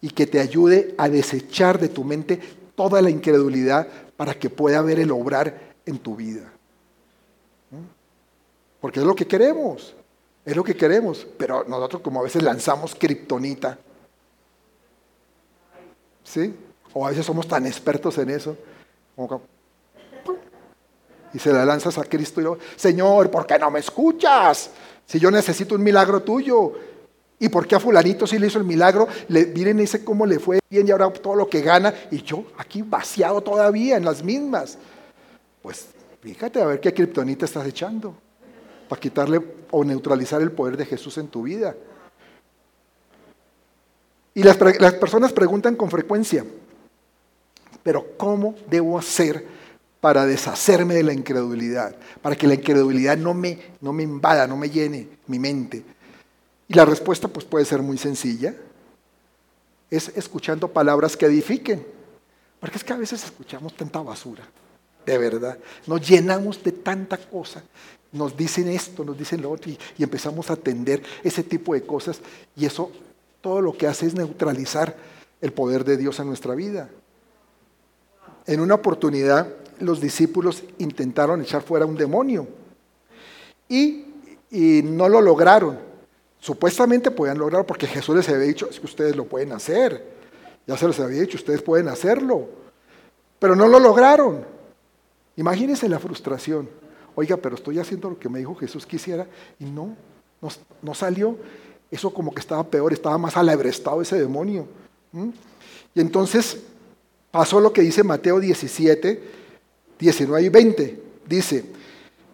y 0.01 0.11
que 0.11 0.27
te 0.27 0.41
ayude 0.41 0.95
a 0.97 1.09
desechar 1.09 1.79
de 1.79 1.89
tu 1.89 2.05
mente 2.05 2.41
toda 2.75 3.03
la 3.03 3.11
incredulidad 3.11 3.87
para 4.17 4.35
que 4.35 4.49
pueda 4.49 4.81
ver 4.83 5.01
el 5.01 5.11
obrar 5.11 5.75
en 5.85 5.99
tu 5.99 6.17
vida. 6.17 6.53
¿Mm? 7.71 7.85
Porque 8.81 9.01
es 9.01 9.07
lo 9.07 9.15
que 9.15 9.27
queremos, 9.27 9.95
es 10.45 10.57
lo 10.57 10.65
que 10.65 10.77
queremos, 10.77 11.27
pero 11.37 11.65
nosotros 11.65 12.03
como 12.03 12.21
a 12.21 12.25
veces 12.25 12.43
lanzamos 12.43 12.95
kriptonita. 12.95 13.79
¿Sí? 16.31 16.55
O 16.93 17.05
a 17.05 17.11
veces 17.11 17.27
somos 17.27 17.49
tan 17.49 17.67
expertos 17.67 18.17
en 18.19 18.31
eso. 18.31 18.57
y 21.33 21.39
se 21.39 21.53
la 21.53 21.65
lanzas 21.65 21.99
a 21.99 22.05
Cristo 22.05 22.41
y 22.41 22.45
lo, 22.45 22.59
Señor, 22.77 23.31
¿por 23.31 23.47
qué 23.47 23.59
no 23.59 23.71
me 23.71 23.81
escuchas? 23.81 24.71
Si 25.07 25.19
yo 25.19 25.31
necesito 25.31 25.75
un 25.75 25.83
milagro 25.83 26.23
tuyo. 26.23 26.73
¿Y 27.43 27.49
por 27.49 27.67
qué 27.67 27.75
a 27.75 27.81
fulanito 27.81 28.27
sí 28.27 28.39
le 28.39 28.49
hizo 28.49 28.59
el 28.59 28.65
milagro? 28.65 29.09
Le, 29.29 29.47
miren 29.47 29.81
ese 29.81 30.05
cómo 30.05 30.27
le 30.27 30.39
fue 30.39 30.59
bien 30.69 30.87
y 30.87 30.91
ahora 30.91 31.11
todo 31.11 31.35
lo 31.35 31.49
que 31.49 31.63
gana. 31.63 31.93
Y 32.11 32.23
yo 32.23 32.45
aquí 32.59 32.83
vaciado 32.83 33.41
todavía 33.41 33.97
en 33.97 34.05
las 34.05 34.23
mismas. 34.23 34.77
Pues 35.63 35.87
fíjate 36.21 36.61
a 36.61 36.67
ver 36.67 36.81
qué 36.81 36.93
kriptonita 36.93 37.47
estás 37.47 37.67
echando 37.67 38.15
para 38.89 39.01
quitarle 39.01 39.41
o 39.71 39.83
neutralizar 39.85 40.43
el 40.43 40.53
poder 40.53 40.77
de 40.77 40.85
Jesús 40.85 41.17
en 41.17 41.29
tu 41.29 41.43
vida. 41.43 41.75
Y 44.35 44.43
las, 44.43 44.59
las 44.81 44.95
personas 44.95 45.33
preguntan 45.33 45.77
con 45.77 45.91
frecuencia, 45.91 46.45
pero 47.83 48.17
¿cómo 48.17 48.55
debo 48.69 48.99
hacer 48.99 49.45
para 50.01 50.27
deshacerme 50.27 50.95
de 50.95 51.03
la 51.03 51.13
incredulidad? 51.13 51.95
Para 52.23 52.37
que 52.37 52.47
la 52.47 52.55
incredulidad 52.55 53.17
no 53.17 53.35
me, 53.35 53.59
no 53.81 53.93
me 53.93 54.03
invada, 54.03 54.47
no 54.47 54.57
me 54.57 54.71
llene 54.71 55.09
mi 55.27 55.39
mente. 55.39 55.83
Y 56.69 56.75
la 56.75 56.85
respuesta 56.85 57.29
pues 57.29 57.45
puede 57.45 57.65
ser 57.65 57.83
muy 57.83 57.99
sencilla. 57.99 58.55
Es 59.91 60.13
escuchando 60.15 60.69
palabras 60.69 61.17
que 61.17 61.27
edifiquen. 61.27 61.85
Porque 62.61 62.77
es 62.77 62.85
que 62.85 62.93
a 62.93 62.97
veces 62.97 63.25
escuchamos 63.25 63.75
tanta 63.75 64.01
basura, 64.01 64.45
de 65.07 65.19
verdad. 65.19 65.59
Nos 65.87 66.07
llenamos 66.07 66.63
de 66.63 66.73
tanta 66.73 67.17
cosa. 67.17 67.63
Nos 68.13 68.37
dicen 68.37 68.69
esto, 68.69 69.05
nos 69.05 69.19
dicen 69.19 69.41
lo 69.41 69.51
otro 69.51 69.71
y, 69.71 69.79
y 69.99 70.03
empezamos 70.03 70.51
a 70.51 70.53
atender 70.53 71.03
ese 71.25 71.43
tipo 71.43 71.75
de 71.75 71.83
cosas. 71.83 72.21
Y 72.55 72.67
eso 72.67 72.93
todo 73.41 73.61
lo 73.61 73.73
que 73.73 73.87
hace 73.87 74.07
es 74.07 74.15
neutralizar 74.15 74.97
el 75.41 75.53
poder 75.53 75.85
de 75.85 75.97
Dios 75.97 76.19
en 76.21 76.29
nuestra 76.29 76.55
vida. 76.55 76.91
En 78.47 78.61
una 78.61 78.75
oportunidad 78.75 79.49
los 79.79 80.01
discípulos 80.01 80.63
intentaron 80.79 81.41
echar 81.41 81.63
fuera 81.63 81.87
un 81.87 81.97
demonio 81.97 82.47
y, 83.69 84.05
y 84.51 84.83
no 84.83 85.09
lo 85.09 85.21
lograron. 85.21 85.79
Supuestamente 86.39 87.11
podían 87.11 87.39
lograrlo 87.39 87.67
porque 87.67 87.87
Jesús 87.87 88.17
les 88.17 88.29
había 88.29 88.47
dicho, 88.47 88.69
es 88.69 88.81
que 88.81 88.87
ustedes 88.87 89.17
lo 89.17 89.25
pueden 89.25 89.53
hacer. 89.53 90.21
Ya 90.67 90.77
se 90.77 90.87
les 90.87 91.01
había 91.01 91.21
dicho, 91.21 91.37
ustedes 91.37 91.63
pueden 91.63 91.89
hacerlo. 91.89 92.49
Pero 93.39 93.57
no 93.57 93.69
lo 93.69 93.79
lograron. 93.79 94.45
Imagínense 95.37 95.89
la 95.89 95.99
frustración. 95.99 96.69
Oiga, 97.15 97.37
pero 97.37 97.57
estoy 97.57 97.79
haciendo 97.79 98.11
lo 98.11 98.19
que 98.19 98.29
me 98.29 98.39
dijo 98.39 98.55
Jesús 98.55 98.87
quisiera 98.87 99.27
y 99.59 99.65
no, 99.65 99.97
no, 100.83 100.95
salió. 100.95 101.37
Eso 101.91 102.11
como 102.11 102.33
que 102.33 102.41
estaba 102.41 102.65
peor, 102.65 102.93
estaba 102.93 103.19
más 103.19 103.37
alebrestado 103.37 104.01
ese 104.01 104.19
demonio. 104.19 104.67
Y 105.95 106.01
entonces 106.01 106.59
pasó 107.31 107.61
lo 107.61 107.73
que 107.73 107.83
dice 107.83 108.05
Mateo 108.05 108.39
17, 108.39 109.23
19 109.99 110.43
y 110.43 110.49
20. 110.49 111.03
Dice, 111.27 111.65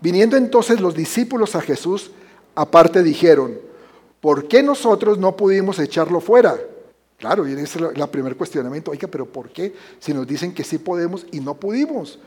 viniendo 0.00 0.36
entonces 0.36 0.80
los 0.80 0.94
discípulos 0.94 1.56
a 1.56 1.60
Jesús, 1.60 2.10
aparte 2.54 3.02
dijeron, 3.02 3.58
¿por 4.20 4.46
qué 4.48 4.62
nosotros 4.62 5.18
no 5.18 5.36
pudimos 5.36 5.78
echarlo 5.78 6.20
fuera? 6.20 6.58
Claro, 7.18 7.48
y 7.48 7.52
ese 7.52 7.62
es 7.62 7.76
el 7.76 8.08
primer 8.08 8.36
cuestionamiento. 8.36 8.90
Oiga, 8.90 9.08
pero 9.08 9.24
¿por 9.24 9.48
qué? 9.48 9.74
Si 10.00 10.12
nos 10.12 10.26
dicen 10.26 10.52
que 10.52 10.64
sí 10.64 10.76
podemos 10.76 11.26
y 11.32 11.40
no 11.40 11.54
pudimos. 11.54 12.18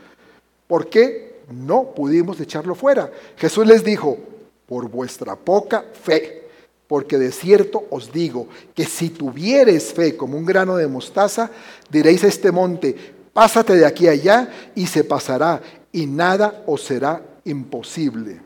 ¿Por 0.68 0.90
qué 0.90 1.42
no 1.52 1.92
pudimos 1.96 2.40
echarlo 2.40 2.74
fuera? 2.74 3.12
Jesús 3.38 3.68
les 3.68 3.84
dijo, 3.84 4.18
por 4.66 4.90
vuestra 4.90 5.36
poca 5.36 5.84
fe. 5.94 6.39
Porque 6.90 7.18
de 7.18 7.32
cierto 7.32 7.86
os 7.90 8.12
digo 8.12 8.50
que 8.76 8.84
si 8.84 9.10
tuvieres 9.12 9.94
fe 9.94 10.18
como 10.18 10.38
un 10.38 10.46
grano 10.46 10.76
de 10.76 10.88
mostaza, 10.88 11.50
diréis 11.90 12.26
a 12.26 12.28
este 12.28 12.52
monte, 12.52 12.94
pásate 13.32 13.78
de 13.78 13.86
aquí 13.86 14.10
allá 14.10 14.72
y 14.76 14.88
se 14.88 15.06
pasará 15.06 15.62
y 15.94 16.06
nada 16.06 16.64
os 16.66 16.84
será 16.84 17.22
imposible. 17.46 18.42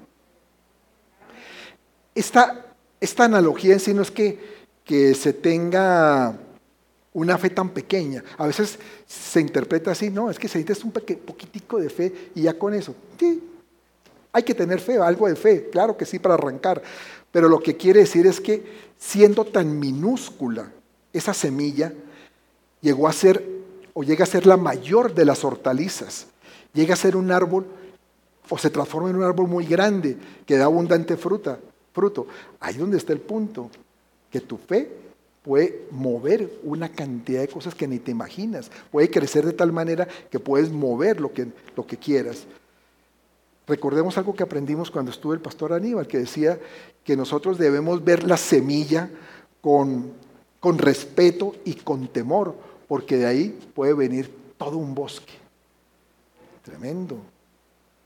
Esta 2.13 2.63
esta 3.03 3.25
analogía 3.25 3.73
en 3.73 3.82
sí 3.82 3.93
no 3.93 4.01
es 4.01 4.12
que, 4.12 4.39
que 4.86 5.13
se 5.13 5.34
tenga 5.34 6.38
una 7.12 7.38
fe 7.38 7.49
tan 7.49 7.71
pequeña. 7.71 8.23
A 8.38 8.47
veces 8.47 8.79
se 9.06 9.41
interpreta 9.41 9.91
así, 9.91 10.10
no, 10.10 10.32
es 10.32 10.39
que 10.39 10.47
se 10.47 10.60
necesita 10.60 10.88
un 10.88 10.93
poquitico 10.93 11.79
de 11.79 11.89
fe 11.89 12.32
y 12.34 12.43
ya 12.43 12.58
con 12.58 12.73
eso. 12.73 12.95
Sí, 13.19 13.43
hay 14.34 14.43
que 14.43 14.54
tener 14.54 14.80
fe, 14.80 14.98
algo 14.98 15.28
de 15.28 15.36
fe, 15.36 15.69
claro 15.69 15.96
que 15.96 16.06
sí, 16.06 16.19
para 16.19 16.34
arrancar. 16.34 16.82
Pero 17.32 17.48
lo 17.48 17.60
que 17.60 17.78
quiere 17.78 18.02
decir 18.02 18.28
es 18.28 18.41
que 18.41 18.63
siendo 18.98 19.46
tan 19.46 19.80
minúscula 19.80 20.72
esa 21.13 21.34
semilla, 21.34 21.93
llegó 22.82 23.08
a 23.08 23.13
ser 23.13 23.43
o 23.93 24.04
llega 24.04 24.24
a 24.24 24.28
ser 24.28 24.46
la 24.46 24.58
mayor 24.58 25.13
de 25.13 25.26
las 25.26 25.46
hortalizas. 25.46 26.28
Llega 26.74 26.96
a 26.96 26.98
ser 26.98 27.15
un 27.15 27.32
árbol 27.32 27.67
o 28.50 28.58
se 28.58 28.69
transforma 28.72 29.10
en 29.10 29.15
un 29.15 29.24
árbol 29.24 29.48
muy 29.48 29.65
grande 29.65 30.17
que 30.46 30.58
da 30.58 30.65
abundante 30.65 31.15
fruta 31.15 31.60
fruto. 31.93 32.28
Ahí 32.60 32.76
donde 32.76 32.98
está 32.98 33.13
el 33.13 33.19
punto, 33.19 33.69
que 34.30 34.41
tu 34.41 34.58
fe 34.58 34.89
puede 35.43 35.86
mover 35.91 36.50
una 36.63 36.89
cantidad 36.89 37.41
de 37.41 37.48
cosas 37.48 37.76
que 37.76 37.88
ni 37.88 38.00
te 38.00 38.12
imaginas, 38.12 38.72
puede 38.91 39.10
crecer 39.10 39.46
de 39.46 39.54
tal 39.54 39.72
manera 39.72 40.08
que 40.32 40.39
puedes 40.39 40.72
mover 40.72 41.22
lo 41.22 41.32
que, 41.32 41.48
lo 41.76 41.86
que 41.86 41.98
quieras. 41.98 42.46
Recordemos 43.67 44.17
algo 44.17 44.36
que 44.36 44.43
aprendimos 44.43 44.91
cuando 44.91 45.12
estuvo 45.12 45.34
el 45.34 45.39
pastor 45.39 45.73
Aníbal, 45.73 46.08
que 46.08 46.19
decía 46.19 46.60
que 47.04 47.15
nosotros 47.15 47.58
debemos 47.58 48.04
ver 48.04 48.23
la 48.23 48.38
semilla 48.38 49.10
con, 49.62 50.12
con 50.60 50.78
respeto 50.78 51.56
y 51.63 51.76
con 51.76 52.08
temor, 52.08 52.56
porque 52.88 53.17
de 53.17 53.26
ahí 53.26 53.60
puede 53.73 53.93
venir 53.93 54.34
todo 54.58 54.78
un 54.78 54.93
bosque. 54.93 55.34
Tremendo. 56.63 57.17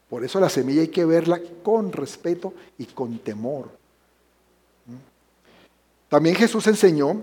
Por 0.09 0.23
eso 0.23 0.39
la 0.39 0.49
semilla 0.49 0.81
hay 0.81 0.87
que 0.87 1.05
verla 1.05 1.41
con 1.63 1.91
respeto 1.91 2.53
y 2.77 2.85
con 2.85 3.19
temor. 3.19 3.69
También 6.09 6.35
Jesús 6.35 6.65
enseñó 6.67 7.21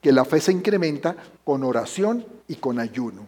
que 0.00 0.12
la 0.12 0.24
fe 0.24 0.40
se 0.40 0.52
incrementa 0.52 1.16
con 1.44 1.62
oración 1.62 2.26
y 2.48 2.56
con 2.56 2.80
ayuno. 2.80 3.26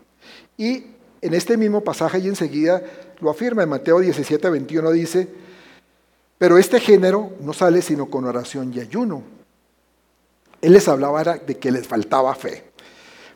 Y 0.59 0.85
en 1.20 1.35
este 1.35 1.57
mismo 1.57 1.83
pasaje 1.83 2.18
y 2.18 2.29
enseguida 2.29 2.83
lo 3.20 3.31
afirma 3.31 3.62
en 3.62 3.68
Mateo 3.68 4.00
17, 4.00 4.50
21, 4.50 4.90
dice, 4.92 5.29
pero 6.38 6.59
este 6.59 6.81
género 6.81 7.33
no 7.40 7.52
sale 7.52 7.83
sino 7.83 8.11
con 8.11 8.24
oración 8.24 8.72
y 8.74 8.81
ayuno. 8.81 9.22
Él 10.61 10.72
les 10.72 10.88
hablaba 10.88 11.22
de 11.22 11.59
que 11.59 11.70
les 11.70 11.87
faltaba 11.87 12.35
fe, 12.35 12.64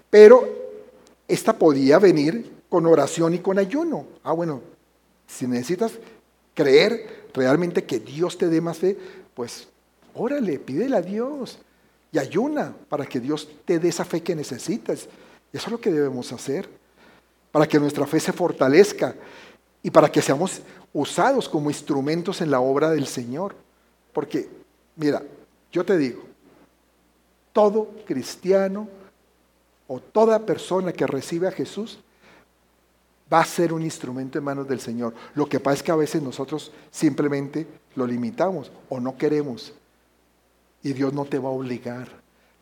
pero 0.09 0.47
esta 1.29 1.53
podía 1.59 1.99
venir 1.99 2.51
con 2.69 2.87
oración 2.87 3.35
y 3.35 3.39
con 3.39 3.59
ayuno. 3.59 4.07
Ah, 4.23 4.33
bueno, 4.33 4.63
si 5.27 5.47
necesitas 5.47 5.93
creer 6.55 7.27
realmente 7.33 7.85
que 7.85 8.01
Dios 8.01 8.37
te 8.37 8.49
dé 8.49 8.61
más 8.61 8.79
fe, 8.79 8.97
pues 9.35 9.69
órale, 10.15 10.59
pídele 10.59 10.97
a 10.97 11.03
Dios 11.03 11.59
y 12.13 12.19
ayuna 12.19 12.75
para 12.89 13.07
que 13.07 13.21
Dios 13.21 13.49
te 13.65 13.79
dé 13.79 13.89
esa 13.89 14.05
fe 14.05 14.23
que 14.23 14.35
necesitas. 14.35 15.09
Eso 15.53 15.67
es 15.67 15.71
lo 15.71 15.81
que 15.81 15.91
debemos 15.91 16.33
hacer, 16.33 16.69
para 17.53 17.67
que 17.67 17.79
nuestra 17.79 18.07
fe 18.07 18.21
se 18.21 18.33
fortalezca 18.33 19.15
y 19.83 19.91
para 19.91 20.11
que 20.11 20.23
seamos 20.23 20.61
usados 20.93 21.49
como 21.49 21.71
instrumentos 21.71 22.41
en 22.41 22.51
la 22.51 22.61
obra 22.61 22.91
del 22.91 23.07
Señor. 23.07 23.55
Porque, 24.13 24.49
mira, 24.97 25.23
yo 25.73 25.85
te 25.85 25.97
digo, 25.97 26.23
todo 27.53 27.91
cristiano 28.07 28.89
o 29.87 30.01
toda 30.01 30.45
persona 30.47 30.93
que 30.93 31.07
recibe 31.07 31.49
a 31.49 31.53
Jesús 31.53 31.99
va 33.33 33.41
a 33.41 33.45
ser 33.45 33.73
un 33.73 33.83
instrumento 33.83 34.39
en 34.39 34.45
manos 34.45 34.69
del 34.69 34.81
Señor. 34.81 35.15
Lo 35.35 35.49
que 35.49 35.61
pasa 35.61 35.77
es 35.77 35.83
que 35.83 35.93
a 35.93 35.97
veces 35.97 36.23
nosotros 36.23 36.73
simplemente 36.91 37.67
lo 37.95 38.07
limitamos 38.07 38.71
o 38.89 39.01
no 39.01 39.17
queremos. 39.17 39.73
Y 40.83 40.93
Dios 40.93 41.13
no 41.13 41.25
te 41.25 41.39
va 41.39 41.49
a 41.49 41.53
obligar, 41.53 42.09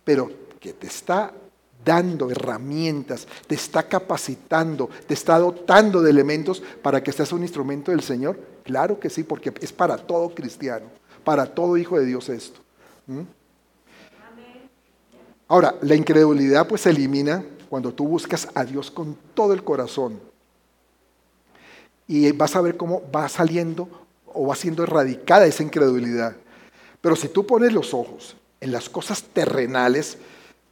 pero 0.05 0.31
que 0.61 0.73
te 0.73 0.89
está 0.89 1.33
dando 1.85 2.31
herramientas, 2.31 3.27
te 3.47 3.55
está 3.55 3.85
capacitando, 3.85 4.89
te 5.07 5.15
está 5.15 5.39
dotando 5.39 6.03
de 6.03 6.11
elementos 6.11 6.63
para 6.83 7.03
que 7.03 7.13
seas 7.13 7.33
un 7.33 7.43
instrumento 7.43 7.91
del 7.91 8.03
Señor. 8.03 8.39
Claro 8.65 9.01
que 9.01 9.11
sí, 9.11 9.25
porque 9.25 9.53
es 9.61 9.73
para 9.73 9.97
todo 9.97 10.35
cristiano, 10.35 10.87
para 11.25 11.47
todo 11.47 11.77
hijo 11.77 11.99
de 11.99 12.07
Dios 12.07 12.29
esto. 12.29 12.61
Ahora, 15.47 15.75
la 15.81 15.95
incredulidad 15.95 16.69
pues 16.69 16.83
se 16.83 16.91
elimina 16.91 17.43
cuando 17.71 17.93
tú 17.93 18.07
buscas 18.07 18.49
a 18.55 18.65
Dios 18.65 18.91
con 18.91 19.17
todo 19.35 19.53
el 19.53 19.65
corazón 19.65 20.21
y 22.07 22.31
vas 22.33 22.57
a 22.57 22.61
ver 22.61 22.77
cómo 22.77 23.03
va 23.15 23.29
saliendo 23.29 23.89
o 24.27 24.47
va 24.47 24.57
siendo 24.57 24.83
erradicada 24.83 25.47
esa 25.47 25.63
incredulidad. 25.63 26.37
Pero 27.01 27.17
si 27.17 27.29
tú 27.29 27.47
pones 27.47 27.73
los 27.73 27.95
ojos 27.95 28.37
en 28.61 28.73
las 28.73 28.89
cosas 28.89 29.23
terrenales, 29.23 30.19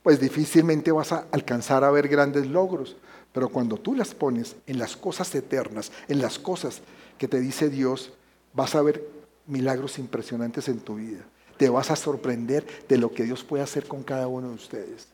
pues 0.06 0.20
difícilmente 0.20 0.92
vas 0.92 1.10
a 1.10 1.26
alcanzar 1.32 1.82
a 1.82 1.90
ver 1.90 2.06
grandes 2.06 2.46
logros. 2.46 2.94
Pero 3.32 3.48
cuando 3.48 3.76
tú 3.76 3.92
las 3.92 4.14
pones 4.14 4.54
en 4.68 4.78
las 4.78 4.96
cosas 4.96 5.34
eternas, 5.34 5.90
en 6.06 6.22
las 6.22 6.38
cosas 6.38 6.80
que 7.18 7.26
te 7.26 7.40
dice 7.40 7.68
Dios, 7.70 8.12
vas 8.52 8.76
a 8.76 8.82
ver 8.82 9.04
milagros 9.48 9.98
impresionantes 9.98 10.68
en 10.68 10.78
tu 10.78 10.94
vida. 10.94 11.24
Te 11.56 11.68
vas 11.68 11.90
a 11.90 11.96
sorprender 11.96 12.64
de 12.88 12.98
lo 12.98 13.10
que 13.10 13.24
Dios 13.24 13.42
puede 13.42 13.64
hacer 13.64 13.88
con 13.88 14.04
cada 14.04 14.28
uno 14.28 14.50
de 14.50 14.54
ustedes. 14.54 15.08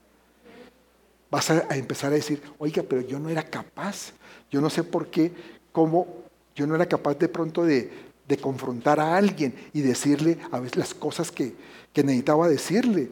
vas 1.31 1.50
a, 1.50 1.74
empezar 1.74 2.12
a 2.12 2.16
decir, 2.16 2.42
oiga, 2.59 2.83
pero 2.87 3.00
yo 3.00 3.18
no 3.18 3.31
era 3.31 3.44
capaz, 3.44 4.12
yo 4.50 4.61
no 4.61 4.68
sé 4.68 4.85
por 4.85 5.07
qué, 5.07 5.33
cómo 5.72 6.07
yo 6.55 6.66
no 6.66 6.74
era 6.74 6.85
capaz 6.85 7.14
de 7.14 7.28
pronto 7.31 7.64
de, 7.64 7.90
de 8.28 8.37
confrontar 8.37 9.00
a 9.00 9.16
alguien 9.16 9.55
y 9.72 9.81
decirle 9.81 10.37
a 10.50 10.61
veces 10.61 10.76
las 10.76 10.92
cosas 10.92 11.33
que, 11.33 11.55
que 11.94 12.05
necesitaba 12.05 12.46
decirle. 12.46 13.09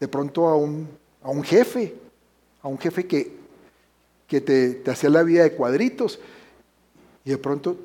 De 0.00 0.08
pronto 0.08 0.48
a 0.48 0.56
un, 0.56 1.01
a 1.22 1.30
un 1.30 1.42
jefe, 1.42 1.94
a 2.62 2.68
un 2.68 2.78
jefe 2.78 3.06
que, 3.06 3.36
que 4.26 4.40
te, 4.40 4.82
hacía 4.90 5.10
la 5.10 5.22
vida 5.22 5.42
de 5.42 5.52
cuadritos 5.52 6.18
y 7.24 7.30
de 7.30 7.38
pronto 7.38 7.76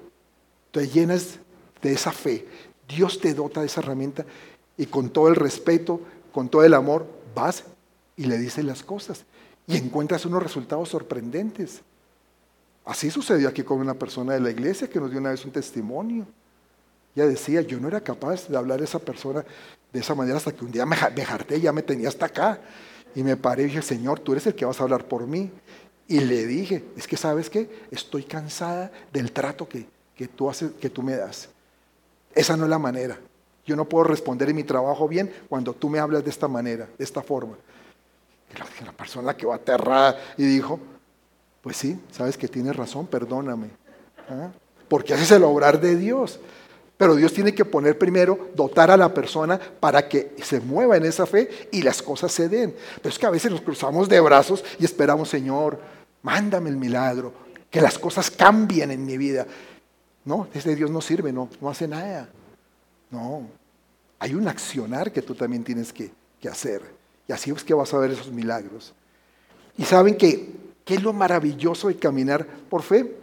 te 0.72 0.88
llenas 0.88 1.40
de 1.82 1.94
esa 1.94 2.12
fe. 2.12 2.48
Dios 2.88 3.20
te 3.20 3.34
dota 3.34 3.62
de 3.62 3.68
esa 3.68 3.82
herramienta 3.82 4.26
y 4.78 4.86
con 4.86 5.10
todo 5.10 5.28
el 5.28 5.36
respeto, 5.36 6.02
con 6.32 6.50
todo 6.50 6.64
el 6.64 6.74
amor, 6.74 7.06
vas 7.36 7.64
y 8.16 8.26
le 8.26 8.38
dices 8.38 8.64
las 8.64 8.84
cosas 8.84 9.26
y 9.68 9.78
encuentras 9.78 10.26
unos 10.26 10.42
resultados 10.42 10.90
sorprendentes. 10.90 11.82
Así 12.86 13.12
sucedió 13.12 13.50
aquí 13.50 13.64
con 13.64 13.80
una 13.80 13.96
persona 13.96 14.34
de 14.34 14.40
la 14.40 14.50
iglesia 14.50 14.90
que 14.90 15.00
nos 15.00 15.12
dio 15.12 15.20
una 15.20 15.32
vez 15.32 15.44
un 15.44 15.52
testimonio. 15.52 16.26
Ella 17.16 17.28
decía, 17.28 17.62
yo 17.62 17.80
no 17.80 17.88
era 17.90 18.00
capaz 18.00 18.48
de 18.48 18.56
hablar 18.56 18.80
a 18.80 18.86
esa 18.86 19.00
persona 19.00 19.44
de 19.92 20.00
esa 20.00 20.16
manera 20.16 20.38
hasta 20.38 20.54
que 20.54 20.64
un 20.64 20.72
día 20.72 20.86
me, 20.86 20.96
me 21.16 21.24
harté, 21.24 21.60
ya 21.60 21.74
me 21.74 21.82
tenía 21.82 22.08
hasta 22.08 22.28
acá. 22.28 22.62
Y 23.16 23.24
me 23.24 23.38
paré 23.38 23.64
y 23.64 23.66
dije, 23.68 23.82
Señor, 23.82 24.20
tú 24.20 24.34
eres 24.34 24.48
el 24.48 24.56
que 24.56 24.66
vas 24.66 24.80
a 24.80 24.84
hablar 24.84 25.06
por 25.06 25.26
mí. 25.26 25.52
Y 26.08 26.20
le 26.22 26.46
dije, 26.46 26.86
es 26.96 27.08
que 27.08 27.18
sabes 27.18 27.50
qué, 27.50 27.88
estoy 27.92 28.24
cansada 28.24 28.92
del 29.12 29.32
trato 29.32 29.68
que, 29.68 29.86
que, 30.16 30.28
tú 30.28 30.50
haces, 30.50 30.72
que 30.80 30.90
tú 30.90 31.04
me 31.04 31.16
das. 31.16 31.50
Esa 32.34 32.56
no 32.56 32.64
es 32.64 32.70
la 32.70 32.80
manera. 32.80 33.20
Yo 33.66 33.76
no 33.76 33.86
puedo 33.86 34.06
responder 34.06 34.50
en 34.50 34.56
mi 34.56 34.64
trabajo 34.64 35.08
bien 35.08 35.34
cuando 35.50 35.74
tú 35.74 35.90
me 35.90 36.00
hablas 36.00 36.24
de 36.24 36.30
esta 36.30 36.48
manera, 36.48 36.88
de 36.98 37.04
esta 37.04 37.22
forma. 37.22 37.58
Y 38.54 38.58
la, 38.58 38.66
la 38.86 38.94
persona 38.94 39.36
que 39.36 39.46
va 39.46 39.56
aterrada 39.56 40.18
y 40.38 40.46
dijo, 40.46 40.80
pues 41.62 41.76
sí, 41.76 42.00
sabes 42.12 42.38
que 42.38 42.48
tienes 42.48 42.76
razón, 42.76 43.08
perdóname. 43.08 43.72
¿Ah? 44.30 44.52
Porque 44.88 45.14
haces 45.14 45.32
el 45.32 45.44
obrar 45.44 45.82
de 45.82 45.98
Dios. 45.98 46.40
Pero 46.98 47.16
Dios 47.16 47.32
tiene 47.32 47.54
que 47.54 47.64
poner 47.64 47.98
primero, 47.98 48.50
dotar 48.56 48.90
a 48.90 48.98
la 48.98 49.14
persona 49.14 49.60
para 49.60 50.10
que 50.10 50.36
se 50.42 50.60
mueva 50.60 50.98
en 50.98 51.06
esa 51.06 51.26
fe 51.26 51.70
y 51.72 51.84
las 51.84 52.02
cosas 52.02 52.32
se 52.32 52.50
den. 52.50 52.76
Pero 53.02 53.10
es 53.10 53.20
que 53.20 53.26
a 53.26 53.30
veces 53.30 53.52
nos 53.52 53.62
cruzamos 53.62 54.10
de 54.10 54.20
brazos 54.20 54.64
y 54.80 54.86
esperamos, 54.86 55.30
Señor, 55.30 55.80
mándame 56.24 56.70
el 56.70 56.78
milagro, 56.78 57.34
que 57.70 57.82
las 57.82 58.00
cosas 58.00 58.32
cambien 58.32 58.90
en 58.92 59.06
mi 59.06 59.18
vida. 59.18 59.46
No, 60.26 60.48
ese 60.54 60.76
Dios 60.76 60.90
no 60.90 61.02
sirve, 61.02 61.32
no, 61.32 61.50
no 61.62 61.70
hace 61.70 61.88
nada. 61.88 62.30
No, 63.12 63.48
hay 64.20 64.34
un 64.34 64.48
accionar 64.48 65.12
que 65.12 65.22
tú 65.22 65.36
también 65.36 65.64
tienes 65.64 65.94
que, 65.94 66.12
hacer. 66.50 66.82
Y 67.28 67.34
así 67.34 67.52
es 67.52 67.62
que 67.62 67.74
vas 67.74 67.94
a 67.94 67.98
ver 67.98 68.12
esos 68.12 68.32
milagros. 68.32 68.94
Y 69.78 69.84
saben 69.84 70.16
que 70.16 70.50
¿Qué 70.88 70.94
es 70.94 71.04
lo 71.04 71.12
maravilloso 71.12 71.90
de 71.90 71.98
caminar 71.98 72.48
por 72.70 72.82
fe? 72.82 73.14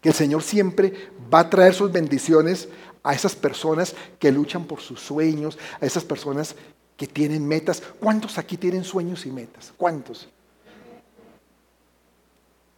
Que 0.00 0.10
el 0.10 0.14
Señor 0.14 0.42
siempre 0.42 1.10
va 1.32 1.40
a 1.40 1.50
traer 1.50 1.74
sus 1.74 1.90
bendiciones 1.90 2.68
a 3.02 3.14
esas 3.14 3.34
personas 3.34 3.94
que 4.18 4.30
luchan 4.30 4.64
por 4.64 4.80
sus 4.80 5.00
sueños, 5.00 5.58
a 5.80 5.86
esas 5.86 6.04
personas 6.04 6.54
que 6.96 7.06
tienen 7.06 7.46
metas. 7.46 7.82
¿Cuántos 7.98 8.38
aquí 8.38 8.56
tienen 8.56 8.84
sueños 8.84 9.26
y 9.26 9.30
metas? 9.30 9.72
¿Cuántos? 9.76 10.28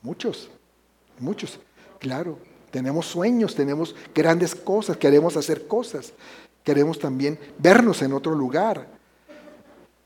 Muchos, 0.02 0.50
muchos. 1.18 1.58
Claro, 1.98 2.38
tenemos 2.70 3.06
sueños, 3.06 3.54
tenemos 3.54 3.94
grandes 4.14 4.54
cosas, 4.54 4.96
queremos 4.96 5.36
hacer 5.36 5.66
cosas, 5.66 6.12
queremos 6.62 6.98
también 6.98 7.38
vernos 7.58 8.02
en 8.02 8.12
otro 8.12 8.34
lugar. 8.34 8.86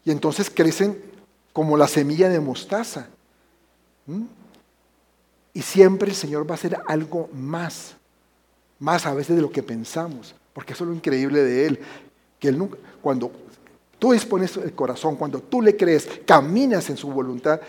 Y 0.04 0.10
entonces 0.10 0.50
crecen 0.50 1.00
como 1.52 1.76
la 1.76 1.88
semilla 1.88 2.28
de 2.28 2.40
mostaza. 2.40 3.08
¿Mm? 4.06 4.24
Y 5.58 5.62
siempre 5.62 6.08
el 6.08 6.14
Señor 6.14 6.48
va 6.48 6.52
a 6.52 6.54
hacer 6.54 6.80
algo 6.86 7.28
más, 7.32 7.96
más 8.78 9.04
a 9.06 9.12
veces 9.12 9.34
de 9.34 9.42
lo 9.42 9.50
que 9.50 9.64
pensamos, 9.64 10.32
porque 10.52 10.72
eso 10.72 10.84
es 10.84 10.90
lo 10.90 10.94
increíble 10.94 11.42
de 11.42 11.66
Él, 11.66 11.80
que 12.38 12.46
Él 12.46 12.56
nunca, 12.56 12.78
cuando 13.02 13.32
tú 13.98 14.12
dispones 14.12 14.56
el 14.56 14.72
corazón, 14.72 15.16
cuando 15.16 15.40
tú 15.40 15.60
le 15.60 15.76
crees, 15.76 16.08
caminas 16.24 16.88
en 16.90 16.96
su 16.96 17.10
voluntad, 17.10 17.60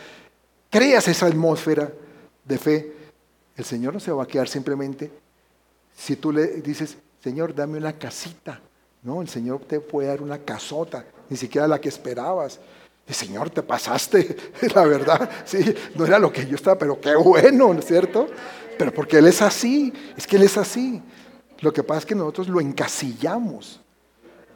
creas 0.70 1.08
esa 1.08 1.26
atmósfera 1.26 1.92
de 2.46 2.58
fe, 2.60 2.94
el 3.58 3.66
Señor 3.66 3.96
no 3.96 4.00
se 4.00 4.12
va 4.12 4.22
a 4.22 4.28
quedar 4.28 4.48
simplemente 4.48 5.10
si 5.98 6.16
tú 6.16 6.32
le 6.32 6.62
dices, 6.62 6.96
Señor, 7.24 7.56
dame 7.56 7.80
una 7.80 7.94
casita. 7.94 8.62
No, 9.02 9.20
el 9.20 9.30
Señor 9.30 9.62
te 9.62 9.80
puede 9.80 10.10
dar 10.10 10.22
una 10.22 10.38
casota, 10.38 11.08
ni 11.28 11.38
siquiera 11.38 11.68
la 11.68 11.82
que 11.82 11.90
esperabas. 11.90 12.60
Señor, 13.14 13.50
te 13.50 13.64
pasaste, 13.64 14.38
la 14.76 14.86
verdad, 14.86 15.30
sí, 15.44 15.74
no 15.96 16.06
era 16.06 16.20
lo 16.20 16.32
que 16.32 16.46
yo 16.46 16.56
estaba, 16.56 16.78
pero 16.78 17.02
qué 17.02 17.16
bueno, 17.16 17.74
¿no 17.74 17.80
es 17.80 17.86
cierto? 17.86 18.28
Pero 18.78 18.94
porque 18.94 19.18
Él 19.18 19.28
es 19.28 19.42
así, 19.42 19.92
es 20.16 20.28
que 20.28 20.36
Él 20.36 20.44
es 20.44 20.58
así. 20.58 21.02
Lo 21.62 21.74
que 21.74 21.84
pasa 21.84 22.00
es 22.00 22.06
que 22.06 22.16
nosotros 22.16 22.48
lo 22.48 22.62
encasillamos. 22.62 23.82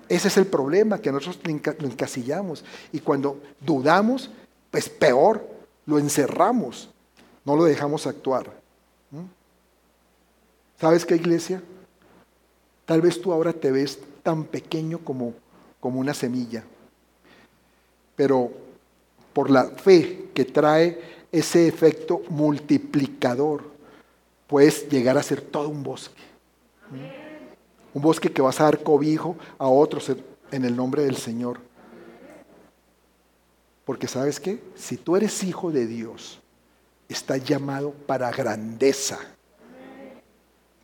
Ese 0.07 0.27
es 0.27 0.37
el 0.37 0.45
problema, 0.45 0.99
que 0.99 1.11
nosotros 1.11 1.39
lo 1.79 1.87
encasillamos. 1.87 2.63
Y 2.91 2.99
cuando 2.99 3.41
dudamos, 3.59 4.29
pues 4.69 4.87
peor, 4.87 5.45
lo 5.85 5.97
encerramos, 5.97 6.89
no 7.43 7.55
lo 7.55 7.63
dejamos 7.63 8.05
actuar. 8.07 8.51
¿Sabes 10.79 11.05
qué, 11.05 11.15
iglesia? 11.15 11.61
Tal 12.85 13.01
vez 13.01 13.19
tú 13.21 13.33
ahora 13.33 13.51
te 13.51 13.71
ves 13.71 13.99
tan 14.21 14.43
pequeño 14.43 14.99
como, 14.99 15.33
como 15.79 15.99
una 15.99 16.13
semilla 16.13 16.63
pero 18.15 18.52
por 19.34 19.49
la 19.49 19.65
fe 19.65 20.30
que 20.34 20.45
trae 20.45 21.02
ese 21.32 21.67
efecto 21.67 22.21
multiplicador, 22.30 23.63
puedes 24.47 24.88
llegar 24.88 25.17
a 25.17 25.23
ser 25.23 25.41
todo 25.41 25.69
un 25.69 25.84
bosque. 25.84 26.21
Un 27.93 28.02
bosque 28.02 28.32
que 28.32 28.41
vas 28.41 28.60
a 28.62 28.65
dar 28.65 28.84
cobijo 28.84 29.36
a 29.58 29.67
otros 29.67 30.12
en 30.52 30.65
el 30.65 30.76
nombre 30.76 31.04
del 31.04 31.17
Señor. 31.17 31.60
Porque 33.86 34.08
sabes 34.08 34.39
qué, 34.39 34.62
si 34.76 34.97
tú 34.97 35.15
eres 35.15 35.43
hijo 35.43 35.71
de 35.71 35.88
Dios, 35.88 36.39
estás 37.10 37.43
llamado 37.43 37.91
para 38.06 38.32
grandeza. 38.32 39.19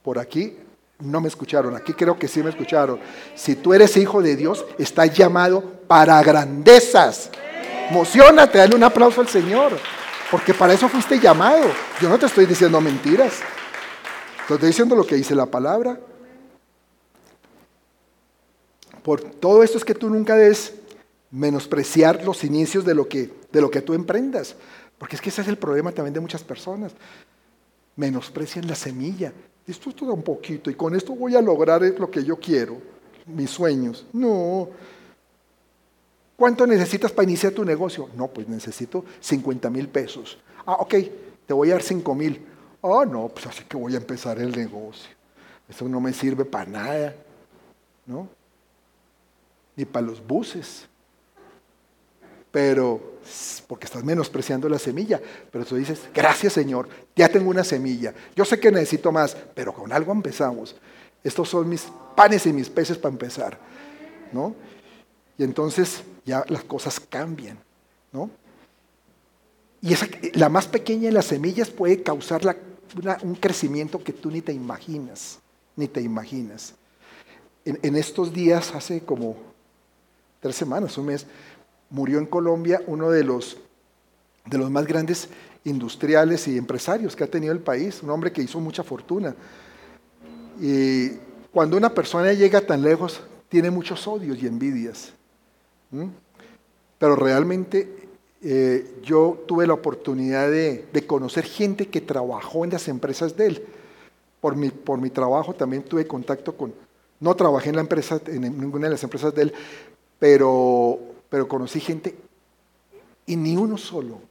Por 0.03 0.19
aquí 0.19 0.57
no 0.99 1.21
me 1.21 1.27
escucharon, 1.27 1.75
aquí 1.75 1.93
creo 1.93 2.17
que 2.17 2.27
sí 2.27 2.43
me 2.43 2.49
escucharon. 2.49 2.99
Si 3.35 3.55
tú 3.55 3.73
eres 3.73 3.95
hijo 3.95 4.21
de 4.21 4.35
Dios, 4.35 4.65
estás 4.77 5.15
llamado 5.15 5.78
para 5.89 6.21
grandezas. 6.21 7.31
Emocionate, 7.89 8.59
dale 8.59 8.75
un 8.75 8.83
aplauso 8.83 9.21
al 9.21 9.27
Señor, 9.27 9.71
porque 10.29 10.53
para 10.53 10.71
eso 10.71 10.87
fuiste 10.87 11.19
llamado. 11.19 11.65
Yo 11.99 12.07
no 12.07 12.19
te 12.19 12.27
estoy 12.27 12.45
diciendo 12.45 12.79
mentiras, 12.79 13.39
te 14.47 14.53
estoy 14.53 14.67
diciendo 14.67 14.95
lo 14.95 15.03
que 15.03 15.15
dice 15.15 15.33
la 15.33 15.47
palabra. 15.47 15.99
Por 19.01 19.19
todo 19.19 19.63
esto 19.63 19.79
es 19.79 19.83
que 19.83 19.95
tú 19.95 20.11
nunca 20.11 20.35
debes 20.35 20.75
menospreciar 21.31 22.23
los 22.23 22.43
inicios 22.43 22.85
de 22.85 22.93
lo 22.93 23.09
que, 23.09 23.33
de 23.51 23.59
lo 23.59 23.71
que 23.71 23.81
tú 23.81 23.95
emprendas, 23.95 24.55
porque 24.99 25.15
es 25.15 25.21
que 25.23 25.29
ese 25.29 25.41
es 25.41 25.47
el 25.47 25.57
problema 25.57 25.91
también 25.91 26.13
de 26.13 26.19
muchas 26.19 26.43
personas. 26.43 26.91
Menosprecian 27.95 28.67
la 28.67 28.75
semilla, 28.75 29.33
esto 29.65 29.89
es 29.89 29.95
todo 29.95 30.13
un 30.13 30.21
poquito 30.21 30.69
y 30.69 30.75
con 30.75 30.95
esto 30.95 31.15
voy 31.15 31.35
a 31.35 31.41
lograr 31.41 31.81
lo 31.81 32.11
que 32.11 32.23
yo 32.23 32.35
quiero, 32.35 32.77
mis 33.25 33.49
sueños. 33.49 34.05
No. 34.13 34.69
¿Cuánto 36.39 36.65
necesitas 36.65 37.11
para 37.11 37.25
iniciar 37.25 37.51
tu 37.51 37.65
negocio? 37.65 38.09
No, 38.15 38.29
pues 38.29 38.47
necesito 38.47 39.03
50 39.19 39.69
mil 39.69 39.89
pesos. 39.89 40.39
Ah, 40.65 40.77
ok, 40.79 40.95
te 41.45 41.53
voy 41.53 41.69
a 41.69 41.73
dar 41.73 41.83
5 41.83 42.15
mil. 42.15 42.45
Ah, 42.81 43.03
no, 43.05 43.27
pues 43.27 43.45
así 43.45 43.65
que 43.65 43.75
voy 43.75 43.93
a 43.93 43.97
empezar 43.97 44.39
el 44.39 44.55
negocio. 44.55 45.09
Eso 45.67 45.89
no 45.89 45.99
me 45.99 46.13
sirve 46.13 46.45
para 46.45 46.65
nada, 46.65 47.15
¿no? 48.05 48.29
Ni 49.75 49.83
para 49.83 50.05
los 50.05 50.25
buses 50.25 50.87
pero 52.51 53.19
porque 53.67 53.85
estás 53.85 54.03
menospreciando 54.03 54.67
la 54.67 54.79
semilla, 54.79 55.21
pero 55.51 55.63
tú 55.65 55.75
dices, 55.75 56.01
gracias 56.13 56.53
Señor, 56.53 56.89
ya 57.15 57.29
tengo 57.29 57.49
una 57.49 57.63
semilla, 57.63 58.13
yo 58.35 58.43
sé 58.43 58.59
que 58.59 58.71
necesito 58.71 59.11
más, 59.11 59.37
pero 59.53 59.71
con 59.71 59.91
algo 59.91 60.11
empezamos. 60.11 60.75
Estos 61.23 61.49
son 61.49 61.69
mis 61.69 61.87
panes 62.15 62.47
y 62.47 62.53
mis 62.53 62.69
peces 62.69 62.97
para 62.97 63.11
empezar, 63.11 63.59
¿no? 64.31 64.55
Y 65.37 65.43
entonces 65.43 66.01
ya 66.29 66.45
las 66.47 66.63
cosas 66.63 66.99
cambian, 66.99 67.59
¿no? 68.11 68.29
Y 69.81 69.93
esa, 69.93 70.07
la 70.33 70.49
más 70.49 70.67
pequeña 70.67 71.07
de 71.07 71.13
las 71.13 71.25
semillas 71.25 71.69
puede 71.69 72.03
causar 72.03 72.41
un 73.23 73.35
crecimiento 73.35 74.03
que 74.03 74.13
tú 74.13 74.29
ni 74.29 74.41
te 74.41 74.53
imaginas, 74.53 75.39
ni 75.75 75.87
te 75.87 76.01
imaginas. 76.01 76.75
en 77.65 77.95
estos 77.95 78.33
días, 78.33 78.73
hace 78.73 79.01
como 79.01 79.35
tres 80.39 80.55
semanas, 80.55 80.97
un 80.97 81.07
mes, 81.07 81.25
murió 81.89 82.19
en 82.19 82.25
Colombia 82.25 82.81
uno 82.87 83.09
de 83.09 83.23
los, 83.23 83.57
de 84.45 84.57
los 84.57 84.69
más 84.69 84.85
grandes 84.85 85.29
industriales 85.63 86.47
y 86.47 86.57
empresarios 86.57 87.15
que 87.15 87.23
ha 87.23 87.27
tenido 87.27 87.53
el 87.53 87.59
país, 87.59 88.01
un 88.01 88.09
hombre 88.09 88.31
que 88.31 88.41
hizo 88.41 88.59
mucha 88.59 88.83
fortuna. 88.83 89.35
Y 90.59 91.09
cuando 91.51 91.77
una 91.77 91.93
persona 91.93 92.33
llega 92.33 92.61
tan 92.61 92.81
lejos, 92.81 93.21
tiene 93.49 93.71
muchos 93.71 94.07
odios 94.07 94.41
y 94.41 94.47
envidias. 94.47 95.13
Pero 96.97 97.15
realmente 97.15 98.09
eh, 98.41 98.99
yo 99.03 99.43
tuve 99.47 99.67
la 99.67 99.73
oportunidad 99.73 100.49
de, 100.49 100.85
de, 100.91 101.07
conocer 101.07 101.45
gente 101.45 101.87
que 101.87 102.01
trabajó 102.01 102.63
en 102.63 102.71
las 102.71 102.87
empresas 102.87 103.35
de 103.35 103.47
él. 103.47 103.65
Por 104.39 104.55
mi, 104.55 104.69
por 104.69 104.99
mi 105.01 105.09
trabajo 105.09 105.53
también 105.53 105.83
tuve 105.83 106.07
contacto 106.07 106.55
con, 106.55 106.73
no 107.19 107.35
trabajé 107.35 107.69
en 107.69 107.75
la 107.75 107.81
empresa, 107.81 108.21
en 108.27 108.41
ninguna 108.41 108.87
de 108.87 108.91
las 108.91 109.03
empresas 109.03 109.35
de 109.35 109.43
él, 109.43 109.53
pero, 110.17 110.97
pero 111.29 111.47
conocí 111.47 111.79
gente 111.79 112.15
y 113.25 113.35
ni 113.35 113.57
uno 113.57 113.77
solo, 113.77 114.21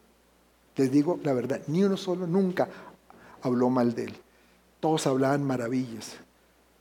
les 0.77 0.90
digo 0.90 1.21
la 1.23 1.35
verdad, 1.35 1.61
ni 1.66 1.85
uno 1.85 1.97
solo 1.97 2.27
nunca 2.27 2.68
habló 3.42 3.68
mal 3.68 3.94
de 3.94 4.05
él. 4.05 4.14
Todos 4.81 5.07
hablaban 5.07 5.44
maravillas 5.44 6.16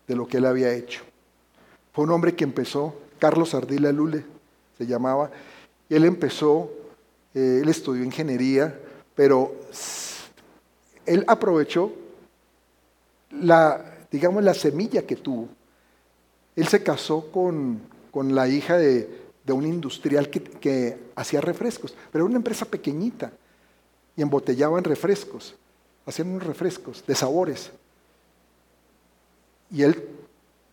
de 0.08 0.16
lo 0.16 0.28
que 0.28 0.38
él 0.38 0.46
había 0.46 0.74
hecho. 0.74 1.02
Fue 1.94 2.06
un 2.06 2.12
hombre 2.12 2.36
que 2.36 2.44
empezó, 2.44 2.96
Carlos 3.20 3.54
Ardila 3.54 3.92
Lule 3.92 4.24
se 4.78 4.86
llamaba, 4.86 5.32
y 5.90 5.96
él 5.96 6.06
empezó, 6.06 6.72
eh, 7.34 7.62
él 7.64 7.70
estudió 7.70 8.04
ingeniería, 8.04 8.78
pero 9.16 9.56
él 11.06 11.24
aprovechó 11.28 11.92
la, 13.32 13.98
digamos, 14.12 14.44
la 14.44 14.54
semilla 14.54 15.02
que 15.04 15.16
tuvo. 15.16 15.50
Él 16.56 16.68
se 16.68 16.84
casó 16.84 17.32
con, 17.32 17.82
con 18.12 18.36
la 18.36 18.48
hija 18.48 18.78
de, 18.78 19.28
de 19.46 19.54
un 19.54 19.66
industrial 19.66 20.30
que, 20.30 20.44
que, 20.44 21.08
hacía 21.16 21.42
refrescos, 21.42 21.96
pero 22.12 22.26
era 22.26 22.30
una 22.30 22.38
empresa 22.38 22.66
pequeñita 22.66 23.32
y 24.16 24.22
embotellaban 24.22 24.84
refrescos, 24.84 25.56
hacían 26.06 26.30
unos 26.30 26.46
refrescos 26.46 27.04
de 27.08 27.16
sabores. 27.16 27.72
Y 29.72 29.82
él 29.84 30.08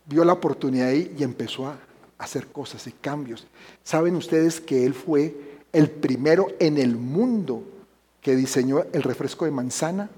vio 0.05 0.23
la 0.23 0.33
oportunidad 0.33 0.89
ahí 0.89 1.15
y 1.17 1.23
empezó 1.23 1.67
a 1.67 1.77
hacer 2.17 2.47
cosas 2.47 2.87
y 2.87 2.91
cambios. 2.91 3.45
¿Saben 3.83 4.15
ustedes 4.15 4.61
que 4.61 4.85
él 4.85 4.93
fue 4.93 5.35
el 5.73 5.89
primero 5.89 6.47
en 6.59 6.77
el 6.77 6.95
mundo 6.95 7.63
que 8.21 8.35
diseñó 8.35 8.83
el 8.93 9.03
refresco 9.03 9.45
de 9.45 9.51
manzana? 9.51 10.09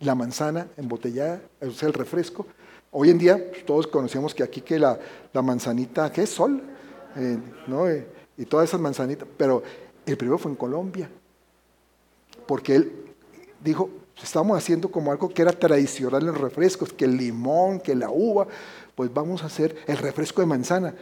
La 0.00 0.14
manzana 0.14 0.68
embotellada, 0.76 1.42
o 1.60 1.70
sea, 1.70 1.88
el 1.88 1.94
refresco. 1.94 2.46
Hoy 2.90 3.10
en 3.10 3.18
día 3.18 3.36
pues, 3.50 3.66
todos 3.66 3.86
conocemos 3.86 4.34
que 4.34 4.42
aquí 4.42 4.60
que 4.60 4.78
la, 4.78 4.98
la 5.32 5.42
manzanita, 5.42 6.10
que 6.12 6.22
es 6.22 6.30
sol, 6.30 6.62
eh, 7.16 7.38
¿no? 7.66 7.88
Eh, 7.88 8.06
y 8.36 8.44
todas 8.44 8.68
esas 8.68 8.80
manzanitas, 8.80 9.28
pero 9.36 9.62
el 10.06 10.16
primero 10.16 10.38
fue 10.38 10.52
en 10.52 10.56
Colombia, 10.56 11.10
porque 12.46 12.76
él 12.76 12.92
dijo, 13.62 13.90
estamos 14.22 14.56
haciendo 14.56 14.90
como 14.90 15.10
algo 15.10 15.28
que 15.28 15.42
era 15.42 15.52
tradicional 15.52 16.22
en 16.22 16.28
los 16.28 16.40
refrescos, 16.40 16.92
que 16.92 17.04
el 17.04 17.16
limón, 17.16 17.80
que 17.80 17.94
la 17.94 18.10
uva, 18.10 18.46
pues 18.98 19.14
vamos 19.14 19.44
a 19.44 19.46
hacer 19.46 19.76
el 19.86 19.96
refresco 19.96 20.40
de 20.40 20.48
manzana. 20.48 20.92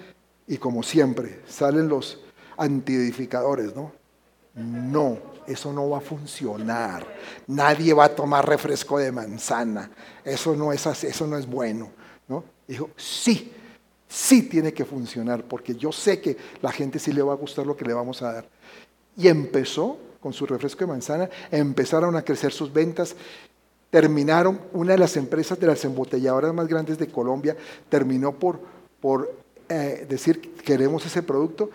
Y 0.46 0.58
como 0.58 0.82
siempre, 0.82 1.40
salen 1.48 1.88
los 1.88 2.20
antiedificadores, 2.58 3.74
¿no? 3.74 3.90
No, 4.52 5.16
eso 5.46 5.72
no 5.72 5.88
va 5.88 5.96
a 5.96 6.00
funcionar. 6.02 7.06
Nadie 7.46 7.94
va 7.94 8.04
a 8.04 8.14
tomar 8.14 8.46
refresco 8.46 8.98
de 8.98 9.10
manzana. 9.10 9.90
Eso 10.22 10.54
no 10.54 10.74
es 10.74 10.86
eso 11.04 11.26
no 11.26 11.38
es 11.38 11.46
bueno, 11.46 11.88
¿no? 12.28 12.44
Dijo, 12.68 12.90
sí, 12.98 13.50
sí 14.06 14.42
tiene 14.42 14.74
que 14.74 14.84
funcionar, 14.84 15.42
porque 15.44 15.74
yo 15.74 15.90
sé 15.90 16.20
que 16.20 16.36
la 16.60 16.72
gente 16.72 16.98
sí 16.98 17.14
le 17.14 17.22
va 17.22 17.32
a 17.32 17.36
gustar 17.36 17.66
lo 17.66 17.78
que 17.78 17.86
le 17.86 17.94
vamos 17.94 18.20
a 18.20 18.30
dar. 18.30 18.48
Y 19.16 19.28
empezó 19.28 19.98
con 20.20 20.34
su 20.34 20.44
refresco 20.44 20.80
de 20.80 20.88
manzana, 20.88 21.30
empezaron 21.50 22.14
a 22.14 22.20
crecer 22.20 22.52
sus 22.52 22.70
ventas, 22.70 23.16
terminaron, 23.90 24.60
una 24.72 24.92
de 24.92 24.98
las 24.98 25.16
empresas 25.16 25.58
de 25.58 25.66
las 25.66 25.84
embotelladoras 25.84 26.52
más 26.52 26.68
grandes 26.68 26.98
de 26.98 27.08
Colombia 27.08 27.56
terminó 27.88 28.32
por, 28.32 28.60
por 29.00 29.32
eh, 29.68 30.06
decir 30.08 30.54
queremos 30.64 31.06
ese 31.06 31.22
producto 31.22 31.70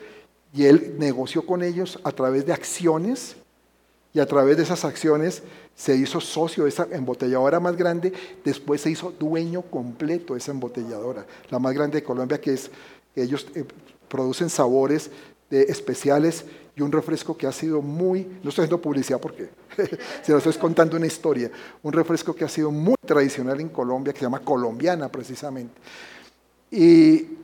y 0.54 0.66
él 0.66 0.96
negoció 0.98 1.46
con 1.46 1.64
ellos 1.64 2.00
a 2.04 2.12
través 2.12 2.46
de 2.46 2.54
acciones 2.54 3.36
y 4.14 4.20
a 4.20 4.26
través 4.26 4.58
de 4.58 4.64
esas 4.64 4.84
acciones 4.84 5.44
se 5.76 5.96
hizo 5.96 6.20
socio 6.20 6.64
de 6.64 6.70
esa 6.70 6.88
embotelladora 6.92 7.60
más 7.60 7.78
grande, 7.78 8.12
después 8.44 8.82
se 8.82 8.92
hizo 8.92 9.14
dueño 9.18 9.62
completo 9.62 10.34
de 10.34 10.40
esa 10.40 10.52
embotelladora, 10.52 11.26
la 11.50 11.60
más 11.60 11.74
grande 11.74 12.00
de 12.00 12.04
Colombia, 12.04 12.42
que 12.42 12.54
es, 12.54 12.70
ellos 13.16 13.48
eh, 13.56 13.64
producen 14.10 14.50
sabores 14.50 15.10
de 15.50 15.64
especiales 15.64 16.46
y 16.76 16.82
un 16.82 16.92
refresco 16.92 17.38
que 17.38 17.48
ha 17.48 17.52
sido 17.52 17.82
muy, 17.82 18.24
no 18.44 18.50
estoy 18.50 18.64
haciendo 18.64 18.82
publicidad 18.82 19.20
porque 19.20 19.50
se 20.24 20.32
lo 20.32 20.38
estoy 20.38 20.54
contando 20.54 20.98
una 20.98 21.08
historia, 21.08 21.52
un 21.84 21.94
refresco 21.94 22.34
que 22.34 22.46
ha 22.46 22.50
sido 22.50 22.72
muy 22.72 22.96
tradicional 23.06 23.60
en 23.60 23.70
Colombia, 23.70 24.14
que 24.14 24.20
se 24.20 24.26
llama 24.26 24.40
colombiana 24.40 25.10
precisamente. 25.10 25.74
Y 26.72 27.38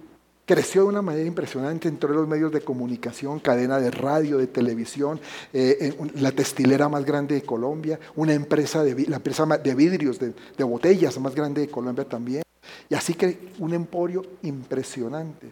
creció 0.46 0.84
de 0.84 0.88
una 0.88 1.02
manera 1.02 1.28
impresionante 1.28 1.90
entre 1.90 2.10
los 2.12 2.26
medios 2.26 2.54
de 2.54 2.62
comunicación, 2.62 3.40
cadena 3.40 3.80
de 3.80 3.92
radio, 3.92 4.38
de 4.38 4.48
televisión, 4.48 5.20
eh, 5.52 5.94
la 6.16 6.32
textilera 6.32 6.88
más 6.88 7.04
grande 7.04 7.36
de 7.36 7.42
Colombia, 7.42 8.00
una 8.16 8.34
empresa 8.34 8.82
de, 8.82 9.08
la 9.08 9.18
empresa 9.18 9.46
de 9.46 9.76
vidrios, 9.76 10.20
de, 10.20 10.34
de 10.58 10.64
botellas 10.64 11.20
más 11.20 11.36
grande 11.36 11.62
de 11.62 11.68
Colombia 11.68 12.06
también. 12.06 12.44
Y 12.90 12.96
así 12.96 13.14
que 13.14 13.52
un 13.60 13.74
emporio 13.74 14.26
impresionante. 14.44 15.52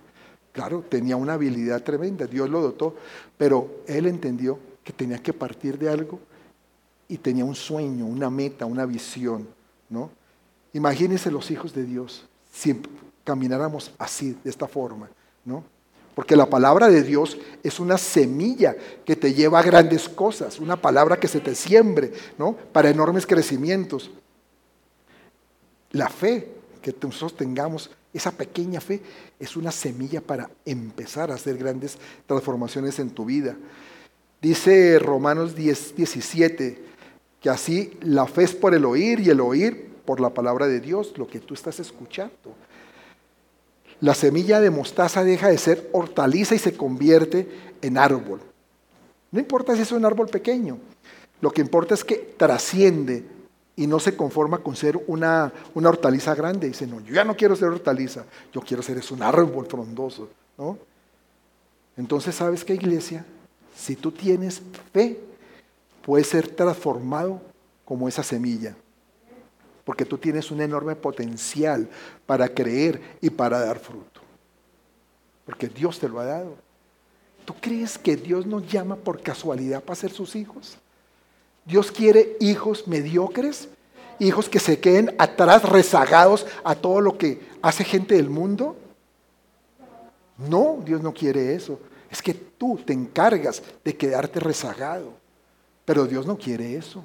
Claro, 0.56 0.86
tenía 0.88 1.18
una 1.18 1.34
habilidad 1.34 1.84
tremenda, 1.84 2.28
Dios 2.28 2.50
lo 2.50 2.62
dotó, 2.62 2.96
pero 3.38 3.82
él 3.88 4.06
entendió 4.06 4.58
que 4.86 4.94
tenía 4.94 5.18
que 5.18 5.34
partir 5.34 5.78
de 5.78 5.90
algo 5.90 6.18
y 7.10 7.18
tenía 7.18 7.44
un 7.44 7.56
sueño, 7.56 8.06
una 8.06 8.30
meta, 8.30 8.66
una 8.66 8.86
visión, 8.86 9.50
¿no? 9.90 10.10
Imagínense 10.72 11.30
los 11.30 11.52
hijos 11.52 11.74
de 11.74 11.84
Dios 11.84 12.26
si 12.54 12.82
camináramos 13.26 13.92
así, 13.98 14.38
de 14.46 14.50
esta 14.50 14.66
forma, 14.66 15.10
¿no? 15.44 15.62
Porque 16.16 16.38
la 16.38 16.50
palabra 16.50 16.88
de 16.88 17.04
Dios 17.04 17.38
es 17.62 17.82
una 17.82 17.98
semilla 17.98 18.78
que 19.04 19.18
te 19.18 19.34
lleva 19.34 19.60
a 19.60 19.64
grandes 19.64 20.08
cosas, 20.08 20.62
una 20.62 20.82
palabra 20.82 21.20
que 21.20 21.28
se 21.28 21.42
te 21.42 21.54
siembre, 21.54 22.14
¿no? 22.38 22.56
Para 22.72 22.90
enormes 22.90 23.28
crecimientos. 23.28 24.10
La 25.92 26.08
fe 26.08 26.48
que 26.82 26.96
nosotros 27.02 27.36
tengamos 27.36 27.92
esa 28.18 28.32
pequeña 28.32 28.80
fe 28.80 29.02
es 29.40 29.58
una 29.58 29.72
semilla 29.72 30.22
para 30.22 30.50
empezar 30.66 31.32
a 31.32 31.36
hacer 31.36 31.58
grandes 31.58 31.98
transformaciones 32.26 33.00
en 33.00 33.10
tu 33.10 33.26
vida. 33.26 33.56
Dice 34.42 35.00
Romanos 35.00 35.56
10, 35.56 35.96
17, 35.96 36.84
que 37.42 37.50
así 37.50 37.98
la 38.02 38.26
fe 38.26 38.44
es 38.44 38.56
por 38.56 38.74
el 38.74 38.86
oír 38.86 39.20
y 39.20 39.30
el 39.30 39.42
oír 39.42 39.90
por 40.06 40.20
la 40.20 40.30
palabra 40.30 40.68
de 40.68 40.80
Dios, 40.80 41.14
lo 41.18 41.28
que 41.28 41.40
tú 41.40 41.54
estás 41.54 41.80
escuchando. 41.80 42.56
La 44.02 44.14
semilla 44.14 44.60
de 44.60 44.70
mostaza 44.70 45.24
deja 45.24 45.50
de 45.50 45.58
ser 45.58 45.90
hortaliza 45.92 46.56
y 46.56 46.60
se 46.60 46.76
convierte 46.76 47.48
en 47.82 47.98
árbol. 47.98 48.40
No 49.32 49.40
importa 49.40 49.76
si 49.76 49.82
es 49.82 49.92
un 49.92 50.06
árbol 50.06 50.28
pequeño, 50.28 50.78
lo 51.42 51.52
que 51.52 51.62
importa 51.62 51.94
es 51.94 52.04
que 52.04 52.16
trasciende 52.38 53.24
y 53.76 53.88
no 53.88 54.00
se 54.00 54.16
conforma 54.16 54.60
con 54.60 54.76
ser 54.76 54.98
una, 55.08 55.52
una 55.74 55.90
hortaliza 55.90 56.34
grande. 56.34 56.68
Dice, 56.68 56.88
no, 56.88 57.02
yo 57.02 57.14
ya 57.14 57.24
no 57.24 57.36
quiero 57.36 57.56
ser 57.56 57.70
hortaliza, 57.70 58.26
yo 58.54 58.62
quiero 58.62 58.82
ser 58.82 58.98
es 58.98 59.12
un 59.12 59.22
árbol 59.22 59.66
frondoso. 59.66 60.30
¿no? 60.58 60.78
Entonces, 61.98 62.36
¿sabes 62.36 62.64
qué 62.64 62.74
iglesia? 62.74 63.26
Si 63.76 63.96
tú 63.96 64.12
tienes 64.12 64.62
fe, 64.94 65.20
puedes 66.04 66.28
ser 66.28 66.48
transformado 66.48 67.42
como 67.84 68.08
esa 68.08 68.24
semilla. 68.24 68.76
Porque 69.84 70.06
tú 70.06 70.18
tienes 70.18 70.50
un 70.52 70.62
enorme 70.62 70.96
potencial 70.96 71.88
para 72.26 72.48
creer 72.48 73.02
y 73.22 73.30
para 73.30 73.60
dar 73.60 73.80
fruto. 73.80 74.22
Porque 75.46 75.68
Dios 75.68 76.00
te 76.00 76.10
lo 76.10 76.20
ha 76.20 76.26
dado. 76.26 76.56
¿Tú 77.46 77.54
crees 77.62 77.98
que 77.98 78.16
Dios 78.16 78.48
nos 78.48 78.68
llama 78.68 78.96
por 78.96 79.22
casualidad 79.22 79.84
para 79.84 79.96
ser 79.96 80.12
sus 80.12 80.36
hijos? 80.36 80.80
Dios 81.66 81.92
quiere 81.92 82.38
hijos 82.40 82.88
mediocres, 82.88 83.68
hijos 84.20 84.48
que 84.48 84.60
se 84.60 84.80
queden 84.80 85.16
atrás, 85.18 85.64
rezagados 85.64 86.46
a 86.64 86.76
todo 86.76 87.02
lo 87.02 87.18
que 87.18 87.42
hace 87.62 87.84
gente 87.84 88.16
del 88.16 88.30
mundo. 88.30 88.78
No, 90.38 90.80
Dios 90.86 91.02
no 91.02 91.14
quiere 91.14 91.56
eso. 91.56 91.80
Es 92.10 92.22
que 92.22 92.34
tú 92.34 92.80
te 92.86 92.94
encargas 92.94 93.64
de 93.84 93.96
quedarte 93.96 94.40
rezagado. 94.40 95.14
Pero 95.86 96.06
Dios 96.06 96.26
no 96.26 96.38
quiere 96.38 96.76
eso. 96.76 97.04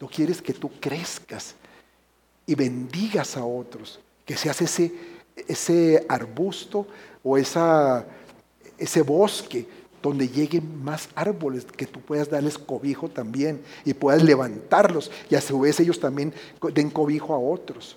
No 0.00 0.08
quieres 0.08 0.40
que 0.42 0.52
tú 0.52 0.70
crezcas 0.80 1.54
y 2.46 2.54
bendigas 2.54 3.36
a 3.36 3.44
otros, 3.44 4.00
que 4.26 4.36
seas 4.36 4.60
ese, 4.60 4.92
ese 5.48 6.04
arbusto 6.08 6.86
o 7.22 7.38
esa, 7.38 8.04
ese 8.76 9.02
bosque 9.02 9.66
donde 10.10 10.28
lleguen 10.28 10.84
más 10.84 11.08
árboles, 11.14 11.64
que 11.64 11.86
tú 11.86 12.00
puedas 12.00 12.28
darles 12.28 12.58
cobijo 12.58 13.08
también 13.08 13.62
y 13.84 13.94
puedas 13.94 14.22
levantarlos 14.22 15.10
y 15.30 15.34
a 15.34 15.40
su 15.40 15.60
vez 15.60 15.80
ellos 15.80 15.98
también 15.98 16.34
den 16.74 16.90
cobijo 16.90 17.34
a 17.34 17.38
otros. 17.38 17.96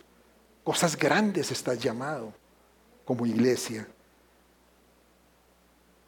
Cosas 0.63 0.97
grandes 0.97 1.51
estás 1.51 1.79
llamado 1.79 2.33
como 3.03 3.25
iglesia. 3.25 3.87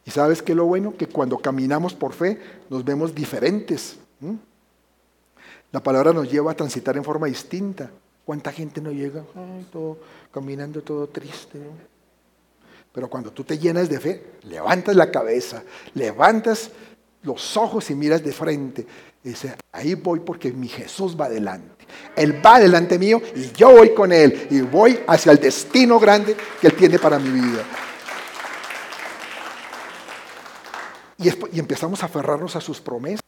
Y 0.06 0.12
sabes 0.12 0.42
qué 0.42 0.54
es 0.54 0.58
lo 0.58 0.66
bueno? 0.66 0.96
Que 0.96 1.08
cuando 1.08 1.38
caminamos 1.38 1.94
por 1.94 2.14
fe 2.14 2.40
nos 2.70 2.84
vemos 2.86 3.14
diferentes. 3.14 3.98
La 5.72 5.84
palabra 5.84 6.14
nos 6.14 6.32
lleva 6.32 6.52
a 6.52 6.56
transitar 6.56 6.96
en 6.96 7.04
forma 7.04 7.28
distinta. 7.28 7.92
¿Cuánta 8.26 8.52
gente 8.54 8.80
no 8.80 8.92
llega 8.92 9.24
todo, 9.72 9.98
caminando 10.32 10.82
todo 10.82 11.08
triste? 11.08 11.60
Pero 12.92 13.10
cuando 13.10 13.32
tú 13.32 13.44
te 13.44 13.58
llenas 13.58 13.90
de 13.90 14.00
fe, 14.00 14.24
levantas 14.44 14.96
la 14.96 15.12
cabeza, 15.12 15.64
levantas 15.94 16.72
los 17.24 17.58
ojos 17.58 17.90
y 17.90 17.96
miras 17.96 18.24
de 18.24 18.32
frente. 18.32 18.86
Y 19.24 19.30
dice, 19.30 19.56
ahí 19.72 19.96
voy 19.96 20.22
porque 20.22 20.52
mi 20.52 20.68
Jesús 20.68 21.16
va 21.20 21.26
adelante. 21.26 21.86
Él 22.16 22.44
va 22.46 22.60
delante 22.60 22.98
mío 22.98 23.22
y 23.36 23.52
yo 23.52 23.72
voy 23.72 23.94
con 23.94 24.12
Él 24.12 24.48
y 24.50 24.62
voy 24.62 25.00
hacia 25.08 25.32
el 25.32 25.40
destino 25.40 26.00
grande 26.00 26.36
que 26.60 26.68
Él 26.68 26.74
tiene 26.74 27.00
para 27.00 27.20
mi 27.20 27.30
vida. 27.30 27.64
Y, 31.18 31.30
y 31.56 31.60
empezamos 31.60 32.02
a 32.02 32.06
aferrarnos 32.06 32.56
a 32.56 32.62
sus 32.62 32.80
promesas. 32.80 33.24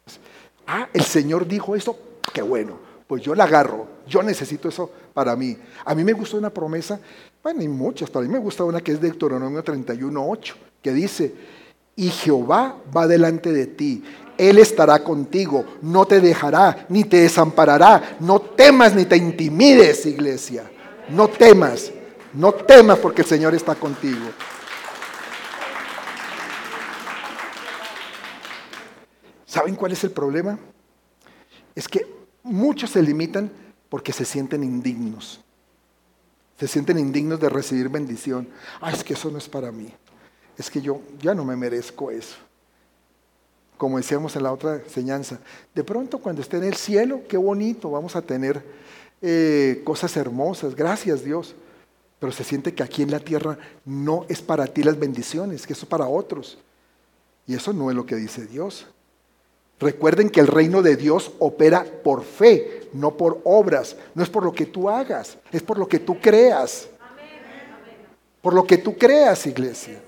Ah, 0.66 0.88
el 0.94 1.04
Señor 1.04 1.48
dijo 1.48 1.76
esto, 1.76 1.98
qué 2.34 2.42
bueno, 2.42 2.80
pues 3.08 3.22
yo 3.22 3.36
la 3.36 3.44
agarro, 3.44 3.88
yo 4.12 4.22
necesito 4.22 4.70
eso 4.70 4.92
para 5.14 5.36
mí. 5.36 5.58
A 5.86 5.96
mí 5.96 6.04
me 6.04 6.14
gusta 6.14 6.38
una 6.38 6.50
promesa, 6.50 7.00
bueno, 7.42 7.62
hay 7.62 7.68
muchas, 7.68 8.10
pero 8.10 8.20
a 8.20 8.24
mí 8.24 8.30
me 8.30 8.40
gusta 8.40 8.64
una 8.64 8.82
que 8.82 8.92
es 8.92 9.02
de 9.02 9.08
Deuteronomio 9.08 9.64
31.8, 9.64 10.54
que 10.82 10.92
dice, 10.92 11.34
y 11.96 12.10
Jehová 12.10 12.78
va 12.96 13.08
delante 13.08 13.52
de 13.52 13.68
ti. 13.68 14.04
Él 14.38 14.60
estará 14.60 15.04
contigo, 15.04 15.66
no 15.82 16.06
te 16.06 16.20
dejará, 16.20 16.86
ni 16.90 17.04
te 17.04 17.18
desamparará. 17.18 18.18
No 18.20 18.40
temas 18.42 18.96
ni 18.96 19.06
te 19.06 19.16
intimides, 19.18 20.06
iglesia. 20.06 20.70
No 21.10 21.28
temas, 21.28 21.92
no 22.34 22.52
temas 22.52 22.98
porque 23.00 23.22
el 23.22 23.28
Señor 23.28 23.54
está 23.54 23.76
contigo. 23.76 24.32
¿Saben 29.46 29.76
cuál 29.76 29.92
es 29.92 30.04
el 30.04 30.12
problema? 30.12 30.58
Es 31.76 31.88
que 31.88 32.08
muchos 32.42 32.90
se 32.90 33.02
limitan 33.02 33.52
porque 33.92 34.12
se 34.12 34.26
sienten 34.26 34.64
indignos. 34.64 35.40
Se 36.58 36.68
sienten 36.68 36.98
indignos 36.98 37.40
de 37.40 37.50
recibir 37.50 37.90
bendición. 37.90 38.48
Ah, 38.80 38.92
es 38.92 39.04
que 39.04 39.14
eso 39.14 39.30
no 39.30 39.38
es 39.38 39.48
para 39.48 39.72
mí 39.72 39.94
es 40.62 40.70
que 40.70 40.82
yo 40.82 41.02
ya 41.22 41.34
no 41.34 41.44
me 41.44 41.56
merezco 41.56 42.12
eso. 42.12 42.36
Como 43.78 43.98
decíamos 43.98 44.36
en 44.36 44.44
la 44.44 44.54
otra 44.54 44.76
enseñanza, 44.76 45.40
de 45.74 45.84
pronto 45.84 46.20
cuando 46.20 46.42
esté 46.42 46.58
en 46.58 46.66
el 46.66 46.76
cielo, 46.76 47.22
qué 47.28 47.36
bonito, 47.36 47.90
vamos 47.90 48.16
a 48.16 48.22
tener 48.22 48.64
eh, 49.22 49.82
cosas 49.84 50.16
hermosas, 50.18 50.76
gracias 50.76 51.24
Dios. 51.24 51.56
Pero 52.20 52.32
se 52.32 52.44
siente 52.44 52.76
que 52.76 52.84
aquí 52.84 53.02
en 53.02 53.10
la 53.10 53.20
tierra 53.20 53.58
no 53.84 54.28
es 54.30 54.44
para 54.44 54.68
ti 54.68 54.84
las 54.84 55.00
bendiciones, 55.00 55.66
que 55.66 55.74
eso 55.74 55.86
es 55.86 55.90
para 55.90 56.08
otros. 56.08 56.60
Y 57.48 57.56
eso 57.56 57.74
no 57.74 57.90
es 57.90 57.96
lo 57.96 58.06
que 58.06 58.16
dice 58.16 58.46
Dios. 58.46 58.86
Recuerden 59.82 60.30
que 60.30 60.40
el 60.40 60.46
reino 60.46 60.84
de 60.84 60.96
Dios 60.96 61.32
opera 61.40 61.84
por 62.04 62.24
fe, 62.24 62.88
no 62.94 63.18
por 63.18 63.42
obras. 63.44 63.98
No 64.14 64.22
es 64.22 64.30
por 64.30 64.46
lo 64.46 64.54
que 64.54 64.68
tú 64.68 64.88
hagas, 64.88 65.40
es 65.52 65.64
por 65.64 65.80
lo 65.80 65.88
que 65.88 65.98
tú 65.98 66.20
creas. 66.22 66.88
Por 68.44 68.54
lo 68.54 68.66
que 68.66 68.78
tú 68.78 68.96
creas, 68.96 69.48
iglesia. 69.48 70.00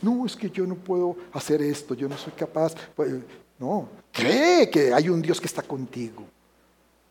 No, 0.00 0.24
es 0.24 0.34
que 0.34 0.48
yo 0.48 0.66
no 0.66 0.76
puedo 0.76 1.16
hacer 1.32 1.60
esto, 1.60 1.94
yo 1.94 2.08
no 2.08 2.16
soy 2.16 2.32
capaz. 2.32 2.74
Pues, 2.96 3.12
no, 3.58 3.86
cree 4.10 4.70
que 4.70 4.94
hay 4.94 5.10
un 5.10 5.20
Dios 5.20 5.38
que 5.40 5.46
está 5.46 5.60
contigo. 5.60 6.24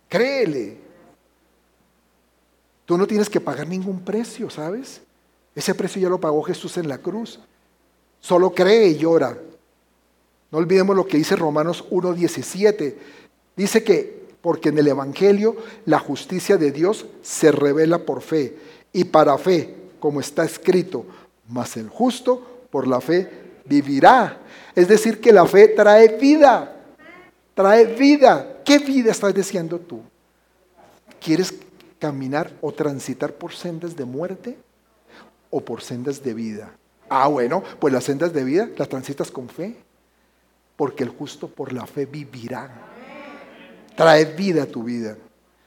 Créele. 0.10 0.78
Tú 2.86 2.98
no 2.98 3.06
tienes 3.06 3.30
que 3.30 3.42
pagar 3.42 3.68
ningún 3.68 4.00
precio, 4.00 4.50
¿sabes? 4.50 5.02
Ese 5.54 5.76
precio 5.76 6.02
ya 6.02 6.10
lo 6.10 6.20
pagó 6.20 6.42
Jesús 6.42 6.78
en 6.78 6.88
la 6.88 6.98
cruz. 6.98 7.40
Solo 8.22 8.52
cree 8.56 8.88
y 8.88 8.98
llora. 8.98 9.38
No 10.52 10.60
olvidemos 10.60 10.96
lo 10.96 11.08
que 11.08 11.18
dice 11.18 11.36
Romanos 11.36 11.86
1.17. 11.90 12.96
Dice 13.56 13.84
que 13.84 14.28
porque 14.42 14.70
en 14.70 14.78
el 14.78 14.88
Evangelio 14.88 15.58
la 15.86 16.00
justicia 16.00 16.58
de 16.58 16.72
Dios 16.72 17.06
se 17.22 17.52
revela 17.52 18.00
por 18.00 18.22
fe 18.22 18.56
y 18.94 19.04
para 19.04 19.38
fe, 19.38 19.76
como 20.00 20.20
está 20.20 20.46
escrito, 20.46 21.06
mas 21.50 21.76
el 21.76 21.90
justo 21.90 22.66
por 22.70 22.88
la 22.88 23.02
fe 23.02 23.30
vivirá. 23.66 24.40
Es 24.76 24.88
decir, 24.88 25.20
que 25.20 25.34
la 25.34 25.46
fe 25.46 25.70
trae 25.70 26.18
vida. 26.18 26.76
Trae 27.54 27.86
vida. 27.86 28.60
¿Qué 28.64 28.80
vida 28.80 29.12
estás 29.12 29.34
deseando 29.34 29.80
tú? 29.80 30.02
¿Quieres 31.20 31.54
caminar 32.00 32.52
o 32.62 32.72
transitar 32.72 33.34
por 33.34 33.54
sendas 33.54 33.96
de 33.96 34.06
muerte 34.06 34.58
o 35.50 35.60
por 35.60 35.82
sendas 35.82 36.24
de 36.24 36.34
vida? 36.34 36.72
Ah, 37.10 37.28
bueno, 37.28 37.64
pues 37.80 37.94
las 37.94 38.04
sendas 38.04 38.34
de 38.34 38.44
vida 38.44 38.70
las 38.78 38.88
transitas 38.88 39.32
con 39.32 39.50
fe. 39.50 39.76
Porque 40.78 41.04
el 41.04 41.10
justo 41.10 41.50
por 41.50 41.74
la 41.74 41.86
fe 41.86 42.06
vivirá. 42.06 42.94
Trae 43.98 44.24
vida 44.24 44.64
a 44.64 44.66
tu 44.68 44.84
vida. 44.84 45.18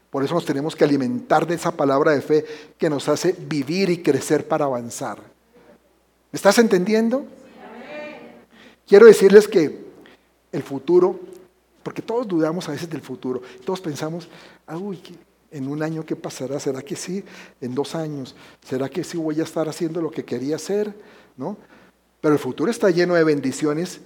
Por 0.09 0.25
eso 0.25 0.35
nos 0.35 0.47
tenemos 0.47 0.75
que 0.75 0.85
alimentar 0.85 1.47
de 1.47 1.57
esa 1.57 1.71
palabra 1.71 2.13
de 2.13 2.23
fe 2.23 2.45
que 2.79 2.89
nos 2.89 3.09
hace 3.09 3.33
vivir 3.33 3.91
y 3.91 4.03
crecer 4.03 4.49
para 4.49 4.65
avanzar. 4.65 5.19
¿Me 5.19 6.37
estás 6.37 6.59
entendiendo? 6.59 7.27
Quiero 8.87 9.07
decirles 9.07 9.47
que 9.47 9.85
el 10.51 10.63
futuro, 10.65 11.21
porque 11.83 12.03
todos 12.03 12.27
dudamos 12.27 12.69
a 12.69 12.73
veces 12.73 12.91
del 12.91 13.03
futuro, 13.03 13.41
todos 13.65 13.81
pensamos, 13.81 14.29
uy, 14.69 15.01
en 15.53 15.69
un 15.69 15.83
año 15.83 16.05
qué 16.05 16.17
pasará, 16.17 16.59
será 16.59 16.83
que 16.83 16.97
sí, 16.97 17.25
en 17.61 17.75
dos 17.75 17.95
años, 17.95 18.35
será 18.65 18.89
que 18.89 19.05
sí 19.05 19.17
voy 19.17 19.41
a 19.41 19.45
estar 19.45 19.69
haciendo 19.69 20.01
lo 20.01 20.11
que 20.11 20.25
quería 20.25 20.57
hacer, 20.57 20.93
¿no? 21.37 21.57
Pero 22.21 22.35
el 22.35 22.41
futuro 22.41 22.71
está 22.71 22.91
lleno 22.91 23.15
de 23.15 23.25
bendiciones 23.25 24.01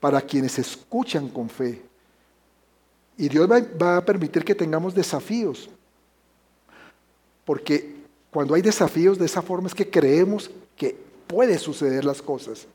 para 0.00 0.20
quienes 0.20 0.58
escuchan 0.58 1.28
con 1.28 1.48
fe. 1.48 1.82
Y 3.16 3.28
Dios 3.28 3.48
va, 3.50 3.96
a 3.96 4.04
permitir 4.04 4.44
que 4.44 4.54
tengamos 4.54 4.94
desafíos, 4.94 5.68
porque 7.44 7.96
cuando 8.30 8.54
hay 8.54 8.62
desafíos 8.62 9.18
de 9.18 9.26
esa 9.26 9.42
forma 9.42 9.68
es 9.68 9.74
que 9.74 9.90
creemos 9.90 10.50
que 10.76 10.96
puede 11.26 11.58
suceder 11.58 12.04
las 12.04 12.22
cosas. 12.22 12.66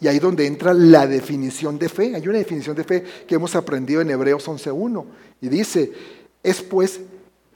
Y 0.00 0.08
ahí 0.08 0.18
donde 0.18 0.46
entra 0.46 0.74
la 0.74 1.06
definición 1.06 1.78
de 1.78 1.88
fe. 1.88 2.16
Hay 2.16 2.26
una 2.26 2.38
definición 2.38 2.74
de 2.74 2.82
fe 2.82 3.04
que 3.28 3.36
hemos 3.36 3.54
aprendido 3.54 4.00
en 4.00 4.10
Hebreos 4.10 4.48
11.1 4.48 5.04
y 5.40 5.48
dice, 5.48 5.92
es 6.42 6.60
pues 6.60 7.00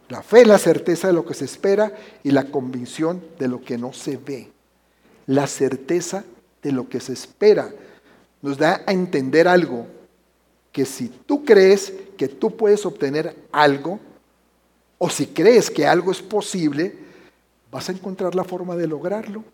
la 0.08 0.22
fe, 0.22 0.46
la 0.46 0.58
certeza 0.58 1.08
de 1.08 1.14
lo 1.14 1.26
que 1.26 1.34
se 1.34 1.46
espera 1.46 1.92
y 2.22 2.30
la 2.30 2.44
convicción 2.44 3.22
de 3.38 3.48
lo 3.48 3.60
que 3.60 3.76
no 3.76 3.92
se 3.92 4.16
ve. 4.16 4.50
La 5.26 5.46
certeza 5.46 6.24
de 6.62 6.72
lo 6.72 6.88
que 6.88 7.00
se 7.00 7.12
espera 7.12 7.72
nos 8.42 8.58
da 8.58 8.82
a 8.86 8.92
entender 8.92 9.48
algo, 9.48 9.86
que 10.72 10.84
si 10.84 11.08
tú 11.08 11.44
crees 11.44 11.92
que 12.16 12.28
tú 12.28 12.56
puedes 12.56 12.84
obtener 12.86 13.36
algo, 13.52 14.00
o 14.98 15.08
si 15.08 15.26
crees 15.26 15.70
que 15.70 15.86
algo 15.86 16.10
es 16.10 16.20
posible, 16.20 16.94
vas 17.70 17.88
a 17.88 17.92
encontrar 17.92 18.34
la 18.34 18.44
forma 18.44 18.74
de 18.76 18.86
lograrlo 18.86 19.44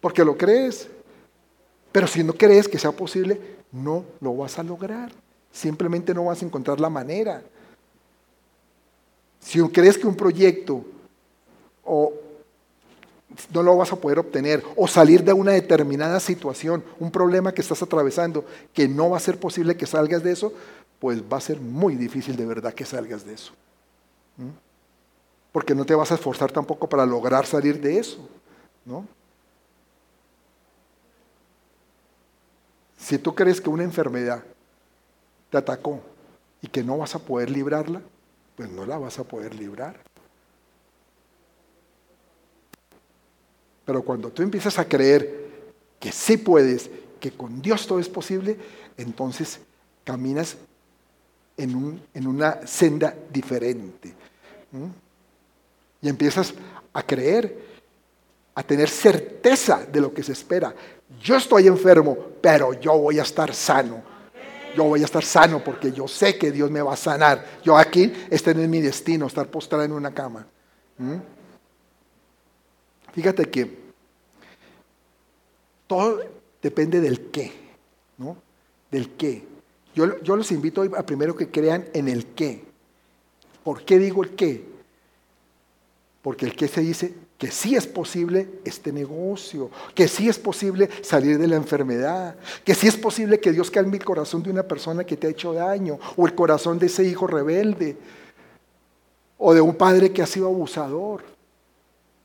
porque 0.00 0.24
lo 0.24 0.36
crees. 0.36 0.88
Pero 1.92 2.06
si 2.06 2.22
no 2.22 2.32
crees 2.32 2.68
que 2.68 2.78
sea 2.78 2.92
posible, 2.92 3.40
no 3.72 4.04
lo 4.20 4.36
vas 4.36 4.58
a 4.58 4.62
lograr. 4.62 5.10
Simplemente 5.50 6.14
no 6.14 6.26
vas 6.26 6.42
a 6.42 6.44
encontrar 6.44 6.80
la 6.80 6.90
manera. 6.90 7.42
Si 9.40 9.60
crees 9.68 9.96
que 9.96 10.06
un 10.06 10.16
proyecto 10.16 10.84
o 11.84 12.12
no 13.52 13.62
lo 13.62 13.76
vas 13.76 13.92
a 13.92 13.96
poder 13.96 14.18
obtener 14.18 14.62
o 14.76 14.88
salir 14.88 15.24
de 15.24 15.32
una 15.32 15.52
determinada 15.52 16.20
situación, 16.20 16.84
un 16.98 17.10
problema 17.10 17.52
que 17.52 17.62
estás 17.62 17.82
atravesando, 17.82 18.44
que 18.72 18.88
no 18.88 19.10
va 19.10 19.16
a 19.16 19.20
ser 19.20 19.38
posible 19.38 19.76
que 19.76 19.86
salgas 19.86 20.22
de 20.22 20.32
eso, 20.32 20.52
pues 20.98 21.22
va 21.22 21.36
a 21.36 21.40
ser 21.40 21.60
muy 21.60 21.94
difícil 21.94 22.36
de 22.36 22.46
verdad 22.46 22.74
que 22.74 22.84
salgas 22.84 23.24
de 23.24 23.34
eso. 23.34 23.52
Porque 25.52 25.74
no 25.74 25.84
te 25.84 25.94
vas 25.94 26.10
a 26.10 26.14
esforzar 26.14 26.52
tampoco 26.52 26.88
para 26.88 27.06
lograr 27.06 27.46
salir 27.46 27.80
de 27.80 27.98
eso, 27.98 28.18
¿no? 28.84 29.06
Si 32.98 33.18
tú 33.18 33.34
crees 33.34 33.60
que 33.60 33.70
una 33.70 33.84
enfermedad 33.84 34.42
te 35.50 35.56
atacó 35.56 36.00
y 36.60 36.66
que 36.66 36.82
no 36.82 36.98
vas 36.98 37.14
a 37.14 37.20
poder 37.20 37.48
librarla, 37.48 38.02
pues 38.56 38.68
no 38.70 38.84
la 38.84 38.98
vas 38.98 39.18
a 39.18 39.24
poder 39.24 39.54
librar. 39.54 40.00
Pero 43.88 44.02
cuando 44.02 44.28
tú 44.28 44.42
empiezas 44.42 44.78
a 44.78 44.86
creer 44.86 45.46
que 45.98 46.12
sí 46.12 46.36
puedes, 46.36 46.90
que 47.18 47.30
con 47.30 47.62
Dios 47.62 47.86
todo 47.86 47.98
es 47.98 48.08
posible, 48.10 48.54
entonces 48.98 49.60
caminas 50.04 50.58
en, 51.56 51.96
una 52.26 52.66
senda 52.66 53.14
diferente. 53.32 54.12
Y 56.02 56.08
empiezas 56.10 56.52
a 56.92 57.02
creer, 57.02 57.58
a 58.54 58.62
tener 58.62 58.90
certeza 58.90 59.86
de 59.90 60.02
lo 60.02 60.12
que 60.12 60.22
se 60.22 60.32
espera, 60.32 60.74
yo 61.22 61.36
estoy 61.36 61.66
enfermo, 61.66 62.14
pero 62.42 62.74
yo 62.74 62.98
voy 62.98 63.18
a 63.18 63.22
estar 63.22 63.54
sano. 63.54 64.02
Yo 64.76 64.84
voy 64.84 65.00
a 65.00 65.06
estar 65.06 65.24
sano 65.24 65.64
porque 65.64 65.92
yo 65.92 66.06
sé 66.06 66.36
que 66.36 66.52
Dios 66.52 66.70
me 66.70 66.82
va 66.82 66.92
a 66.92 66.96
sanar. 66.96 67.42
Yo 67.64 67.74
aquí, 67.74 68.12
este 68.28 68.54
no 68.54 68.60
es 68.60 68.68
mi 68.68 68.82
destino, 68.82 69.28
estar 69.28 69.46
postrado 69.46 69.84
en 69.84 69.92
una 69.92 70.12
cama. 70.12 70.46
Fíjate 73.12 73.44
que 73.46 73.76
todo 75.86 76.20
depende 76.62 77.00
del 77.00 77.30
qué, 77.30 77.52
¿no? 78.18 78.36
Del 78.90 79.10
qué. 79.10 79.44
Yo, 79.94 80.20
yo 80.22 80.36
los 80.36 80.52
invito 80.52 80.82
a 80.82 81.04
primero 81.04 81.34
que 81.34 81.50
crean 81.50 81.86
en 81.92 82.08
el 82.08 82.26
qué. 82.26 82.64
¿Por 83.64 83.82
qué 83.84 83.98
digo 83.98 84.22
el 84.22 84.30
qué? 84.30 84.64
Porque 86.22 86.46
el 86.46 86.54
que 86.54 86.68
se 86.68 86.80
dice 86.82 87.14
que 87.38 87.50
sí 87.52 87.76
es 87.76 87.86
posible 87.86 88.48
este 88.64 88.92
negocio, 88.92 89.70
que 89.94 90.08
sí 90.08 90.28
es 90.28 90.38
posible 90.38 90.90
salir 91.02 91.38
de 91.38 91.46
la 91.46 91.56
enfermedad, 91.56 92.36
que 92.64 92.74
sí 92.74 92.88
es 92.88 92.96
posible 92.96 93.38
que 93.38 93.52
Dios 93.52 93.70
calme 93.70 93.96
el 93.96 94.04
corazón 94.04 94.42
de 94.42 94.50
una 94.50 94.64
persona 94.64 95.04
que 95.04 95.16
te 95.16 95.28
ha 95.28 95.30
hecho 95.30 95.52
daño, 95.52 95.98
o 96.16 96.26
el 96.26 96.34
corazón 96.34 96.80
de 96.80 96.86
ese 96.86 97.04
hijo 97.04 97.28
rebelde, 97.28 97.96
o 99.38 99.54
de 99.54 99.60
un 99.60 99.76
padre 99.76 100.12
que 100.12 100.20
ha 100.20 100.26
sido 100.26 100.48
abusador. 100.48 101.22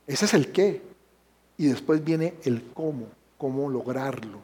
Ese 0.06 0.24
es 0.24 0.34
el 0.34 0.52
qué. 0.52 0.82
Y 1.56 1.66
después 1.66 2.04
viene 2.04 2.34
el 2.44 2.62
cómo, 2.74 3.06
cómo 3.38 3.68
lograrlo. 3.68 4.40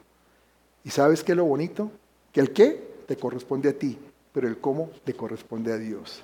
¿Y 0.83 0.89
sabes 0.89 1.23
qué 1.23 1.33
es 1.33 1.37
lo 1.37 1.45
bonito? 1.45 1.91
Que 2.31 2.39
el 2.39 2.51
qué 2.51 2.91
te 3.07 3.17
corresponde 3.17 3.69
a 3.69 3.77
ti, 3.77 3.97
pero 4.33 4.47
el 4.47 4.57
cómo 4.57 4.89
te 5.03 5.13
corresponde 5.13 5.73
a 5.73 5.77
Dios. 5.77 6.23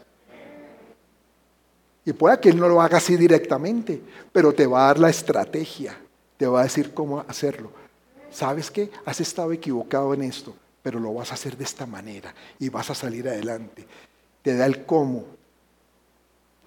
Y 2.06 2.14
pueda 2.14 2.40
que 2.40 2.50
Él 2.50 2.58
no 2.58 2.70
lo 2.70 2.82
haga 2.82 2.98
así 2.98 3.18
directamente, 3.18 4.02
pero 4.32 4.54
te 4.54 4.66
va 4.66 4.86
a 4.86 4.88
dar 4.88 5.00
la 5.00 5.10
estrategia, 5.10 5.98
te 6.38 6.48
va 6.48 6.62
a 6.62 6.64
decir 6.64 6.94
cómo 6.94 7.20
hacerlo. 7.28 7.70
¿Sabes 8.32 8.72
qué? 8.72 8.90
Has 9.06 9.20
estado 9.20 9.52
equivocado 9.52 10.14
en 10.14 10.24
esto, 10.24 10.56
pero 10.82 11.00
lo 11.00 11.14
vas 11.14 11.32
a 11.32 11.34
hacer 11.34 11.58
de 11.58 11.66
esta 11.66 11.86
manera 11.86 12.34
y 12.60 12.70
vas 12.70 12.90
a 12.90 12.96
salir 12.96 13.28
adelante. 13.28 13.86
Te 14.42 14.56
da 14.56 14.66
el 14.66 14.86
cómo. 14.86 15.26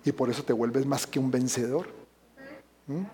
Y 0.05 0.13
por 0.13 0.29
eso 0.29 0.43
te 0.43 0.53
vuelves 0.53 0.85
más 0.85 1.07
que 1.07 1.19
un 1.19 1.31
vencedor. 1.31 2.00
¿Mm? 2.91 3.05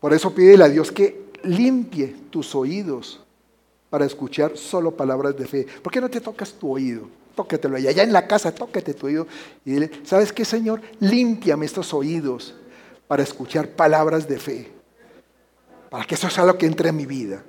Por 0.00 0.12
eso 0.12 0.34
pídele 0.34 0.64
a 0.64 0.68
Dios 0.68 0.90
que 0.92 1.30
limpie 1.44 2.08
tus 2.30 2.54
oídos 2.54 3.20
para 3.88 4.04
escuchar 4.04 4.56
solo 4.56 4.90
palabras 4.90 5.36
de 5.36 5.46
fe. 5.46 5.66
¿Por 5.82 5.92
qué 5.92 6.00
no 6.00 6.10
te 6.10 6.20
tocas 6.20 6.52
tu 6.52 6.70
oído? 6.70 7.08
tócatelo 7.34 7.76
allá, 7.76 7.90
allá 7.90 8.02
en 8.02 8.12
la 8.12 8.26
casa, 8.26 8.54
tócate 8.54 8.94
tu 8.94 9.06
oído 9.06 9.26
y 9.64 9.72
dile, 9.72 9.90
¿sabes 10.04 10.32
qué, 10.32 10.44
Señor? 10.44 10.80
Límpiame 11.00 11.66
estos 11.66 11.94
oídos 11.94 12.54
para 13.08 13.22
escuchar 13.22 13.70
palabras 13.70 14.28
de 14.28 14.38
fe, 14.38 14.72
para 15.90 16.04
que 16.04 16.14
eso 16.14 16.28
sea 16.28 16.44
lo 16.44 16.58
que 16.58 16.66
entre 16.66 16.90
en 16.90 16.96
mi 16.96 17.06
vida. 17.06 17.42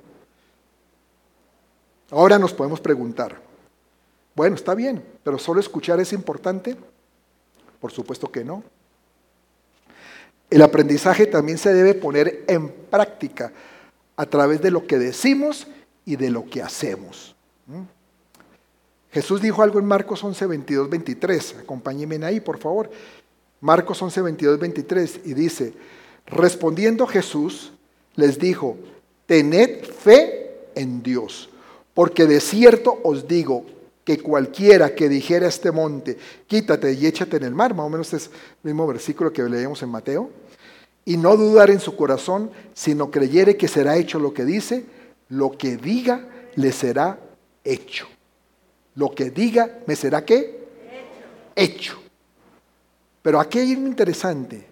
Ahora 2.10 2.38
nos 2.38 2.52
podemos 2.52 2.80
preguntar, 2.80 3.40
bueno, 4.34 4.56
está 4.56 4.74
bien, 4.74 5.04
pero 5.22 5.38
solo 5.38 5.60
escuchar 5.60 6.00
es 6.00 6.12
importante. 6.12 6.76
Por 7.80 7.92
supuesto 7.92 8.30
que 8.32 8.44
no. 8.44 8.62
El 10.54 10.62
aprendizaje 10.62 11.26
también 11.26 11.58
se 11.58 11.74
debe 11.74 11.94
poner 11.94 12.44
en 12.46 12.68
práctica 12.68 13.52
a 14.14 14.24
través 14.24 14.62
de 14.62 14.70
lo 14.70 14.86
que 14.86 15.00
decimos 15.00 15.66
y 16.06 16.14
de 16.14 16.30
lo 16.30 16.48
que 16.48 16.62
hacemos. 16.62 17.34
Jesús 19.10 19.42
dijo 19.42 19.64
algo 19.64 19.80
en 19.80 19.84
Marcos 19.84 20.22
11, 20.22 20.46
22, 20.46 20.90
23. 20.90 21.56
Acompáñenme 21.62 22.24
ahí, 22.24 22.38
por 22.38 22.58
favor. 22.58 22.88
Marcos 23.60 24.00
11, 24.00 24.22
22, 24.22 24.60
23. 24.60 25.20
Y 25.24 25.34
dice, 25.34 25.74
respondiendo 26.26 27.04
Jesús, 27.08 27.72
les 28.14 28.38
dijo, 28.38 28.76
tened 29.26 29.84
fe 29.84 30.68
en 30.76 31.02
Dios, 31.02 31.50
porque 31.94 32.26
de 32.26 32.38
cierto 32.38 33.00
os 33.02 33.26
digo 33.26 33.66
que 34.04 34.18
cualquiera 34.18 34.94
que 34.94 35.08
dijera 35.08 35.46
a 35.46 35.48
este 35.48 35.72
monte, 35.72 36.16
quítate 36.46 36.92
y 36.92 37.06
échate 37.06 37.38
en 37.38 37.44
el 37.44 37.54
mar, 37.54 37.74
más 37.74 37.86
o 37.86 37.90
menos 37.90 38.12
es 38.12 38.26
el 38.62 38.70
mismo 38.70 38.86
versículo 38.86 39.32
que 39.32 39.42
leemos 39.42 39.82
en 39.82 39.88
Mateo, 39.88 40.30
y 41.04 41.16
no 41.16 41.36
dudar 41.36 41.70
en 41.70 41.80
su 41.80 41.96
corazón, 41.96 42.50
sino 42.72 43.10
creyere 43.10 43.56
que 43.56 43.68
será 43.68 43.96
hecho 43.96 44.18
lo 44.18 44.32
que 44.32 44.44
dice, 44.44 44.86
lo 45.28 45.52
que 45.52 45.76
diga 45.76 46.28
le 46.56 46.72
será 46.72 47.18
hecho. 47.62 48.06
Lo 48.94 49.14
que 49.14 49.30
diga 49.30 49.78
me 49.86 49.96
será 49.96 50.24
qué? 50.24 50.64
Hecho. 51.54 51.98
Pero 53.22 53.40
aquí 53.40 53.58
hay 53.58 53.72
interesante. 53.72 54.66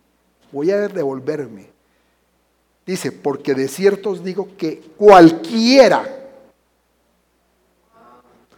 Voy 0.52 0.70
a 0.70 0.88
devolverme. 0.88 1.70
Dice, 2.84 3.12
porque 3.12 3.54
de 3.54 3.68
cierto 3.68 4.10
os 4.10 4.24
digo 4.24 4.48
que 4.56 4.80
cualquiera, 4.96 6.22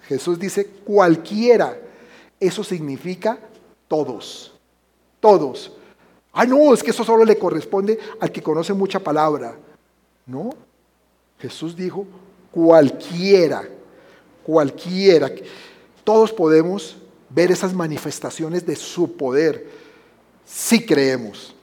Jesús 0.08 0.38
dice 0.38 0.66
cualquiera, 0.66 1.78
eso 2.40 2.64
significa 2.64 3.38
todos, 3.88 4.52
todos. 5.20 5.72
Ah, 6.34 6.44
no, 6.44 6.74
es 6.74 6.82
que 6.82 6.90
eso 6.90 7.04
solo 7.04 7.24
le 7.24 7.38
corresponde 7.38 7.98
al 8.20 8.30
que 8.30 8.42
conoce 8.42 8.74
mucha 8.74 8.98
palabra. 8.98 9.56
No, 10.26 10.50
Jesús 11.38 11.74
dijo 11.74 12.06
cualquiera 12.50 13.68
cualquiera. 14.44 15.32
Todos 16.04 16.32
podemos 16.32 16.96
ver 17.30 17.50
esas 17.50 17.74
manifestaciones 17.74 18.64
de 18.64 18.76
su 18.76 19.16
poder 19.16 19.66
si 20.44 20.84
creemos, 20.84 21.54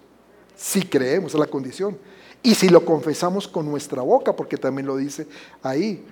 si 0.57 0.81
creemos, 0.81 1.33
es 1.33 1.39
la 1.39 1.45
condición. 1.45 1.97
Y 2.43 2.55
si 2.55 2.67
lo 2.67 2.83
confesamos 2.83 3.47
con 3.47 3.69
nuestra 3.69 4.01
boca, 4.01 4.35
porque 4.35 4.57
también 4.57 4.87
lo 4.87 4.97
dice 4.97 5.27
ahí, 5.61 6.03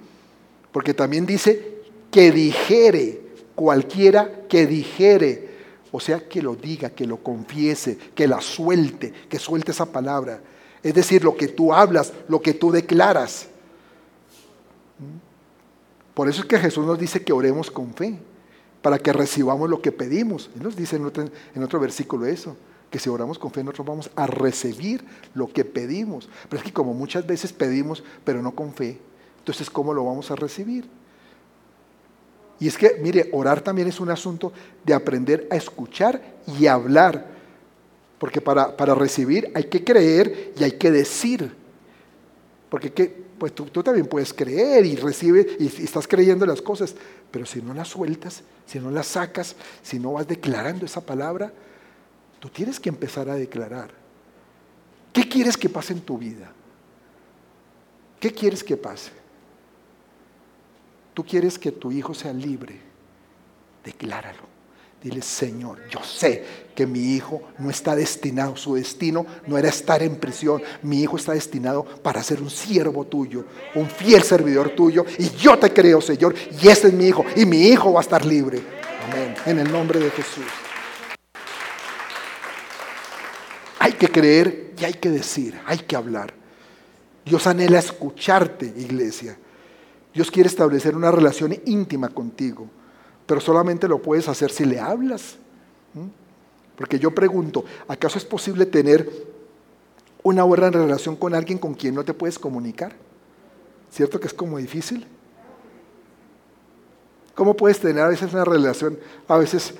porque 0.71 0.93
también 0.93 1.25
dice 1.25 1.79
que 2.11 2.31
dijere, 2.31 3.21
cualquiera 3.55 4.45
que 4.47 4.67
dijere, 4.67 5.48
o 5.91 5.99
sea, 5.99 6.27
que 6.27 6.41
lo 6.41 6.55
diga, 6.55 6.91
que 6.91 7.05
lo 7.05 7.17
confiese, 7.17 7.97
que 8.13 8.27
la 8.27 8.41
suelte, 8.41 9.11
que 9.27 9.39
suelte 9.39 9.71
esa 9.71 9.85
palabra. 9.85 10.41
Es 10.83 10.93
decir, 10.93 11.23
lo 11.23 11.35
que 11.35 11.47
tú 11.47 11.73
hablas, 11.73 12.13
lo 12.27 12.41
que 12.41 12.53
tú 12.53 12.71
declaras. 12.71 13.47
Por 16.13 16.29
eso 16.29 16.41
es 16.41 16.47
que 16.47 16.59
Jesús 16.59 16.85
nos 16.85 16.99
dice 16.99 17.23
que 17.23 17.33
oremos 17.33 17.71
con 17.71 17.93
fe, 17.93 18.19
para 18.81 18.99
que 18.99 19.11
recibamos 19.11 19.69
lo 19.69 19.81
que 19.81 19.91
pedimos. 19.91 20.49
Él 20.55 20.63
nos 20.63 20.75
dice 20.75 20.95
en 20.95 21.05
otro, 21.05 21.25
en 21.55 21.63
otro 21.63 21.79
versículo 21.79 22.25
eso, 22.25 22.55
que 22.89 22.99
si 22.99 23.09
oramos 23.09 23.37
con 23.37 23.51
fe 23.51 23.63
nosotros 23.63 23.87
vamos 23.87 24.11
a 24.15 24.25
recibir 24.27 25.03
lo 25.33 25.51
que 25.51 25.65
pedimos. 25.65 26.29
Pero 26.49 26.59
es 26.59 26.63
que 26.65 26.73
como 26.73 26.93
muchas 26.93 27.25
veces 27.25 27.51
pedimos, 27.53 28.03
pero 28.23 28.41
no 28.41 28.51
con 28.51 28.73
fe, 28.73 28.99
entonces 29.39 29.69
¿cómo 29.69 29.93
lo 29.93 30.05
vamos 30.05 30.31
a 30.31 30.35
recibir? 30.35 30.85
Y 32.59 32.67
es 32.67 32.77
que, 32.77 32.97
mire, 33.01 33.29
orar 33.31 33.61
también 33.61 33.87
es 33.87 33.99
un 33.99 34.09
asunto 34.09 34.51
de 34.83 34.93
aprender 34.93 35.47
a 35.49 35.55
escuchar 35.55 36.21
y 36.59 36.67
hablar. 36.67 37.25
Porque 38.17 38.41
para, 38.41 38.75
para 38.75 38.93
recibir 38.95 39.51
hay 39.55 39.65
que 39.65 39.83
creer 39.83 40.53
y 40.57 40.63
hay 40.63 40.73
que 40.73 40.91
decir. 40.91 41.55
Porque 42.69 42.91
¿qué, 42.91 43.29
pues 43.39 43.55
tú, 43.55 43.65
también 43.81 44.05
puedes 44.05 44.33
creer 44.33 44.85
y 44.85 44.97
recibes 44.97 45.47
y, 45.59 45.67
estás 45.83 46.07
creyendo 46.07 46.45
las 46.45 46.61
cosas, 46.61 46.93
pero 47.31 47.45
si 47.45 47.61
no 47.61 47.73
las 47.73 47.87
sueltas, 47.87 48.43
si 48.67 48.79
no 48.79 48.91
las 48.91 49.07
sacas, 49.07 49.55
si 49.81 49.97
no 49.97 50.13
vas 50.13 50.27
declarando 50.27 50.85
esa 50.85 51.01
palabra, 51.01 51.51
tú 52.39 52.49
tienes 52.49 52.79
que 52.79 52.89
empezar 52.89 53.29
a 53.29 53.35
declarar. 53.35 53.91
¿Qué 55.13 55.27
quieres 55.27 55.57
que 55.57 55.69
pase 55.69 55.93
en 55.93 56.01
tu 56.01 56.17
vida? 56.17 56.51
¿Qué 58.19 58.31
quieres 58.31 58.63
que 58.63 58.77
pase? 58.77 59.11
Tú 61.19 61.25
quieres 61.25 61.59
que 61.59 61.73
tu 61.73 61.91
hijo 61.91 62.13
sea 62.13 62.31
libre, 62.31 62.79
decláralo. 63.83 64.43
Dile, 65.03 65.21
Señor, 65.21 65.79
yo 65.89 66.01
sé 66.01 66.45
que 66.73 66.87
mi 66.87 67.13
hijo 67.13 67.41
no 67.57 67.69
está 67.69 67.93
destinado, 67.93 68.55
su 68.55 68.75
destino 68.75 69.25
no 69.45 69.57
era 69.57 69.67
estar 69.67 70.01
en 70.01 70.15
prisión, 70.15 70.61
mi 70.81 71.01
hijo 71.01 71.17
está 71.17 71.33
destinado 71.33 71.83
para 71.83 72.23
ser 72.23 72.41
un 72.41 72.49
siervo 72.49 73.03
tuyo, 73.03 73.43
un 73.75 73.89
fiel 73.89 74.23
servidor 74.23 74.69
tuyo, 74.69 75.05
y 75.17 75.29
yo 75.31 75.59
te 75.59 75.73
creo, 75.73 75.99
Señor, 75.99 76.33
y 76.51 76.69
este 76.69 76.87
es 76.87 76.93
mi 76.93 77.07
hijo, 77.07 77.25
y 77.35 77.45
mi 77.45 77.63
hijo 77.63 77.91
va 77.91 77.99
a 77.99 78.03
estar 78.03 78.23
libre. 78.23 78.61
Amén, 79.09 79.35
en 79.45 79.59
el 79.59 79.69
nombre 79.69 79.99
de 79.99 80.11
Jesús. 80.11 80.45
Hay 83.79 83.91
que 83.91 84.07
creer 84.07 84.71
y 84.79 84.85
hay 84.85 84.93
que 84.93 85.09
decir, 85.09 85.59
hay 85.65 85.79
que 85.79 85.97
hablar. 85.97 86.33
Dios 87.25 87.45
anhela 87.45 87.79
escucharte, 87.79 88.67
iglesia. 88.67 89.37
Dios 90.13 90.31
quiere 90.31 90.49
establecer 90.49 90.95
una 90.95 91.11
relación 91.11 91.55
íntima 91.65 92.09
contigo 92.09 92.67
pero 93.29 93.41
solamente 93.41 93.87
lo 93.87 94.01
puedes 94.01 94.27
hacer 94.27 94.49
si 94.49 94.65
le 94.65 94.79
hablas. 94.79 95.35
Porque 96.75 96.97
yo 96.97 97.13
pregunto, 97.13 97.63
¿acaso 97.87 98.17
es 98.17 98.25
posible 98.25 98.65
tener 98.65 99.07
una 100.23 100.43
buena 100.45 100.71
relación 100.71 101.15
con 101.15 101.35
alguien 101.35 101.59
con 101.59 101.75
quien 101.75 101.93
no 101.93 102.03
te 102.03 102.15
puedes 102.15 102.39
comunicar? 102.39 102.95
¿Cierto 103.91 104.19
que 104.19 104.25
es 104.25 104.33
como 104.33 104.57
difícil? 104.57 105.05
¿Cómo 107.35 107.55
puedes 107.55 107.79
tener 107.79 108.03
a 108.03 108.07
veces 108.07 108.33
una 108.33 108.45
relación, 108.45 108.97
a 109.27 109.37
veces 109.37 109.75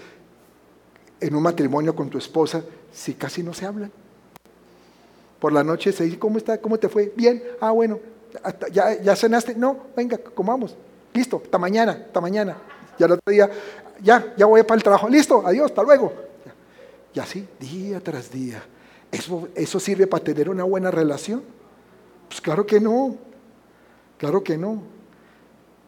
en 1.20 1.34
un 1.34 1.42
matrimonio 1.42 1.96
con 1.96 2.08
tu 2.08 2.20
esposa, 2.20 2.64
si 2.94 3.16
casi 3.16 3.42
no 3.42 3.56
se 3.56 3.66
hablan? 3.66 3.92
Por 5.40 5.54
la 5.54 5.64
noche 5.64 5.92
se 5.92 6.04
dice, 6.04 6.20
¿cómo 6.20 6.38
está? 6.38 6.62
¿Cómo 6.62 6.78
te 6.78 6.88
fue? 6.88 7.12
Bien. 7.16 7.42
Ah, 7.60 7.72
bueno. 7.72 8.00
¿Ya, 8.72 9.02
ya 9.02 9.16
cenaste? 9.16 9.56
No, 9.56 9.78
venga, 9.96 10.18
comamos. 10.18 10.76
Listo, 11.14 11.42
hasta 11.44 11.58
mañana, 11.58 12.04
hasta 12.08 12.22
mañana. 12.22 12.58
Y 12.98 13.04
al 13.04 13.12
otro 13.14 13.32
día, 13.32 13.50
ya, 14.02 14.34
ya 14.38 14.46
voy 14.46 14.64
para 14.64 14.76
el 14.76 14.84
trabajo, 14.84 15.10
listo, 15.10 15.46
adiós, 15.46 15.66
hasta 15.66 15.84
luego. 15.84 16.14
Y 17.14 17.20
así, 17.20 17.48
día 17.60 18.00
tras 18.02 18.32
día. 18.32 18.64
¿Eso, 19.12 19.48
¿Eso 19.56 19.80
sirve 19.80 20.06
para 20.06 20.24
tener 20.24 20.50
una 20.50 20.64
buena 20.64 20.92
relación? 20.92 21.44
Pues 22.28 22.42
claro 22.42 22.66
que 22.66 22.80
no, 22.80 23.16
claro 24.18 24.44
que 24.44 24.58
no. 24.58 24.84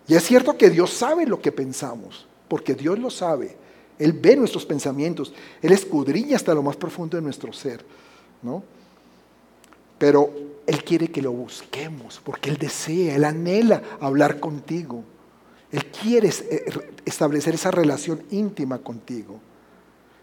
Y 0.07 0.15
es 0.15 0.23
cierto 0.23 0.57
que 0.57 0.69
Dios 0.69 0.91
sabe 0.91 1.27
lo 1.27 1.39
que 1.39 1.51
pensamos, 1.51 2.27
porque 2.47 2.73
Dios 2.73 2.97
lo 2.97 3.11
sabe, 3.11 3.55
Él 3.99 4.13
ve 4.13 4.35
nuestros 4.35 4.65
pensamientos, 4.65 5.33
Él 5.61 5.71
escudriña 5.71 6.35
hasta 6.35 6.53
lo 6.55 6.63
más 6.63 6.75
profundo 6.75 7.15
de 7.15 7.21
nuestro 7.21 7.53
ser, 7.53 7.85
¿no? 8.41 8.63
Pero 9.99 10.50
Él 10.67 10.83
quiere 10.83 11.09
que 11.09 11.21
lo 11.21 11.31
busquemos, 11.31 12.21
porque 12.23 12.49
Él 12.49 12.57
desea, 12.57 13.15
Él 13.15 13.25
anhela 13.25 13.81
hablar 13.99 14.39
contigo. 14.39 15.03
Él 15.71 15.85
quiere 15.85 16.29
eh, 16.29 16.65
establecer 17.05 17.55
esa 17.55 17.71
relación 17.71 18.23
íntima 18.31 18.79
contigo. 18.79 19.39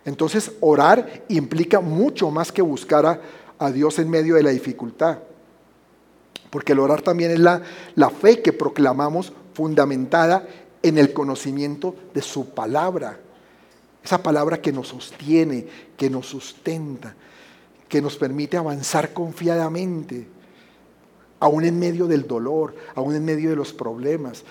Entonces, 0.05 0.53
orar 0.61 1.25
implica 1.29 1.81
mucho 1.81 2.31
más 2.31 2.53
que 2.53 2.63
buscar 2.63 3.21
a, 3.59 3.71
Dios 3.71 3.99
en 3.99 4.09
medio 4.09 4.37
de 4.37 4.43
la 4.43 4.51
dificultad. 4.51 5.19
Porque 6.51 6.73
el 6.73 6.79
orar 6.79 7.03
también 7.03 7.33
es 7.33 7.41
la 7.41 8.11
fe 8.11 8.41
que 8.41 8.53
proclamamos 8.53 9.33
fundamentada 9.53 10.47
en 10.83 10.99
el 10.99 11.13
conocimiento 11.13 11.95
de 12.15 12.23
su 12.23 12.51
palabra. 12.51 13.19
Esa 14.03 14.23
palabra 14.23 14.61
que 14.61 14.73
nos 14.73 14.89
sostiene, 14.89 15.67
que 15.97 16.09
nos 16.09 16.27
sustenta, 16.27 17.15
que 17.89 18.03
nos 18.03 18.17
permite 18.17 18.57
avanzar 18.57 19.13
confiadamente, 19.13 20.27
aún 21.41 21.65
en 21.65 21.79
medio 21.79 22.07
del 22.07 22.27
dolor, 22.27 22.75
aún 22.95 23.15
en 23.15 23.25
medio 23.25 23.51
de 23.51 23.57
los 23.57 23.73
problemas. 23.73 24.45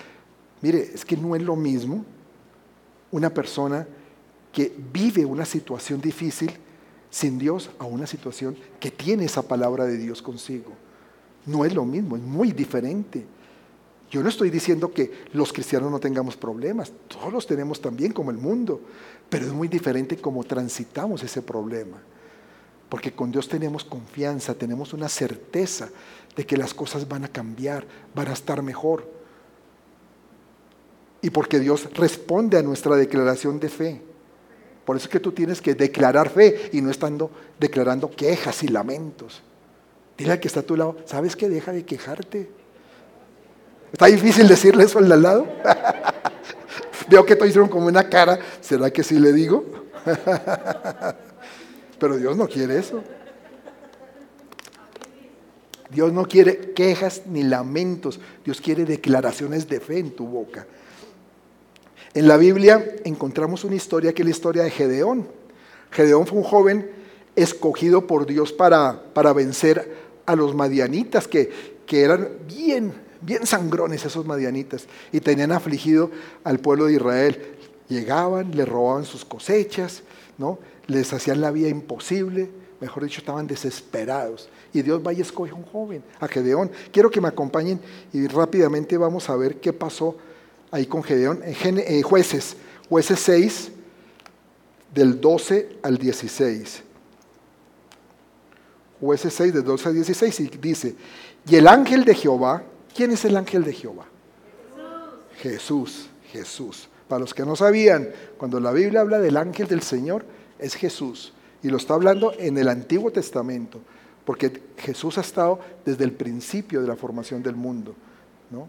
Mire, 0.60 0.90
es 0.94 1.04
que 1.04 1.16
no 1.16 1.36
es 1.36 1.42
lo 1.42 1.54
mismo 1.54 2.04
una 3.10 3.30
persona 3.30 3.86
que 4.52 4.74
vive 4.92 5.24
una 5.24 5.44
situación 5.44 6.00
difícil 6.00 6.50
sin 7.10 7.38
Dios 7.38 7.70
a 7.78 7.84
una 7.84 8.06
situación 8.06 8.56
que 8.80 8.90
tiene 8.90 9.24
esa 9.24 9.42
palabra 9.42 9.84
de 9.84 9.96
Dios 9.96 10.20
consigo. 10.20 10.72
No 11.46 11.64
es 11.64 11.74
lo 11.74 11.84
mismo, 11.84 12.16
es 12.16 12.22
muy 12.22 12.52
diferente. 12.52 13.24
Yo 14.10 14.22
no 14.22 14.28
estoy 14.28 14.50
diciendo 14.50 14.92
que 14.92 15.24
los 15.32 15.52
cristianos 15.52 15.90
no 15.90 16.00
tengamos 16.00 16.36
problemas, 16.36 16.92
todos 17.08 17.32
los 17.32 17.46
tenemos 17.46 17.80
también 17.80 18.12
como 18.12 18.30
el 18.30 18.38
mundo, 18.38 18.80
pero 19.28 19.46
es 19.46 19.52
muy 19.52 19.68
diferente 19.68 20.16
cómo 20.16 20.44
transitamos 20.44 21.22
ese 21.22 21.42
problema. 21.42 21.98
Porque 22.88 23.12
con 23.12 23.30
Dios 23.30 23.48
tenemos 23.48 23.84
confianza, 23.84 24.54
tenemos 24.54 24.92
una 24.92 25.08
certeza 25.08 25.90
de 26.34 26.46
que 26.46 26.56
las 26.56 26.72
cosas 26.72 27.06
van 27.08 27.24
a 27.24 27.28
cambiar, 27.28 27.84
van 28.14 28.28
a 28.28 28.32
estar 28.32 28.62
mejor. 28.62 29.06
Y 31.20 31.30
porque 31.30 31.58
Dios 31.58 31.88
responde 31.94 32.58
a 32.58 32.62
nuestra 32.62 32.96
declaración 32.96 33.60
de 33.60 33.68
fe. 33.68 34.02
Por 34.84 34.96
eso 34.96 35.04
es 35.04 35.10
que 35.10 35.20
tú 35.20 35.32
tienes 35.32 35.60
que 35.60 35.74
declarar 35.74 36.30
fe 36.30 36.70
y 36.72 36.80
no 36.80 36.90
estando 36.90 37.30
declarando 37.58 38.10
quejas 38.10 38.62
y 38.62 38.68
lamentos. 38.68 39.42
Dile 40.16 40.32
al 40.32 40.40
que 40.40 40.48
está 40.48 40.60
a 40.60 40.62
tu 40.62 40.76
lado, 40.76 40.96
¿sabes 41.04 41.36
que 41.36 41.48
deja 41.48 41.72
de 41.72 41.84
quejarte? 41.84 42.50
¿Está 43.92 44.06
difícil 44.06 44.48
decirle 44.48 44.84
eso 44.84 44.98
al 44.98 45.22
lado? 45.22 45.46
Veo 47.08 47.24
que 47.24 47.36
todos 47.36 47.48
hicieron 47.48 47.68
como 47.68 47.86
una 47.86 48.08
cara, 48.08 48.38
¿será 48.60 48.90
que 48.90 49.02
sí 49.02 49.18
le 49.18 49.32
digo? 49.32 49.64
Pero 51.98 52.16
Dios 52.16 52.36
no 52.36 52.48
quiere 52.48 52.78
eso. 52.78 53.02
Dios 55.90 56.12
no 56.12 56.26
quiere 56.26 56.72
quejas 56.72 57.22
ni 57.26 57.42
lamentos, 57.42 58.20
Dios 58.44 58.60
quiere 58.60 58.84
declaraciones 58.84 59.68
de 59.68 59.80
fe 59.80 59.98
en 59.98 60.10
tu 60.10 60.26
boca. 60.26 60.66
En 62.14 62.28
la 62.28 62.36
Biblia 62.36 62.96
encontramos 63.04 63.64
una 63.64 63.76
historia 63.76 64.12
que 64.12 64.22
es 64.22 64.26
la 64.26 64.30
historia 64.30 64.62
de 64.64 64.70
Gedeón. 64.70 65.26
Gedeón 65.90 66.26
fue 66.26 66.38
un 66.38 66.44
joven 66.44 66.90
escogido 67.36 68.06
por 68.06 68.26
Dios 68.26 68.52
para, 68.52 69.02
para 69.14 69.32
vencer 69.32 69.96
a 70.26 70.36
los 70.36 70.54
madianitas, 70.54 71.26
que, 71.26 71.50
que 71.86 72.02
eran 72.02 72.28
bien, 72.46 72.92
bien 73.22 73.46
sangrones 73.46 74.04
esos 74.04 74.26
madianitas, 74.26 74.86
y 75.12 75.20
tenían 75.20 75.52
afligido 75.52 76.10
al 76.44 76.58
pueblo 76.58 76.86
de 76.86 76.94
Israel. 76.94 77.56
Llegaban, 77.88 78.54
le 78.54 78.66
robaban 78.66 79.04
sus 79.04 79.24
cosechas, 79.24 80.02
¿no? 80.36 80.58
Les 80.88 81.12
hacían 81.12 81.40
la 81.40 81.52
vida 81.52 81.68
imposible, 81.68 82.50
mejor 82.80 83.04
dicho, 83.04 83.20
estaban 83.20 83.46
desesperados. 83.46 84.48
Y 84.72 84.82
Dios 84.82 85.00
va 85.06 85.12
y 85.12 85.20
escoge 85.20 85.52
a 85.52 85.54
un 85.54 85.62
joven, 85.62 86.02
a 86.18 86.26
Gedeón. 86.26 86.70
Quiero 86.90 87.10
que 87.10 87.20
me 87.20 87.28
acompañen 87.28 87.80
y 88.12 88.26
rápidamente 88.26 88.96
vamos 88.96 89.30
a 89.30 89.36
ver 89.36 89.60
qué 89.60 89.72
pasó 89.72 90.16
ahí 90.70 90.86
con 90.86 91.02
Gedeón, 91.02 91.40
en 91.44 92.02
jueces, 92.02 92.56
jueces 92.88 93.20
6, 93.20 93.70
del 94.92 95.20
12 95.20 95.78
al 95.82 95.96
16. 95.96 96.82
Jueces 99.00 99.32
6, 99.34 99.54
del 99.54 99.64
12 99.64 99.88
al 99.88 99.94
16, 99.94 100.40
y 100.40 100.48
dice, 100.48 100.94
y 101.46 101.54
el 101.54 101.68
ángel 101.68 102.04
de 102.04 102.14
Jehová, 102.14 102.64
¿quién 102.94 103.12
es 103.12 103.24
el 103.24 103.36
ángel 103.36 103.62
de 103.62 103.72
Jehová? 103.72 104.06
Jesús, 105.36 105.60
Jesús. 105.62 106.08
Jesús. 106.32 106.88
Para 107.08 107.20
los 107.20 107.32
que 107.32 107.44
no 107.44 107.56
sabían, 107.56 108.10
cuando 108.36 108.60
la 108.60 108.70
Biblia 108.70 109.00
habla 109.00 109.18
del 109.18 109.36
ángel 109.36 109.66
del 109.66 109.82
Señor, 109.82 110.24
es 110.58 110.74
Jesús. 110.74 111.32
Y 111.62 111.68
lo 111.68 111.76
está 111.76 111.94
hablando 111.94 112.32
en 112.38 112.56
el 112.58 112.68
Antiguo 112.68 113.10
Testamento, 113.10 113.80
porque 114.24 114.62
Jesús 114.76 115.18
ha 115.18 115.22
estado 115.22 115.58
desde 115.84 116.04
el 116.04 116.12
principio 116.12 116.80
de 116.80 116.88
la 116.88 116.96
formación 116.96 117.42
del 117.42 117.56
mundo. 117.56 117.94
¿no? 118.50 118.68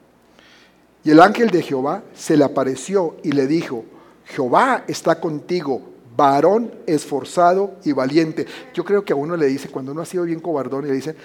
Y 1.03 1.11
el 1.11 1.19
ángel 1.19 1.49
de 1.49 1.61
Jehová 1.61 2.03
se 2.13 2.35
le 2.35 2.43
apareció 2.43 3.17
y 3.23 3.31
le 3.31 3.47
dijo, 3.47 3.85
Jehová 4.25 4.83
está 4.87 5.19
contigo, 5.19 5.81
varón 6.15 6.71
esforzado 6.85 7.75
y 7.83 7.93
valiente. 7.93 8.45
Yo 8.73 8.83
creo 8.83 9.05
que 9.05 9.13
a 9.13 9.15
uno 9.15 9.37
le 9.37 9.47
dice, 9.47 9.69
cuando 9.69 9.91
uno 9.91 10.01
ha 10.01 10.05
sido 10.05 10.23
bien 10.23 10.39
cobardón, 10.39 10.85
y 10.85 10.89
le 10.89 10.95
dice, 10.95 11.15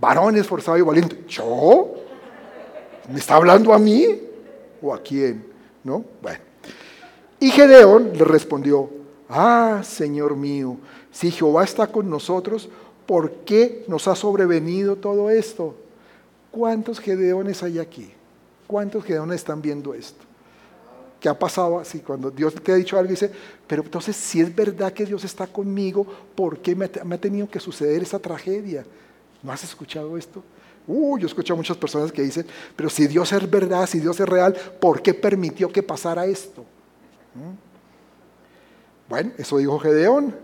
varón 0.00 0.36
esforzado 0.36 0.78
y 0.78 0.82
valiente. 0.82 1.24
¿Yo? 1.28 1.94
¿Me 3.12 3.18
está 3.18 3.36
hablando 3.36 3.74
a 3.74 3.78
mí? 3.78 4.06
¿O 4.80 4.94
a 4.94 5.02
quién? 5.02 5.44
¿No? 5.82 6.04
Bueno. 6.22 6.38
Y 7.40 7.50
Gedeón 7.50 8.12
le 8.14 8.24
respondió, 8.24 8.88
ah, 9.30 9.82
Señor 9.84 10.36
mío, 10.36 10.76
si 11.10 11.30
Jehová 11.30 11.64
está 11.64 11.86
con 11.86 12.10
nosotros, 12.10 12.68
¿por 13.06 13.30
qué 13.44 13.84
nos 13.88 14.06
ha 14.08 14.14
sobrevenido 14.14 14.96
todo 14.96 15.30
esto? 15.30 15.74
¿Cuántos 16.50 16.98
Gedeones 16.98 17.62
hay 17.62 17.78
aquí? 17.78 18.12
¿Cuántos 18.66 19.08
aún 19.10 19.32
están 19.32 19.60
viendo 19.60 19.94
esto? 19.94 20.24
¿Qué 21.18 21.28
ha 21.28 21.38
pasado 21.38 21.78
así? 21.78 22.00
Cuando 22.00 22.30
Dios 22.30 22.54
te 22.54 22.72
ha 22.72 22.76
dicho 22.76 22.96
algo, 22.98 23.10
dice, 23.10 23.30
pero 23.66 23.82
entonces 23.82 24.16
si 24.16 24.40
es 24.40 24.54
verdad 24.54 24.92
que 24.92 25.04
Dios 25.04 25.24
está 25.24 25.46
conmigo, 25.46 26.06
¿por 26.34 26.58
qué 26.58 26.74
me, 26.74 26.84
ha 26.84 27.18
tenido 27.18 27.48
que 27.48 27.60
suceder 27.60 28.02
esa 28.02 28.18
tragedia? 28.18 28.84
¿No 29.42 29.52
has 29.52 29.64
escuchado 29.64 30.16
esto? 30.16 30.42
Uh, 30.86 31.18
yo 31.18 31.26
escucho 31.26 31.52
a 31.52 31.56
muchas 31.56 31.76
personas 31.76 32.10
que 32.10 32.22
dicen, 32.22 32.46
pero 32.74 32.88
si 32.88 33.06
Dios 33.06 33.32
es 33.32 33.50
verdad, 33.50 33.86
si 33.86 34.00
Dios 34.00 34.18
es 34.18 34.28
real, 34.28 34.56
¿por 34.80 35.02
qué 35.02 35.12
permitió 35.12 35.70
que 35.70 35.82
pasara 35.82 36.26
esto? 36.26 36.64
¿Mm? 37.34 37.69
Bueno, 39.10 39.32
eso 39.38 39.58
dijo 39.58 39.78
Gedeón. 39.80 40.34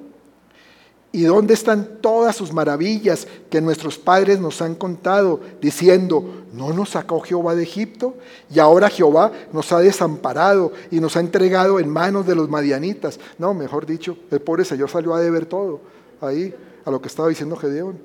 ¿Y 1.12 1.23
dónde 1.23 1.55
están 1.55 2.01
todas 2.03 2.37
sus 2.37 2.53
maravillas 2.53 3.27
que 3.49 3.61
nuestros 3.61 3.97
padres 3.97 4.41
nos 4.41 4.61
han 4.61 4.75
contado, 4.75 5.41
diciendo, 5.62 6.45
¿no 6.53 6.73
nos 6.75 6.91
sacó 6.91 7.21
Jehová 7.21 7.55
de 7.55 7.62
Egipto? 7.62 8.17
Y 8.53 8.59
ahora 8.59 8.91
Jehová 8.91 9.33
nos 9.53 9.73
ha 9.73 9.79
desamparado 9.79 10.73
y 10.91 10.99
nos 10.99 11.17
ha 11.17 11.21
entregado 11.21 11.79
en 11.79 11.89
manos 11.89 12.27
de 12.27 12.35
los 12.35 12.51
madianitas. 12.51 13.21
No, 13.39 13.55
mejor 13.55 13.87
dicho, 13.87 14.19
el 14.31 14.41
pobre 14.41 14.64
Señor 14.64 14.91
salió 14.91 15.14
a 15.14 15.21
deber 15.21 15.47
todo 15.47 15.81
ahí, 16.21 16.53
a 16.85 16.91
lo 16.91 17.01
que 17.01 17.09
estaba 17.09 17.29
diciendo 17.29 17.57
Gedeón. 17.57 17.99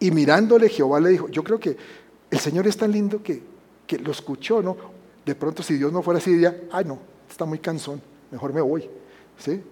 Y 0.00 0.10
mirándole, 0.10 0.70
Jehová 0.70 1.00
le 1.00 1.10
dijo, 1.10 1.28
yo 1.28 1.44
creo 1.44 1.60
que 1.60 1.76
el 2.30 2.38
Señor 2.40 2.66
es 2.66 2.78
tan 2.78 2.90
lindo 2.90 3.22
que, 3.22 3.42
que 3.86 3.98
lo 3.98 4.10
escuchó, 4.10 4.62
¿no? 4.62 4.76
De 5.24 5.34
pronto, 5.34 5.62
si 5.62 5.74
Dios 5.74 5.92
no 5.92 6.02
fuera 6.02 6.18
así, 6.18 6.32
diría, 6.32 6.62
ay 6.72 6.86
no, 6.86 6.98
está 7.30 7.44
muy 7.44 7.58
cansón, 7.58 8.00
mejor 8.30 8.54
me 8.54 8.62
voy. 8.62 8.88
¿Sí? 9.38 9.62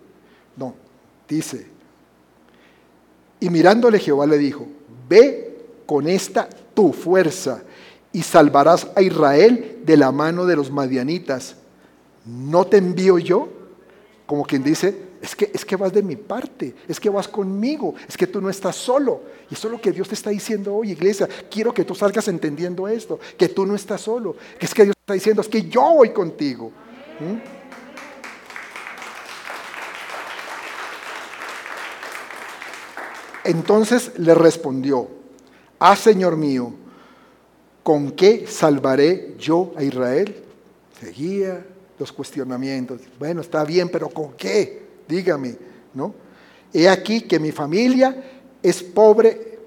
No, 0.56 0.74
dice, 1.28 1.66
y 3.40 3.48
mirándole 3.48 3.98
Jehová 3.98 4.26
le 4.26 4.38
dijo, 4.38 4.66
ve 5.08 5.56
con 5.86 6.06
esta 6.06 6.48
tu 6.74 6.92
fuerza 6.92 7.62
y 8.12 8.22
salvarás 8.22 8.88
a 8.94 9.02
Israel 9.02 9.80
de 9.84 9.96
la 9.96 10.12
mano 10.12 10.44
de 10.44 10.56
los 10.56 10.70
madianitas. 10.70 11.56
¿No 12.26 12.66
te 12.66 12.76
envío 12.76 13.18
yo? 13.18 13.48
Como 14.26 14.44
quien 14.44 14.62
dice, 14.62 14.94
es 15.22 15.34
que, 15.34 15.50
es 15.52 15.64
que 15.64 15.76
vas 15.76 15.92
de 15.92 16.02
mi 16.02 16.16
parte, 16.16 16.74
es 16.86 17.00
que 17.00 17.08
vas 17.08 17.26
conmigo, 17.26 17.94
es 18.06 18.16
que 18.16 18.26
tú 18.26 18.40
no 18.40 18.50
estás 18.50 18.76
solo. 18.76 19.22
Y 19.50 19.54
eso 19.54 19.68
es 19.68 19.72
lo 19.72 19.80
que 19.80 19.92
Dios 19.92 20.08
te 20.08 20.14
está 20.14 20.30
diciendo 20.30 20.74
hoy, 20.74 20.92
iglesia. 20.92 21.28
Quiero 21.50 21.72
que 21.72 21.84
tú 21.84 21.94
salgas 21.94 22.28
entendiendo 22.28 22.86
esto, 22.86 23.18
que 23.38 23.48
tú 23.48 23.64
no 23.64 23.74
estás 23.74 24.02
solo, 24.02 24.36
que 24.58 24.66
es 24.66 24.74
que 24.74 24.84
Dios 24.84 24.96
está 25.00 25.14
diciendo, 25.14 25.40
es 25.42 25.48
que 25.48 25.62
yo 25.62 25.94
voy 25.94 26.10
contigo. 26.10 26.72
Entonces 33.44 34.12
le 34.18 34.34
respondió, 34.34 35.08
ah, 35.78 35.96
Señor 35.96 36.36
mío, 36.36 36.72
¿con 37.82 38.12
qué 38.12 38.46
salvaré 38.46 39.34
yo 39.38 39.72
a 39.76 39.82
Israel? 39.82 40.34
Seguía 40.98 41.64
los 41.98 42.12
cuestionamientos. 42.12 43.00
Bueno, 43.18 43.40
está 43.40 43.64
bien, 43.64 43.88
pero 43.88 44.08
¿con 44.08 44.32
qué? 44.32 44.82
Dígame, 45.08 45.56
¿no? 45.94 46.14
He 46.72 46.88
aquí 46.88 47.22
que 47.22 47.38
mi 47.38 47.50
familia 47.50 48.14
es 48.62 48.82
pobre 48.82 49.58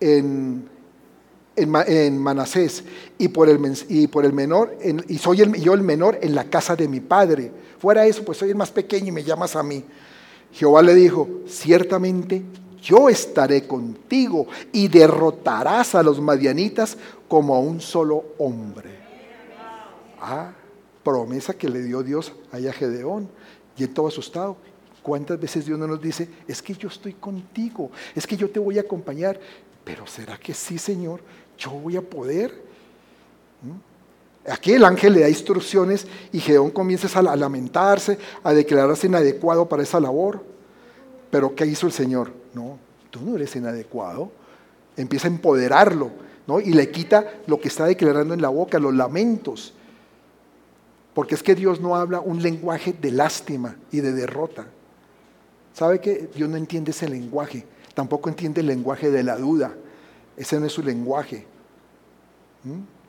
en, 0.00 0.68
en, 1.56 2.18
Manasés 2.18 2.84
y 3.18 3.28
por 3.28 3.48
el, 3.48 3.58
y 3.88 4.06
por 4.06 4.24
el 4.24 4.32
menor, 4.32 4.76
y 5.08 5.18
soy 5.18 5.38
yo 5.60 5.74
el 5.74 5.82
menor 5.82 6.18
en 6.20 6.34
la 6.34 6.44
casa 6.44 6.76
de 6.76 6.88
mi 6.88 7.00
padre. 7.00 7.50
Fuera 7.78 8.06
eso, 8.06 8.24
pues 8.24 8.38
soy 8.38 8.50
el 8.50 8.56
más 8.56 8.70
pequeño 8.70 9.08
y 9.08 9.12
me 9.12 9.24
llamas 9.24 9.56
a 9.56 9.62
mí. 9.62 9.84
Jehová 10.52 10.82
le 10.82 10.94
dijo, 10.94 11.28
ciertamente 11.46 12.42
yo 12.82 13.08
estaré 13.08 13.66
contigo 13.66 14.46
y 14.72 14.88
derrotarás 14.88 15.94
a 15.94 16.02
los 16.02 16.20
madianitas 16.20 16.96
como 17.28 17.54
a 17.54 17.60
un 17.60 17.80
solo 17.80 18.24
hombre. 18.38 18.90
Ah, 20.20 20.52
promesa 21.02 21.54
que 21.54 21.68
le 21.68 21.82
dio 21.82 22.02
Dios 22.02 22.32
a 22.50 22.58
Gedeón 22.72 23.28
y 23.76 23.84
él 23.84 23.90
todo 23.90 24.08
asustado. 24.08 24.56
¿Cuántas 25.02 25.40
veces 25.40 25.66
Dios 25.66 25.78
no 25.78 25.86
nos 25.86 26.00
dice, 26.00 26.28
es 26.46 26.62
que 26.62 26.74
yo 26.74 26.88
estoy 26.88 27.14
contigo, 27.14 27.90
es 28.14 28.26
que 28.26 28.36
yo 28.36 28.50
te 28.50 28.60
voy 28.60 28.78
a 28.78 28.82
acompañar? 28.82 29.38
Pero 29.84 30.06
¿será 30.06 30.36
que 30.36 30.54
sí, 30.54 30.78
Señor? 30.78 31.20
¿Yo 31.58 31.70
voy 31.70 31.96
a 31.96 32.02
poder? 32.02 32.52
¿Mm? 33.62 34.50
Aquí 34.50 34.72
el 34.72 34.84
ángel 34.84 35.14
le 35.14 35.20
da 35.20 35.28
instrucciones 35.28 36.06
y 36.32 36.40
Gedeón 36.40 36.70
comienza 36.70 37.18
a 37.18 37.36
lamentarse, 37.36 38.18
a 38.42 38.52
declararse 38.52 39.06
inadecuado 39.06 39.68
para 39.68 39.84
esa 39.84 40.00
labor. 40.00 40.44
Pero 41.30 41.54
¿qué 41.54 41.64
hizo 41.66 41.86
el 41.86 41.92
Señor? 41.92 42.41
No, 42.54 42.78
tú 43.10 43.20
no 43.20 43.36
eres 43.36 43.54
inadecuado. 43.56 44.30
Empieza 44.96 45.28
a 45.28 45.30
empoderarlo 45.30 46.10
¿no? 46.46 46.60
y 46.60 46.72
le 46.72 46.90
quita 46.90 47.40
lo 47.46 47.60
que 47.60 47.68
está 47.68 47.86
declarando 47.86 48.34
en 48.34 48.42
la 48.42 48.48
boca, 48.48 48.78
los 48.78 48.94
lamentos. 48.94 49.74
Porque 51.14 51.34
es 51.34 51.42
que 51.42 51.54
Dios 51.54 51.80
no 51.80 51.96
habla 51.96 52.20
un 52.20 52.42
lenguaje 52.42 52.92
de 52.92 53.10
lástima 53.10 53.76
y 53.90 54.00
de 54.00 54.12
derrota. 54.12 54.66
¿Sabe 55.74 56.00
que 56.00 56.30
Dios 56.34 56.48
no 56.48 56.56
entiende 56.56 56.90
ese 56.90 57.08
lenguaje? 57.08 57.66
Tampoco 57.94 58.28
entiende 58.28 58.60
el 58.60 58.66
lenguaje 58.66 59.10
de 59.10 59.22
la 59.22 59.36
duda. 59.36 59.74
Ese 60.36 60.58
no 60.58 60.66
es 60.66 60.72
su 60.72 60.82
lenguaje. 60.82 61.46
¿Mm? 62.64 63.01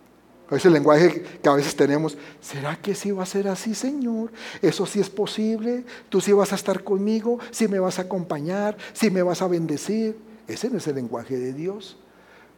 Ese 0.55 0.69
lenguaje 0.69 1.23
que 1.41 1.49
a 1.49 1.53
veces 1.53 1.75
tenemos, 1.75 2.17
¿será 2.41 2.75
que 2.75 2.95
sí 2.95 3.11
va 3.11 3.23
a 3.23 3.25
ser 3.27 3.47
así, 3.47 3.73
Señor? 3.73 4.31
Eso 4.61 4.85
sí 4.85 4.99
es 4.99 5.09
posible. 5.09 5.83
Tú 6.09 6.21
sí 6.21 6.33
vas 6.33 6.51
a 6.51 6.55
estar 6.55 6.83
conmigo, 6.83 7.39
sí 7.51 7.67
me 7.67 7.79
vas 7.79 7.99
a 7.99 8.03
acompañar, 8.03 8.77
sí 8.93 9.09
me 9.09 9.23
vas 9.23 9.41
a 9.41 9.47
bendecir. 9.47 10.17
Ese 10.47 10.69
no 10.69 10.77
es 10.77 10.87
el 10.87 10.95
lenguaje 10.95 11.37
de 11.37 11.53
Dios. 11.53 11.97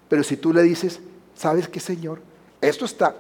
Pero 0.09 0.23
si 0.23 0.37
tú 0.37 0.53
le 0.53 0.63
dices, 0.63 0.99
¿sabes 1.35 1.67
qué, 1.67 1.79
Señor? 1.79 2.21
Esto 2.61 2.85
está 2.85 3.15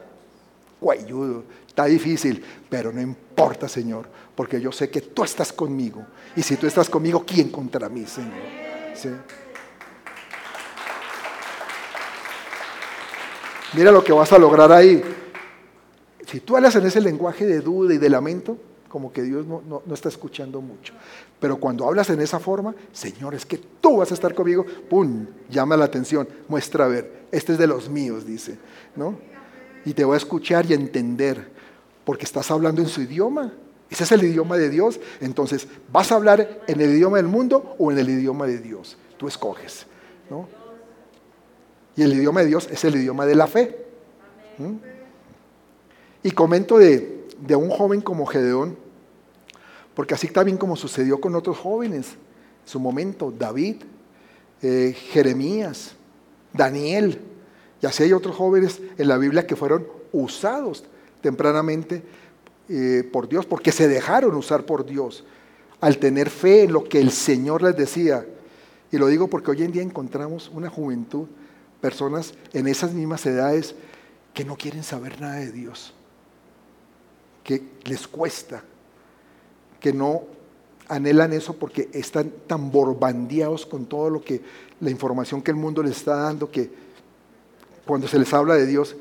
guayudo, 0.81 1.43
está 1.67 1.85
difícil, 1.85 2.43
pero 2.69 2.91
no 2.91 3.01
importa, 3.01 3.67
Señor, 3.67 4.07
porque 4.35 4.59
yo 4.59 4.71
sé 4.71 4.89
que 4.89 5.01
tú 5.01 5.23
estás 5.23 5.51
conmigo. 5.51 6.05
Y 6.35 6.41
si 6.41 6.57
tú 6.57 6.67
estás 6.67 6.89
conmigo, 6.89 7.23
¿quién 7.25 7.49
contra 7.49 7.89
mí, 7.89 8.05
Señor? 8.05 8.33
Mira 13.75 13.91
lo 13.91 14.03
que 14.03 14.13
vas 14.13 14.31
a 14.31 14.37
lograr 14.37 14.71
ahí. 14.71 15.03
Si 16.25 16.39
tú 16.39 16.55
hablas 16.55 16.75
en 16.75 16.85
ese 16.85 17.01
lenguaje 17.01 17.45
de 17.45 17.59
duda 17.59 17.93
y 17.93 17.97
de 17.97 18.09
lamento, 18.09 18.57
como 18.87 19.11
que 19.11 19.21
Dios 19.21 19.45
no, 19.45 19.61
no, 19.67 19.93
está 19.93 20.07
escuchando 20.07 20.61
mucho. 20.61 20.93
Pero 21.41 21.57
cuando 21.57 21.85
hablas 21.85 22.09
en 22.09 22.21
esa 22.21 22.39
forma, 22.39 22.73
Señor, 22.93 23.35
es 23.35 23.45
que 23.45 23.57
tú 23.57 23.97
vas 23.97 24.11
a 24.11 24.13
estar 24.13 24.33
conmigo, 24.33 24.65
¡pum! 24.89 25.27
Llama 25.49 25.75
la 25.75 25.83
atención, 25.83 26.25
muestra 26.47 26.85
a 26.85 26.87
ver, 26.87 27.25
este 27.31 27.51
es 27.51 27.57
de 27.59 27.67
los 27.67 27.89
míos, 27.89 28.25
dice, 28.25 28.57
¿no? 28.95 29.19
Y 29.83 29.93
te 29.93 30.05
voy 30.05 30.13
a 30.13 30.17
escuchar 30.17 30.65
y 30.67 30.73
entender, 30.73 31.51
porque 32.05 32.23
estás 32.23 32.49
hablando 32.51 32.81
en 32.81 32.87
su 32.87 33.01
idioma. 33.01 33.51
Ese 33.89 34.05
es 34.05 34.11
el 34.13 34.23
idioma 34.23 34.55
de 34.55 34.69
Dios. 34.69 35.01
Entonces, 35.19 35.67
¿vas 35.91 36.13
a 36.13 36.15
hablar 36.15 36.61
en 36.65 36.79
el 36.79 36.91
idioma 36.91 37.17
del 37.17 37.27
mundo 37.27 37.75
o 37.77 37.91
en 37.91 37.99
el 37.99 38.09
idioma 38.09 38.47
de 38.47 38.59
Dios? 38.59 38.97
Tú 39.17 39.27
escoges. 39.27 39.85
¿no? 40.29 40.47
Y 41.95 42.03
el 42.03 42.13
idioma 42.13 42.41
de 42.41 42.47
Dios 42.47 42.67
es 42.71 42.83
el 42.83 42.95
idioma 42.95 43.25
de 43.25 43.35
la 43.35 43.47
fe. 43.47 43.85
¿Mm? 44.57 44.75
Y 46.23 46.31
comento 46.31 46.77
de, 46.77 47.25
un 47.55 47.69
joven 47.69 48.01
como 48.01 48.25
Gedeón, 48.25 48.77
porque 49.93 50.13
así 50.13 50.27
también 50.27 50.57
como 50.57 50.75
sucedió 50.75 51.21
con 51.21 51.35
otros 51.35 51.57
jóvenes, 51.57 52.07
en 52.07 52.67
su 52.67 52.79
momento, 52.79 53.31
David, 53.37 53.77
eh, 54.61 54.95
Jeremías, 55.11 55.93
Daniel, 56.51 57.21
y 57.81 57.85
así 57.85 58.03
hay 58.03 58.13
otros 58.13 58.35
jóvenes 58.35 58.81
en 58.97 59.07
la 59.07 59.17
Biblia 59.17 59.45
que 59.45 59.55
fueron 59.55 59.85
usados 60.11 60.83
tempranamente 61.21 62.01
eh, 62.67 63.07
por 63.11 63.29
Dios, 63.29 63.45
porque 63.45 63.71
se 63.71 63.87
dejaron 63.87 64.35
usar 64.35 64.65
por 64.65 64.85
Dios 64.85 65.23
al 65.81 65.99
tener 65.99 66.31
fe 66.31 66.63
en 66.63 66.73
lo 66.73 66.83
que 66.83 66.99
el 66.99 67.11
Señor 67.11 67.61
les 67.61 67.77
decía. 67.77 68.25
Y 68.91 68.97
lo 68.97 69.05
digo 69.07 69.27
porque 69.27 69.51
hoy 69.51 69.61
en 69.61 69.71
día 69.71 69.83
encontramos 69.83 70.49
una 70.53 70.69
juventud, 70.69 71.27
personas 71.85 72.33
en 72.51 72.67
esas 72.67 72.93
mismas 72.93 73.23
edades 73.27 73.75
que 74.33 74.43
no 74.43 74.57
quieren 74.57 74.81
saber 74.81 75.21
nada 75.21 75.35
de 75.35 75.51
Dios, 75.51 75.93
que 77.43 77.61
les 77.83 78.07
cuesta, 78.07 78.63
que 79.79 79.93
no 79.93 80.23
anhelan 80.87 81.31
eso 81.31 81.53
porque 81.53 81.87
están 81.93 82.33
tan 82.47 82.71
borbandeados 82.71 83.67
con 83.67 83.85
todo 83.85 84.09
lo 84.09 84.23
que 84.23 84.41
la 84.79 84.89
información 84.89 85.43
que 85.43 85.51
el 85.51 85.57
mundo 85.57 85.83
les 85.83 85.97
está 85.97 86.15
dando 86.15 86.49
que 86.49 86.71
cuando 87.85 88.07
se 88.07 88.17
les 88.17 88.33
habla 88.33 88.55
de 88.55 88.65
Dios, 88.65 88.95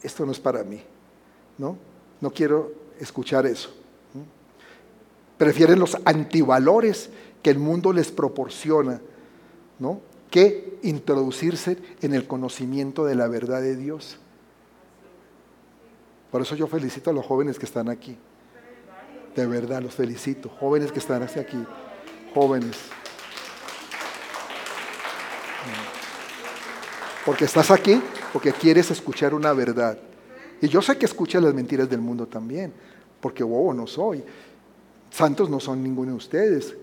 esto 0.00 0.24
no 0.24 0.30
es 0.30 0.38
para 0.38 0.62
mí, 0.62 0.80
¿no? 1.58 1.76
No 2.20 2.30
quiero 2.30 2.70
escuchar 3.00 3.44
eso. 3.44 3.74
Prefieren 5.36 5.80
los 5.80 5.98
antivalores 6.04 7.10
que 7.42 7.50
el 7.50 7.58
mundo 7.58 7.92
les 7.92 8.12
proporciona, 8.12 9.00
¿no? 9.80 10.13
Que 10.34 10.80
introducirse 10.82 11.78
en 12.02 12.12
el 12.12 12.26
conocimiento 12.26 13.04
de 13.04 13.14
la 13.14 13.28
verdad 13.28 13.62
de 13.62 13.76
Dios. 13.76 14.18
Por 16.32 16.42
eso 16.42 16.56
yo 16.56 16.66
felicito 16.66 17.10
a 17.10 17.12
los 17.12 17.24
jóvenes 17.24 17.56
que 17.56 17.66
están 17.66 17.88
aquí. 17.88 18.18
De 19.36 19.46
verdad, 19.46 19.80
los 19.80 19.94
felicito. 19.94 20.48
Jóvenes 20.48 20.90
que 20.90 20.98
están 20.98 21.22
aquí. 21.22 21.64
Jóvenes. 22.34 22.76
Porque 27.24 27.44
estás 27.44 27.70
aquí 27.70 28.02
porque 28.32 28.50
quieres 28.50 28.90
escuchar 28.90 29.34
una 29.34 29.52
verdad. 29.52 29.96
Y 30.60 30.66
yo 30.66 30.82
sé 30.82 30.98
que 30.98 31.06
escuchas 31.06 31.44
las 31.44 31.54
mentiras 31.54 31.88
del 31.88 32.00
mundo 32.00 32.26
también, 32.26 32.72
porque 33.20 33.44
bobo 33.44 33.72
no 33.72 33.86
soy. 33.86 34.24
Santos 35.10 35.48
no 35.48 35.60
son 35.60 35.80
ninguno 35.80 36.10
de 36.10 36.16
ustedes. 36.16 36.74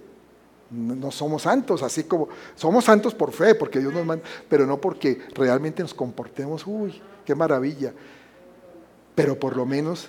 No, 0.72 1.12
somos 1.12 1.42
santos, 1.42 1.84
así 1.84 2.06
como 2.06 2.30
somos 2.56 2.86
santos 2.86 3.14
por 3.14 3.34
fe, 3.34 3.56
porque 3.56 3.80
Dios 3.80 3.94
nos 3.94 4.06
manda, 4.06 4.24
pero 4.48 4.66
no 4.66 4.80
porque 4.80 5.20
realmente 5.36 5.82
nos 5.82 5.94
comportemos, 5.94 6.66
uy, 6.66 7.02
qué 7.26 7.36
maravilla. 7.36 7.94
Pero 9.14 9.38
por 9.38 9.58
lo 9.58 9.66
menos 9.66 10.08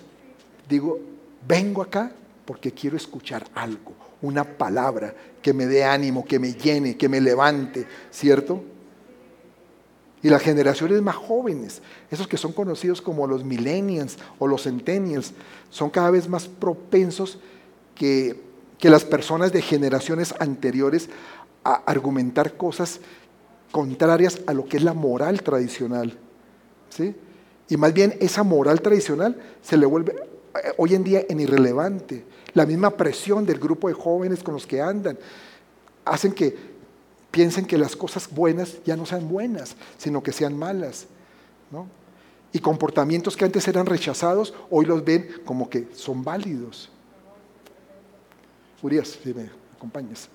digo, 0.68 1.00
vengo 1.46 1.82
acá 1.82 2.12
porque 2.44 2.70
quiero 2.70 2.96
escuchar 2.96 3.44
algo, 3.54 3.92
una 4.20 4.44
palabra 4.44 5.12
que 5.42 5.52
me 5.52 5.66
dé 5.66 5.84
ánimo, 5.84 6.24
que 6.24 6.38
me 6.38 6.52
llene, 6.52 6.96
que 6.96 7.08
me 7.08 7.20
levante, 7.20 7.84
¿cierto? 8.12 8.62
Y 10.22 10.28
las 10.28 10.42
generaciones 10.42 11.02
más 11.02 11.16
jóvenes, 11.16 11.82
esos 12.08 12.28
que 12.28 12.36
son 12.36 12.52
conocidos 12.52 13.02
como 13.02 13.26
los 13.26 13.44
millennials 13.44 14.16
o 14.38 14.46
los 14.46 14.62
centennials, 14.62 15.32
son 15.70 15.90
cada 15.90 16.10
vez 16.10 16.28
más 16.28 16.46
propensos 16.46 17.40
que, 17.96 18.51
que 18.82 18.90
las 18.90 19.04
personas 19.04 19.52
de 19.52 19.62
generaciones 19.62 20.34
anteriores 20.40 21.08
a 21.62 21.74
argumentar 21.86 22.56
cosas 22.56 22.98
contrarias 23.70 24.40
a 24.48 24.52
lo 24.52 24.64
que 24.64 24.76
es 24.76 24.82
la 24.82 24.92
moral 24.92 25.40
tradicional. 25.44 26.18
¿sí? 26.88 27.14
Y 27.68 27.76
más 27.76 27.92
bien 27.92 28.16
esa 28.18 28.42
moral 28.42 28.80
tradicional 28.80 29.40
se 29.62 29.76
le 29.76 29.86
vuelve 29.86 30.16
eh, 30.16 30.72
hoy 30.78 30.96
en 30.96 31.04
día 31.04 31.24
en 31.28 31.38
irrelevante. 31.38 32.24
La 32.54 32.66
misma 32.66 32.90
presión 32.90 33.46
del 33.46 33.60
grupo 33.60 33.86
de 33.86 33.94
jóvenes 33.94 34.42
con 34.42 34.54
los 34.54 34.66
que 34.66 34.82
andan 34.82 35.16
hacen 36.04 36.32
que 36.32 36.52
piensen 37.30 37.66
que 37.66 37.78
las 37.78 37.94
cosas 37.94 38.28
buenas 38.28 38.82
ya 38.84 38.96
no 38.96 39.06
sean 39.06 39.28
buenas, 39.28 39.76
sino 39.96 40.24
que 40.24 40.32
sean 40.32 40.58
malas. 40.58 41.06
Y 42.52 42.58
comportamientos 42.58 43.36
que 43.36 43.44
antes 43.44 43.68
eran 43.68 43.86
rechazados, 43.86 44.52
hoy 44.70 44.86
los 44.86 45.04
ven 45.04 45.28
como 45.44 45.70
que 45.70 45.86
son 45.94 46.24
válidos. 46.24 46.91
Urias, 48.82 49.18
si 49.22 49.32
me 49.32 49.50
acompañas. 49.76 50.28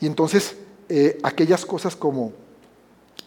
Y 0.00 0.06
entonces, 0.06 0.56
eh, 0.88 1.18
aquellas 1.22 1.64
cosas 1.64 1.96
como 1.96 2.32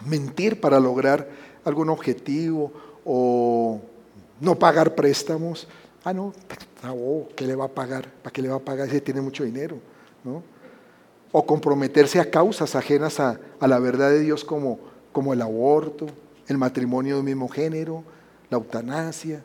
mentir 0.05 0.59
para 0.59 0.79
lograr 0.79 1.27
algún 1.63 1.89
objetivo 1.89 2.71
o 3.03 3.81
no 4.39 4.55
pagar 4.59 4.93
préstamos. 4.93 5.67
Ah, 6.03 6.13
no, 6.13 6.33
¿qué 7.36 7.47
le 7.47 7.55
va 7.55 7.65
a 7.65 7.69
pagar? 7.69 8.09
¿Para 8.21 8.31
qué 8.31 8.41
le 8.41 8.49
va 8.49 8.57
a 8.57 8.59
pagar 8.59 8.89
si 8.89 9.01
tiene 9.01 9.21
mucho 9.21 9.43
dinero? 9.43 9.77
¿No? 10.23 10.55
o 11.38 11.45
comprometerse 11.45 12.21
a 12.21 12.31
causas 12.31 12.77
ajenas 12.77 13.19
a, 13.19 13.38
la 13.59 13.77
verdad 13.79 14.09
de 14.09 14.21
Dios 14.21 14.45
como, 14.45 14.79
como 15.11 15.33
el 15.33 15.41
aborto, 15.41 16.07
el 16.47 16.57
matrimonio 16.57 17.17
de 17.17 17.23
mismo 17.23 17.49
género, 17.49 18.05
la 18.49 18.57
eutanasia 18.57 19.43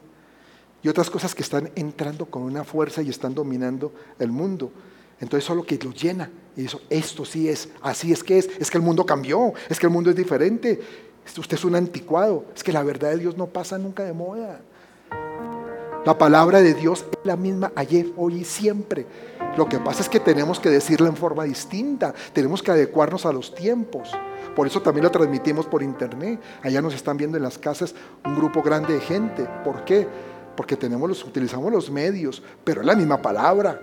y 0.83 0.89
otras 0.89 1.11
cosas 1.11 1.35
que 1.35 1.43
están 1.43 1.71
entrando 1.75 2.27
con 2.27 2.43
una 2.43 2.65
fuerza 2.65 3.03
y 3.03 3.11
están 3.11 3.35
dominando 3.35 3.93
el 4.19 4.31
mundo. 4.31 4.71
Entonces 5.21 5.45
eso 5.45 5.53
es 5.53 5.57
lo 5.59 5.65
que 5.65 5.79
los 5.79 5.95
llena 5.95 6.31
Y 6.57 6.65
eso, 6.65 6.81
esto 6.89 7.27
sí 7.27 7.49
es, 7.49 7.69
así 7.83 8.11
es 8.13 8.25
que 8.25 8.39
es, 8.39 8.49
es 8.59 8.71
que 8.71 8.79
el 8.79 8.85
mundo 8.85 9.05
cambió, 9.05 9.53
es 9.69 9.79
que 9.79 9.87
el 9.87 9.93
mundo 9.93 10.11
es 10.11 10.17
diferente, 10.17 10.81
usted 11.37 11.57
es 11.57 11.65
un 11.65 11.75
anticuado, 11.75 12.47
es 12.55 12.65
que 12.65 12.73
la 12.73 12.83
verdad 12.83 13.11
de 13.11 13.19
Dios 13.19 13.37
no 13.37 13.47
pasa 13.47 13.79
nunca 13.79 14.03
de 14.05 14.13
moda. 14.13 14.63
La 16.07 16.17
palabra 16.17 16.63
de 16.63 16.73
Dios 16.73 17.05
es 17.13 17.19
la 17.25 17.37
misma 17.37 17.73
ayer, 17.77 18.07
hoy 18.17 18.37
y 18.37 18.45
siempre. 18.45 19.05
Lo 19.59 19.69
que 19.69 19.79
pasa 19.79 20.01
es 20.01 20.09
que 20.09 20.21
tenemos 20.21 20.59
que 20.59 20.71
decirla 20.71 21.09
en 21.09 21.17
forma 21.17 21.45
distinta, 21.45 22.15
tenemos 22.33 22.63
que 22.63 22.71
adecuarnos 22.71 23.27
a 23.27 23.33
los 23.33 23.55
tiempos. 23.55 24.11
Por 24.57 24.67
eso 24.67 24.81
también 24.81 25.05
lo 25.05 25.11
transmitimos 25.11 25.67
por 25.67 25.83
internet. 25.83 26.41
Allá 26.63 26.81
nos 26.81 26.95
están 26.95 27.19
viendo 27.19 27.37
en 27.37 27.43
las 27.43 27.59
casas 27.59 27.95
un 28.25 28.35
grupo 28.35 28.63
grande 28.63 28.95
de 28.95 29.01
gente. 29.01 29.47
¿Por 29.65 29.85
qué? 29.85 30.09
Porque 30.61 30.77
tenemos 30.77 31.09
los, 31.09 31.25
utilizamos 31.25 31.73
los 31.73 31.91
medios, 31.91 32.43
pero 32.65 32.83
es 32.83 32.87
la 32.87 32.95
misma 32.95 33.23
palabra. 33.23 33.81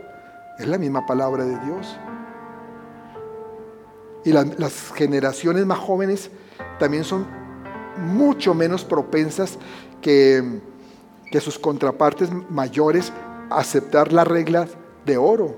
Es 0.60 0.68
la 0.68 0.78
misma 0.78 1.08
palabra 1.08 1.44
de 1.44 1.58
Dios. 1.66 1.98
Y 4.24 4.32
las 4.32 4.92
generaciones 4.94 5.66
más 5.66 5.80
jóvenes 5.80 6.30
también 6.78 7.04
son 7.04 7.26
mucho 7.98 8.54
menos 8.54 8.86
propensas 8.86 9.58
que, 10.04 10.62
que 11.32 11.42
sus 11.42 11.58
contrapartes 11.58 12.30
mayores 12.48 13.12
a 13.50 13.58
aceptar 13.58 14.14
las 14.14 14.28
reglas 14.28 14.70
de 15.04 15.18
oro, 15.18 15.56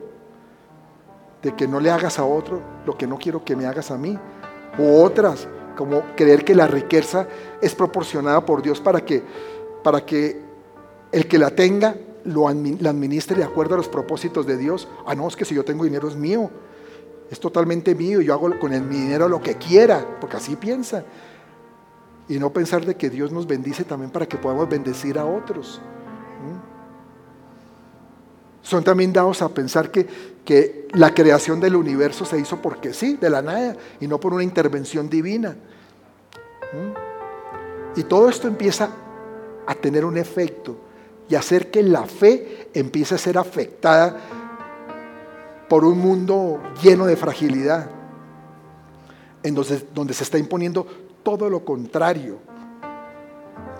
de 1.41 1.53
que 1.53 1.67
no 1.67 1.81
le 1.81 1.91
hagas 1.91 2.17
a 2.17 2.23
otro 2.23 2.61
lo 2.85 2.97
que 2.97 3.07
no 3.07 3.17
quiero 3.17 3.43
que 3.43 3.57
me 3.57 3.65
hagas 3.65 3.91
a 3.91 3.97
mí, 3.97 4.17
u 4.77 5.01
otras, 5.01 5.49
como 5.75 6.01
creer 6.15 6.45
que 6.45 6.55
la 6.55 6.67
riqueza 6.67 7.27
es 7.61 7.75
proporcionada 7.75 8.45
por 8.45 8.61
Dios 8.61 8.79
para 8.79 9.03
que, 9.03 9.21
para 9.83 10.05
que 10.05 10.47
el 11.11 11.27
que 11.27 11.37
la 11.37 11.51
tenga 11.51 11.95
lo 12.25 12.49
la 12.49 12.89
administre 12.89 13.35
de 13.35 13.43
acuerdo 13.43 13.75
a 13.75 13.77
los 13.77 13.87
propósitos 13.87 14.45
de 14.45 14.57
Dios. 14.57 14.87
Ah, 15.05 15.15
no, 15.15 15.27
es 15.27 15.35
que 15.35 15.45
si 15.45 15.55
yo 15.55 15.63
tengo 15.63 15.83
dinero 15.83 16.07
es 16.07 16.15
mío, 16.15 16.49
es 17.29 17.39
totalmente 17.39 17.95
mío, 17.95 18.21
yo 18.21 18.33
hago 18.33 18.57
con 18.59 18.73
el, 18.73 18.81
mi 18.81 18.97
dinero 18.97 19.27
lo 19.27 19.41
que 19.41 19.55
quiera, 19.55 20.17
porque 20.19 20.37
así 20.37 20.55
piensa. 20.55 21.03
Y 22.27 22.37
no 22.37 22.51
pensar 22.51 22.85
de 22.85 22.95
que 22.95 23.09
Dios 23.09 23.31
nos 23.31 23.47
bendice 23.47 23.83
también 23.83 24.11
para 24.11 24.27
que 24.27 24.37
podamos 24.37 24.69
bendecir 24.69 25.17
a 25.17 25.25
otros. 25.25 25.81
Son 28.61 28.83
también 28.83 29.11
dados 29.11 29.41
a 29.41 29.49
pensar 29.49 29.89
que, 29.89 30.05
que 30.45 30.87
la 30.93 31.13
creación 31.13 31.59
del 31.59 31.75
universo 31.75 32.25
se 32.25 32.37
hizo 32.37 32.61
porque 32.61 32.93
sí, 32.93 33.17
de 33.19 33.29
la 33.29 33.41
nada, 33.41 33.75
y 33.99 34.07
no 34.07 34.19
por 34.19 34.33
una 34.33 34.43
intervención 34.43 35.09
divina. 35.09 35.55
Y 37.95 38.03
todo 38.03 38.29
esto 38.29 38.47
empieza 38.47 38.91
a 39.65 39.73
tener 39.73 40.05
un 40.05 40.17
efecto 40.17 40.88
y 41.29 41.35
hacer 41.35 41.69
que 41.69 41.83
la 41.83 42.05
fe 42.05 42.69
empiece 42.73 43.15
a 43.15 43.19
ser 43.19 43.37
afectada 43.37 44.17
por 45.69 45.85
un 45.85 45.99
mundo 45.99 46.59
lleno 46.81 47.05
de 47.05 47.15
fragilidad, 47.15 47.89
en 49.43 49.53
donde, 49.53 49.87
donde 49.93 50.13
se 50.13 50.23
está 50.23 50.39
imponiendo 50.39 50.85
todo 51.21 51.49
lo 51.49 51.63
contrario. 51.63 52.39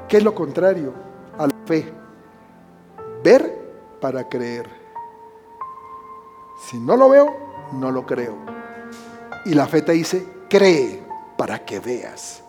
¿Qué 0.07 0.17
es 0.17 0.23
lo 0.23 0.35
contrario 0.35 0.93
a 1.37 1.47
la 1.47 1.55
fe? 1.65 1.91
Ver 3.23 3.59
para 3.99 4.29
creer. 4.29 4.69
Si 6.69 6.77
no 6.77 6.95
lo 6.95 7.09
veo, 7.09 7.35
no 7.73 7.91
lo 7.91 8.05
creo. 8.05 8.35
Y 9.45 9.55
la 9.55 9.67
fe 9.67 9.81
te 9.81 9.93
dice, 9.93 10.25
cree 10.49 11.01
para 11.37 11.65
que 11.65 11.79
veas. 11.79 12.43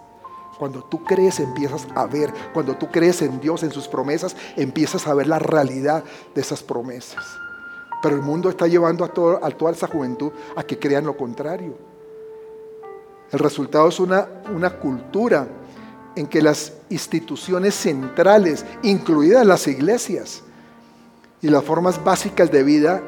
Cuando 0.60 0.84
tú 0.84 1.02
crees 1.02 1.40
empiezas 1.40 1.88
a 1.94 2.04
ver, 2.04 2.30
cuando 2.52 2.76
tú 2.76 2.90
crees 2.90 3.22
en 3.22 3.40
Dios, 3.40 3.62
en 3.62 3.72
sus 3.72 3.88
promesas, 3.88 4.36
empiezas 4.56 5.06
a 5.06 5.14
ver 5.14 5.26
la 5.26 5.38
realidad 5.38 6.04
de 6.34 6.40
esas 6.42 6.62
promesas. 6.62 7.24
Pero 8.02 8.14
el 8.14 8.20
mundo 8.20 8.50
está 8.50 8.66
llevando 8.66 9.02
a, 9.02 9.08
a 9.46 9.50
toda 9.52 9.72
esa 9.72 9.86
juventud 9.86 10.30
a 10.54 10.62
que 10.62 10.78
crean 10.78 11.06
lo 11.06 11.16
contrario. 11.16 11.78
El 13.32 13.38
resultado 13.38 13.88
es 13.88 13.98
una, 14.00 14.28
una 14.54 14.68
cultura 14.68 15.48
en 16.14 16.26
que 16.26 16.42
las 16.42 16.74
instituciones 16.90 17.74
centrales, 17.74 18.66
incluidas 18.82 19.46
las 19.46 19.66
iglesias, 19.66 20.42
y 21.40 21.48
las 21.48 21.64
formas 21.64 22.04
básicas 22.04 22.50
de 22.50 22.62
vida 22.62 23.02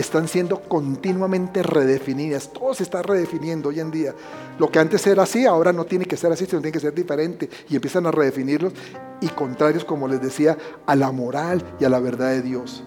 están 0.00 0.28
siendo 0.28 0.60
continuamente 0.60 1.62
redefinidas. 1.62 2.52
Todo 2.52 2.74
se 2.74 2.82
está 2.82 3.02
redefiniendo 3.02 3.68
hoy 3.68 3.80
en 3.80 3.90
día. 3.90 4.14
Lo 4.58 4.70
que 4.70 4.78
antes 4.78 5.06
era 5.06 5.24
así, 5.24 5.46
ahora 5.46 5.72
no 5.72 5.84
tiene 5.84 6.04
que 6.04 6.16
ser 6.16 6.32
así, 6.32 6.46
sino 6.46 6.60
tiene 6.60 6.72
que 6.72 6.80
ser 6.80 6.94
diferente. 6.94 7.48
Y 7.68 7.76
empiezan 7.76 8.06
a 8.06 8.10
redefinirlos 8.10 8.72
y 9.20 9.28
contrarios, 9.28 9.84
como 9.84 10.08
les 10.08 10.20
decía, 10.20 10.56
a 10.86 10.96
la 10.96 11.10
moral 11.12 11.62
y 11.80 11.84
a 11.84 11.88
la 11.88 12.00
verdad 12.00 12.30
de 12.30 12.42
Dios. 12.42 12.84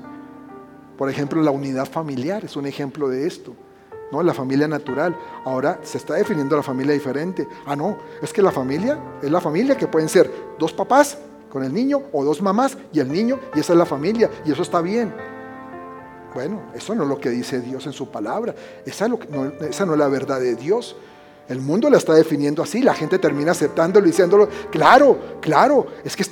Por 0.97 1.09
ejemplo, 1.09 1.41
la 1.41 1.51
unidad 1.51 1.89
familiar 1.89 2.45
es 2.45 2.55
un 2.55 2.65
ejemplo 2.65 3.09
de 3.09 3.27
esto. 3.27 3.55
¿no? 4.11 4.21
La 4.21 4.33
familia 4.33 4.67
natural. 4.67 5.15
Ahora 5.45 5.79
se 5.83 5.97
está 5.97 6.15
definiendo 6.15 6.55
la 6.55 6.63
familia 6.63 6.93
diferente. 6.93 7.47
Ah, 7.65 7.75
no, 7.75 7.97
es 8.21 8.31
que 8.31 8.41
la 8.41 8.51
familia 8.51 8.99
es 9.21 9.31
la 9.31 9.41
familia 9.41 9.77
que 9.77 9.87
pueden 9.87 10.09
ser 10.09 10.31
dos 10.59 10.73
papás 10.73 11.17
con 11.49 11.63
el 11.63 11.73
niño 11.73 12.03
o 12.13 12.23
dos 12.23 12.41
mamás 12.41 12.77
y 12.93 12.99
el 12.99 13.11
niño 13.11 13.39
y 13.55 13.59
esa 13.59 13.73
es 13.73 13.79
la 13.79 13.85
familia 13.85 14.29
y 14.45 14.51
eso 14.51 14.61
está 14.61 14.81
bien. 14.81 15.13
Bueno, 16.33 16.61
eso 16.73 16.95
no 16.95 17.03
es 17.03 17.09
lo 17.09 17.19
que 17.19 17.29
dice 17.29 17.59
Dios 17.59 17.85
en 17.85 17.93
su 17.93 18.09
palabra. 18.09 18.55
Esa, 18.85 19.07
no, 19.07 19.19
es 19.59 19.79
la 19.79 20.07
verdad 20.07 20.39
de 20.39 20.55
Dios. 20.55 20.95
El 21.49 21.59
mundo 21.59 21.89
la 21.89 21.97
está 21.97 22.13
definiendo 22.13 22.63
así, 22.63 22.81
la 22.81 22.93
gente 22.93 23.19
termina 23.19 23.51
aceptándolo 23.51 24.05
y 24.07 24.11
diciéndolo, 24.11 24.47
claro, 24.71 25.39
claro, 25.41 25.87
es 26.05 26.15
que 26.15 26.23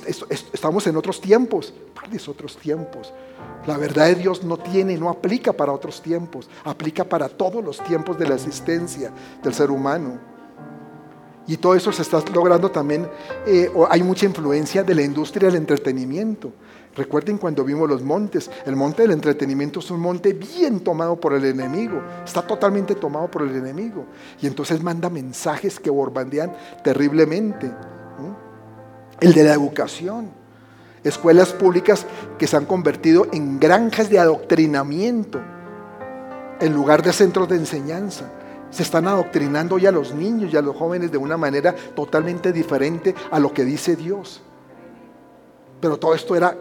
estamos 0.52 0.86
en 0.86 0.96
otros 0.96 1.20
tiempos. 1.20 1.74
¿Cuáles 1.94 2.26
otros 2.26 2.56
tiempos? 2.56 3.12
La 3.66 3.76
verdad 3.76 4.06
de 4.06 4.14
Dios 4.14 4.42
no 4.42 4.56
tiene, 4.56 4.96
no 4.96 5.10
aplica 5.10 5.52
para 5.52 5.72
otros 5.72 6.00
tiempos, 6.00 6.48
aplica 6.64 7.04
para 7.04 7.28
todos 7.28 7.62
los 7.62 7.84
tiempos 7.84 8.18
de 8.18 8.28
la 8.28 8.36
existencia 8.36 9.12
del 9.42 9.52
ser 9.52 9.70
humano. 9.70 10.18
Y 11.46 11.56
todo 11.56 11.74
eso 11.74 11.92
se 11.92 12.02
está 12.02 12.22
logrando 12.32 12.70
también, 12.70 13.06
eh, 13.46 13.70
hay 13.90 14.02
mucha 14.02 14.24
influencia 14.24 14.82
de 14.82 14.94
la 14.94 15.02
industria 15.02 15.48
del 15.48 15.56
entretenimiento. 15.56 16.52
Recuerden 17.00 17.38
cuando 17.38 17.64
vimos 17.64 17.88
los 17.88 18.02
montes, 18.02 18.50
el 18.66 18.76
monte 18.76 19.00
del 19.00 19.12
entretenimiento 19.12 19.80
es 19.80 19.90
un 19.90 20.00
monte 20.00 20.34
bien 20.34 20.80
tomado 20.80 21.18
por 21.18 21.32
el 21.32 21.46
enemigo, 21.46 22.02
está 22.26 22.42
totalmente 22.42 22.94
tomado 22.94 23.30
por 23.30 23.40
el 23.40 23.56
enemigo. 23.56 24.04
Y 24.42 24.46
entonces 24.46 24.82
manda 24.82 25.08
mensajes 25.08 25.80
que 25.80 25.88
borbandean 25.88 26.52
terriblemente. 26.84 27.72
El 29.18 29.32
de 29.32 29.44
la 29.44 29.54
educación, 29.54 30.28
escuelas 31.02 31.54
públicas 31.54 32.04
que 32.38 32.46
se 32.46 32.58
han 32.58 32.66
convertido 32.66 33.28
en 33.32 33.58
granjas 33.58 34.10
de 34.10 34.18
adoctrinamiento 34.18 35.40
en 36.60 36.74
lugar 36.74 37.02
de 37.02 37.14
centros 37.14 37.48
de 37.48 37.56
enseñanza. 37.56 38.30
Se 38.68 38.82
están 38.82 39.08
adoctrinando 39.08 39.78
ya 39.78 39.88
a 39.88 39.92
los 39.92 40.14
niños 40.14 40.52
y 40.52 40.56
a 40.58 40.60
los 40.60 40.76
jóvenes 40.76 41.10
de 41.10 41.16
una 41.16 41.38
manera 41.38 41.74
totalmente 41.96 42.52
diferente 42.52 43.14
a 43.30 43.40
lo 43.40 43.54
que 43.54 43.64
dice 43.64 43.96
Dios. 43.96 44.42
Pero 45.80 45.98
todo 45.98 46.14
esto 46.14 46.36
era 46.36 46.54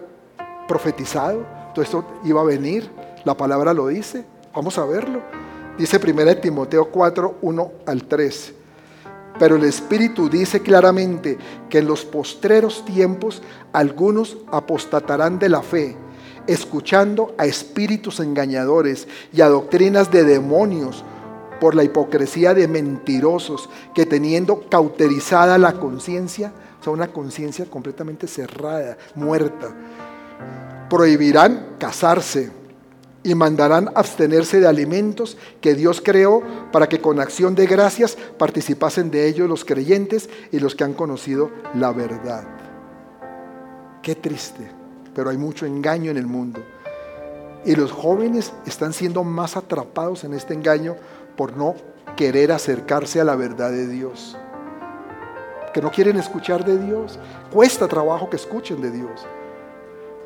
profetizado, 0.70 1.45
todo 1.74 1.84
esto 1.84 2.05
iba 2.24 2.39
a 2.39 2.45
venir, 2.45 2.89
la 3.26 3.36
palabra 3.36 3.74
lo 3.74 3.88
dice, 3.88 4.24
vamos 4.53 4.78
a 4.78 4.86
verlo. 4.86 5.22
Dice 5.78 5.97
1 5.97 6.38
Timoteo 6.38 6.89
4, 6.91 7.39
1 7.41 7.72
al 7.88 8.03
3. 8.03 8.53
Pero 9.39 9.55
el 9.55 9.63
Espíritu 9.63 10.30
dice 10.30 10.61
claramente 10.61 11.38
que 11.70 11.80
en 11.80 11.88
los 11.88 12.05
postreros 12.05 12.86
tiempos 12.86 13.41
algunos 13.74 14.38
apostatarán 14.51 15.39
de 15.39 15.49
la 15.49 15.63
fe, 15.63 15.95
escuchando 16.45 17.34
a 17.38 17.45
espíritus 17.45 18.20
engañadores 18.20 19.07
y 19.34 19.41
a 19.41 19.49
doctrinas 19.49 20.11
de 20.11 20.24
demonios 20.24 21.03
por 21.59 21.74
la 21.74 21.84
hipocresía 21.84 22.53
de 22.53 22.67
mentirosos 22.67 23.70
que 23.95 24.05
teniendo 24.05 24.70
cauterizada 24.70 25.57
la 25.57 25.74
conciencia, 25.74 26.53
o 26.80 26.84
sea, 26.84 26.93
una 26.93 27.07
conciencia 27.07 27.65
completamente 27.65 28.28
cerrada, 28.28 28.97
muerta, 29.15 29.74
prohibirán 30.89 31.75
casarse 31.77 32.51
y 33.23 33.35
mandarán 33.35 33.89
abstenerse 33.95 34.59
de 34.59 34.67
alimentos 34.67 35.37
que 35.61 35.75
Dios 35.75 36.01
creó 36.03 36.41
para 36.71 36.87
que 36.87 37.01
con 37.01 37.19
acción 37.19 37.53
de 37.53 37.65
gracias 37.67 38.17
participasen 38.37 39.11
de 39.11 39.27
ellos 39.27 39.49
los 39.49 39.65
creyentes 39.65 40.29
y 40.51 40.59
los 40.59 40.75
que 40.75 40.83
han 40.83 40.93
conocido 40.93 41.51
la 41.75 41.91
verdad. 41.91 42.47
Qué 44.01 44.15
triste, 44.15 44.71
pero 45.13 45.29
hay 45.29 45.37
mucho 45.37 45.65
engaño 45.65 46.09
en 46.11 46.17
el 46.17 46.27
mundo. 46.27 46.61
Y 47.65 47.75
los 47.75 47.91
jóvenes 47.91 48.53
están 48.65 48.93
siendo 48.93 49.23
más 49.23 49.57
atrapados 49.57 50.23
en 50.23 50.33
este 50.33 50.53
engaño 50.53 50.95
por 51.35 51.57
no 51.57 51.75
querer 52.15 52.51
acercarse 52.51 53.19
a 53.19 53.25
la 53.25 53.35
verdad 53.35 53.71
de 53.71 53.87
Dios. 53.87 54.37
Que 55.73 55.81
no 55.81 55.91
quieren 55.91 56.17
escuchar 56.17 56.65
de 56.65 56.77
Dios. 56.77 57.19
Cuesta 57.51 57.87
trabajo 57.87 58.29
que 58.29 58.37
escuchen 58.37 58.81
de 58.81 58.91
Dios. 58.91 59.27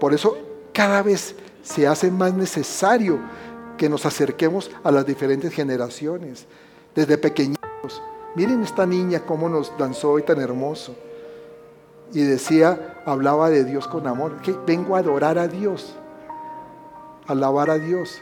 Por 0.04 0.14
eso 0.14 0.38
cada 0.74 1.02
vez 1.02 1.34
se 1.62 1.88
hace 1.88 2.12
más 2.12 2.34
necesario 2.34 3.22
que 3.78 3.88
nos 3.88 4.06
acerquemos 4.06 4.70
a 4.84 4.92
las 4.92 5.06
diferentes 5.06 5.54
generaciones, 5.54 6.46
desde 6.94 7.18
pequeñitos. 7.18 8.02
Miren 8.36 8.64
esta 8.64 8.86
niña 8.86 9.22
cómo 9.26 9.48
nos 9.48 9.72
danzó 9.78 10.12
hoy 10.12 10.24
tan 10.24 10.42
hermoso. 10.42 10.94
Y 12.12 12.20
decía, 12.24 13.02
hablaba 13.06 13.50
de 13.50 13.64
Dios 13.64 13.88
con 13.88 14.06
amor, 14.06 14.42
que 14.42 14.52
vengo 14.68 14.98
a 14.98 15.00
adorar 15.00 15.40
a 15.40 15.48
Dios, 15.48 15.96
alabar 17.26 17.70
a 17.70 17.80
Dios. 17.80 18.20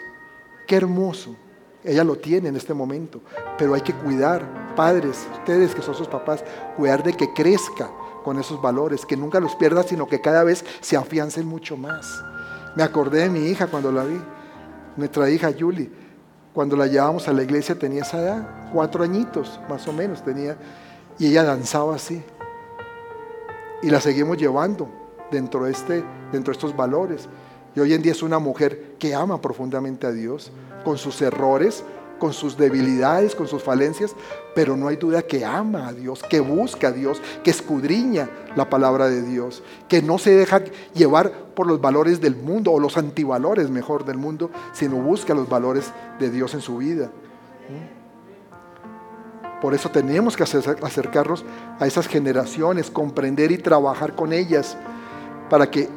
Qué 0.68 0.76
hermoso, 0.76 1.36
Ella 1.84 2.04
lo 2.04 2.16
tiene 2.16 2.50
en 2.50 2.58
este 2.58 2.76
momento, 2.76 3.22
pero 3.58 3.74
hay 3.74 3.82
que 3.82 3.96
cuidar, 3.96 4.76
padres, 4.76 5.26
ustedes 5.34 5.74
que 5.74 5.82
son 5.82 5.96
sus 5.96 6.08
papás, 6.08 6.44
cuidar 6.78 7.02
de 7.02 7.14
que 7.14 7.34
crezca 7.34 7.90
con 8.24 8.40
esos 8.40 8.62
valores, 8.62 9.06
que 9.06 9.18
nunca 9.18 9.40
los 9.40 9.56
pierda, 9.56 9.84
sino 9.84 10.08
que 10.08 10.22
cada 10.22 10.44
vez 10.44 10.66
se 10.82 10.98
afiancen 10.98 11.48
mucho 11.48 11.78
más. 11.78 12.24
Me 12.76 12.84
acordé 12.84 13.22
de 13.24 13.30
mi 13.30 13.48
hija 13.48 13.68
cuando 13.68 13.92
la 13.92 14.04
vi, 14.04 14.20
nuestra 14.98 15.30
hija 15.30 15.52
Julie, 15.58 15.92
cuando 16.54 16.76
la 16.76 16.88
llevábamos 16.88 17.28
a 17.28 17.34
la 17.34 17.44
iglesia 17.44 17.78
tenía 17.78 18.02
esa 18.02 18.22
edad, 18.22 18.72
cuatro 18.74 19.04
añitos 19.04 19.60
más 19.70 19.88
o 19.88 19.94
menos 19.94 20.24
tenía, 20.24 20.58
y 21.18 21.28
ella 21.28 21.44
danzaba 21.44 21.96
así. 21.96 22.24
Y 23.82 23.90
la 23.90 24.00
seguimos 24.00 24.38
llevando 24.38 24.90
dentro 25.32 25.64
de, 25.64 25.72
este, 25.72 26.04
dentro 26.32 26.52
de 26.52 26.58
estos 26.58 26.76
valores. 26.76 27.28
Y 27.76 27.80
hoy 27.80 27.94
en 27.94 28.02
día 28.02 28.12
es 28.12 28.22
una 28.22 28.40
mujer 28.40 28.96
que 29.00 29.16
ama 29.16 29.40
profundamente 29.42 30.06
a 30.06 30.12
Dios, 30.12 30.52
con 30.84 30.98
sus 30.98 31.22
errores, 31.22 31.84
con 32.22 32.34
sus 32.34 32.56
debilidades, 32.56 33.34
con 33.34 33.48
sus 33.48 33.64
falencias, 33.64 34.16
pero 34.54 34.78
no 34.78 34.88
hay 34.88 34.96
duda 34.96 35.24
que 35.24 35.44
ama 35.44 35.88
a 35.88 35.92
Dios, 35.92 36.22
que 36.22 36.40
busca 36.40 36.90
a 36.90 36.92
Dios, 36.92 37.20
que 37.44 37.50
escudriña 37.50 38.30
la 38.56 38.70
palabra 38.70 39.10
de 39.10 39.24
Dios, 39.24 39.64
que 39.88 40.04
no 40.04 40.20
se 40.20 40.36
deja 40.36 40.62
llevar 40.94 41.32
por 41.56 41.66
los 41.66 41.82
valores 41.82 42.22
del 42.22 42.36
mundo 42.36 42.72
o 42.74 42.80
los 42.80 42.96
antivalores 42.96 43.72
mejor 43.72 44.06
del 44.06 44.20
mundo, 44.20 44.52
sino 44.72 44.98
busca 44.98 45.34
los 45.34 45.50
valores 45.50 45.92
de 46.20 46.30
Dios 46.30 46.54
en 46.54 46.62
su 46.62 46.78
vida. 46.78 47.10
Por 49.60 49.74
eso 49.74 49.90
tenemos 49.90 50.38
que 50.38 50.44
acercarnos 50.44 51.44
a 51.80 51.88
esas 51.88 52.08
generaciones, 52.08 52.92
comprender 52.92 53.52
y 53.52 53.58
trabajar 53.58 54.16
con 54.16 54.32
ellas 54.32 54.78
para 55.50 55.72
que 55.72 55.90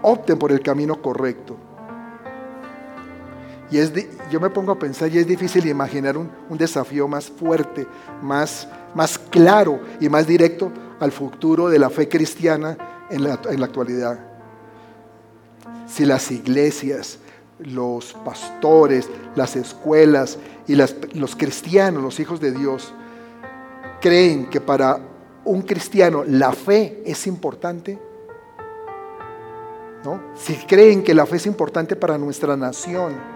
opten 0.00 0.38
por 0.38 0.52
el 0.52 0.60
camino 0.60 1.02
correcto. 1.02 1.56
Y 3.74 3.78
es 3.78 3.92
yo 4.30 4.38
me 4.38 4.50
pongo 4.50 4.70
a 4.70 4.78
pensar 4.78 5.12
y 5.12 5.18
es 5.18 5.26
difícil 5.26 5.66
imaginar 5.66 6.16
un, 6.16 6.30
desafío 6.50 7.08
más 7.08 7.26
fuerte, 7.28 7.88
más, 8.22 8.68
más 8.94 9.18
claro 9.18 9.80
y 10.00 10.08
más 10.08 10.28
directo 10.28 10.70
al 11.00 11.10
futuro 11.10 11.68
de 11.68 11.80
la 11.80 11.90
fe 11.90 12.08
cristiana 12.08 12.78
en 13.10 13.24
la, 13.24 13.40
en 13.50 13.58
la 13.58 13.66
actualidad. 13.66 14.20
Si 15.88 16.04
las 16.04 16.30
iglesias, 16.30 17.18
los 17.58 18.12
pastores, 18.24 19.08
las 19.34 19.56
escuelas 19.56 20.38
y 20.68 20.76
los 20.76 21.34
cristianos, 21.34 22.00
los 22.00 22.20
hijos 22.20 22.38
de 22.38 22.52
Dios, 22.52 22.94
creen 24.00 24.48
que 24.50 24.60
para 24.60 25.00
un 25.44 25.62
cristiano 25.62 26.22
la 26.24 26.52
fe 26.52 27.02
es 27.04 27.26
importante, 27.26 27.98
¿no? 30.04 30.20
si 30.36 30.54
creen 30.58 31.02
que 31.02 31.12
la 31.12 31.26
fe 31.26 31.38
es 31.38 31.46
importante 31.46 31.96
para 31.96 32.16
nuestra 32.16 32.56
nación, 32.56 33.33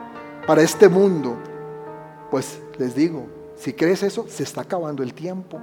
para 0.49 0.63
este 0.63 0.89
mundo, 0.89 1.37
pues 2.31 2.59
les 2.79 2.95
digo, 2.95 3.27
si 3.55 3.75
crees 3.75 4.03
eso, 4.03 4.25
se 4.31 4.45
está 4.45 4.63
acabando 4.63 5.03
el 5.03 5.13
tiempo. 5.13 5.61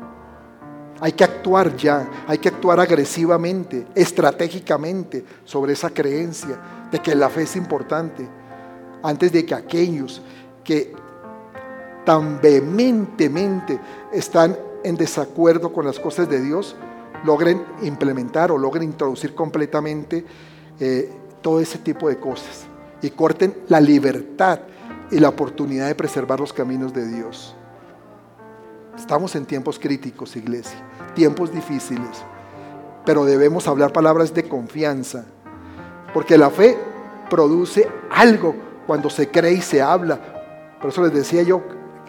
Hay 0.99 1.13
que 1.13 1.23
actuar 1.23 1.75
ya, 1.75 2.07
hay 2.27 2.37
que 2.37 2.49
actuar 2.49 2.79
agresivamente, 2.79 3.87
estratégicamente 3.95 5.25
sobre 5.43 5.73
esa 5.73 5.89
creencia 5.89 6.59
de 6.91 6.99
que 6.99 7.15
la 7.15 7.29
fe 7.29 7.41
es 7.41 7.55
importante, 7.55 8.29
antes 9.01 9.31
de 9.31 9.43
que 9.43 9.55
aquellos 9.55 10.21
que 10.63 10.93
tan 12.05 12.39
vehementemente 12.39 13.79
están 14.13 14.55
en 14.83 14.97
desacuerdo 14.97 15.73
con 15.73 15.83
las 15.83 15.99
cosas 15.99 16.29
de 16.29 16.39
Dios, 16.39 16.75
logren 17.23 17.65
implementar 17.81 18.51
o 18.51 18.57
logren 18.59 18.83
introducir 18.83 19.33
completamente 19.33 20.23
eh, 20.79 21.11
todo 21.41 21.59
ese 21.59 21.79
tipo 21.79 22.07
de 22.07 22.19
cosas 22.19 22.67
y 23.01 23.09
corten 23.09 23.55
la 23.67 23.81
libertad 23.81 24.59
y 25.11 25.19
la 25.19 25.29
oportunidad 25.29 25.87
de 25.87 25.95
preservar 25.95 26.39
los 26.39 26.53
caminos 26.53 26.93
de 26.93 27.07
Dios. 27.07 27.55
Estamos 28.97 29.35
en 29.35 29.45
tiempos 29.45 29.77
críticos, 29.77 30.35
iglesia, 30.35 30.77
tiempos 31.13 31.51
difíciles, 31.51 32.23
pero 33.05 33.25
debemos 33.25 33.67
hablar 33.67 33.91
palabras 33.91 34.33
de 34.33 34.47
confianza, 34.47 35.25
porque 36.13 36.37
la 36.37 36.49
fe 36.49 36.77
produce 37.29 37.87
algo 38.09 38.55
cuando 38.87 39.09
se 39.09 39.29
cree 39.29 39.53
y 39.53 39.61
se 39.61 39.81
habla. 39.81 40.19
Por 40.79 40.89
eso 40.89 41.03
les 41.03 41.13
decía 41.13 41.43
yo, 41.43 41.61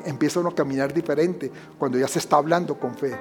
empieza 0.04 0.40
uno 0.40 0.50
a 0.50 0.54
caminar 0.54 0.94
diferente 0.94 1.50
cuando 1.78 1.98
ya 1.98 2.08
se 2.08 2.18
está 2.18 2.36
hablando 2.36 2.78
con 2.78 2.94
fe, 2.94 3.16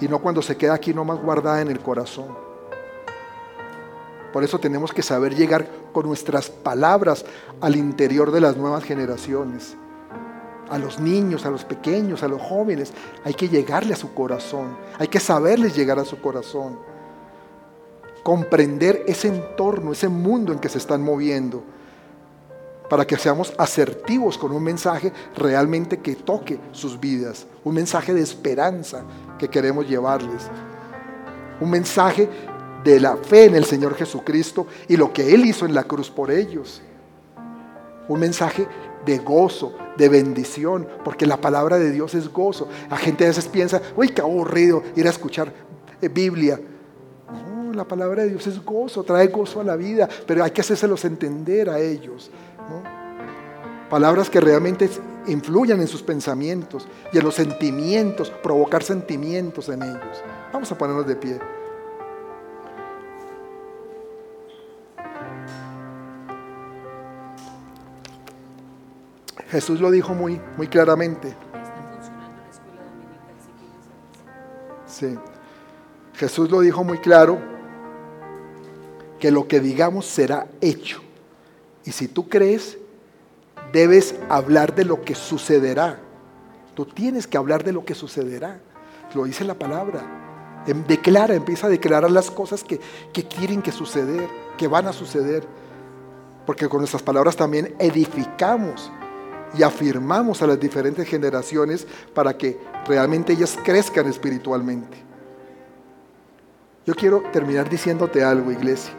y 0.00 0.08
no 0.08 0.20
cuando 0.20 0.40
se 0.40 0.56
queda 0.56 0.74
aquí 0.74 0.94
nomás 0.94 1.18
guardada 1.20 1.60
en 1.60 1.68
el 1.68 1.80
corazón. 1.80 2.45
Por 4.36 4.44
eso 4.44 4.58
tenemos 4.58 4.92
que 4.92 5.02
saber 5.02 5.34
llegar 5.34 5.66
con 5.94 6.06
nuestras 6.06 6.50
palabras 6.50 7.24
al 7.62 7.74
interior 7.74 8.30
de 8.30 8.42
las 8.42 8.54
nuevas 8.54 8.84
generaciones. 8.84 9.74
A 10.68 10.76
los 10.76 11.00
niños, 11.00 11.46
a 11.46 11.50
los 11.50 11.64
pequeños, 11.64 12.22
a 12.22 12.28
los 12.28 12.42
jóvenes. 12.42 12.92
Hay 13.24 13.32
que 13.32 13.48
llegarle 13.48 13.94
a 13.94 13.96
su 13.96 14.12
corazón. 14.12 14.76
Hay 14.98 15.08
que 15.08 15.20
saberles 15.20 15.74
llegar 15.74 15.98
a 15.98 16.04
su 16.04 16.20
corazón. 16.20 16.78
Comprender 18.22 19.04
ese 19.06 19.28
entorno, 19.28 19.92
ese 19.92 20.08
mundo 20.08 20.52
en 20.52 20.58
que 20.58 20.68
se 20.68 20.76
están 20.76 21.02
moviendo. 21.02 21.64
Para 22.90 23.06
que 23.06 23.16
seamos 23.16 23.54
asertivos 23.56 24.36
con 24.36 24.52
un 24.52 24.62
mensaje 24.62 25.14
realmente 25.34 26.00
que 26.00 26.14
toque 26.14 26.60
sus 26.72 27.00
vidas. 27.00 27.46
Un 27.64 27.76
mensaje 27.76 28.12
de 28.12 28.20
esperanza 28.20 29.02
que 29.38 29.48
queremos 29.48 29.88
llevarles. 29.88 30.42
Un 31.58 31.70
mensaje 31.70 32.28
de 32.84 33.00
la 33.00 33.16
fe 33.16 33.46
en 33.46 33.54
el 33.54 33.64
Señor 33.64 33.94
Jesucristo 33.94 34.66
y 34.88 34.96
lo 34.96 35.12
que 35.12 35.34
Él 35.34 35.44
hizo 35.44 35.66
en 35.66 35.74
la 35.74 35.84
cruz 35.84 36.10
por 36.10 36.30
ellos. 36.30 36.82
Un 38.08 38.20
mensaje 38.20 38.66
de 39.04 39.18
gozo, 39.18 39.72
de 39.96 40.08
bendición, 40.08 40.86
porque 41.04 41.26
la 41.26 41.40
palabra 41.40 41.78
de 41.78 41.90
Dios 41.90 42.14
es 42.14 42.28
gozo. 42.32 42.68
La 42.90 42.96
gente 42.96 43.24
a 43.24 43.28
veces 43.28 43.46
piensa, 43.46 43.80
uy, 43.96 44.08
qué 44.08 44.20
aburrido 44.20 44.82
ir 44.96 45.06
a 45.06 45.10
escuchar 45.10 45.52
eh, 46.02 46.08
Biblia. 46.08 46.60
No, 47.30 47.72
la 47.72 47.84
palabra 47.84 48.24
de 48.24 48.30
Dios 48.30 48.46
es 48.46 48.62
gozo, 48.64 49.02
trae 49.04 49.28
gozo 49.28 49.60
a 49.60 49.64
la 49.64 49.76
vida, 49.76 50.08
pero 50.26 50.44
hay 50.44 50.50
que 50.50 50.60
hacérselos 50.60 51.04
entender 51.04 51.70
a 51.70 51.78
ellos. 51.78 52.30
Palabras 53.88 54.28
que 54.28 54.40
realmente 54.40 54.90
influyan 55.28 55.80
en 55.80 55.86
sus 55.86 56.02
pensamientos 56.02 56.88
y 57.12 57.18
en 57.18 57.24
los 57.24 57.36
sentimientos, 57.36 58.30
provocar 58.42 58.82
sentimientos 58.82 59.68
en 59.68 59.82
ellos. 59.82 60.22
Vamos 60.52 60.70
a 60.72 60.78
ponernos 60.78 61.06
de 61.06 61.16
pie. 61.16 61.38
Jesús 69.50 69.80
lo 69.80 69.90
dijo 69.90 70.14
muy, 70.14 70.40
muy 70.56 70.66
claramente. 70.66 71.34
Sí. 74.86 75.16
Jesús 76.14 76.50
lo 76.50 76.60
dijo 76.60 76.82
muy 76.82 76.98
claro 76.98 77.38
que 79.20 79.30
lo 79.30 79.46
que 79.46 79.60
digamos 79.60 80.06
será 80.06 80.46
hecho. 80.60 81.00
Y 81.84 81.92
si 81.92 82.08
tú 82.08 82.28
crees, 82.28 82.78
debes 83.72 84.14
hablar 84.28 84.74
de 84.74 84.84
lo 84.84 85.02
que 85.02 85.14
sucederá. 85.14 86.00
Tú 86.74 86.86
tienes 86.86 87.26
que 87.26 87.36
hablar 87.36 87.62
de 87.62 87.72
lo 87.72 87.84
que 87.84 87.94
sucederá. 87.94 88.60
Lo 89.14 89.24
dice 89.24 89.44
la 89.44 89.54
palabra. 89.54 90.64
Em, 90.66 90.84
declara, 90.84 91.34
empieza 91.34 91.68
a 91.68 91.70
declarar 91.70 92.10
las 92.10 92.30
cosas 92.30 92.64
que, 92.64 92.80
que 93.12 93.24
quieren 93.24 93.62
que 93.62 93.72
suceder, 93.72 94.28
que 94.58 94.66
van 94.66 94.88
a 94.88 94.92
suceder. 94.92 95.46
Porque 96.44 96.68
con 96.68 96.80
nuestras 96.80 97.02
palabras 97.02 97.36
también 97.36 97.74
edificamos 97.78 98.90
y 99.54 99.62
afirmamos 99.62 100.42
a 100.42 100.46
las 100.46 100.58
diferentes 100.58 101.08
generaciones 101.08 101.86
para 102.14 102.36
que 102.36 102.58
realmente 102.86 103.32
ellas 103.32 103.56
crezcan 103.64 104.06
espiritualmente. 104.06 105.04
Yo 106.84 106.94
quiero 106.94 107.22
terminar 107.32 107.68
diciéndote 107.68 108.22
algo, 108.22 108.52
iglesia. 108.52 108.92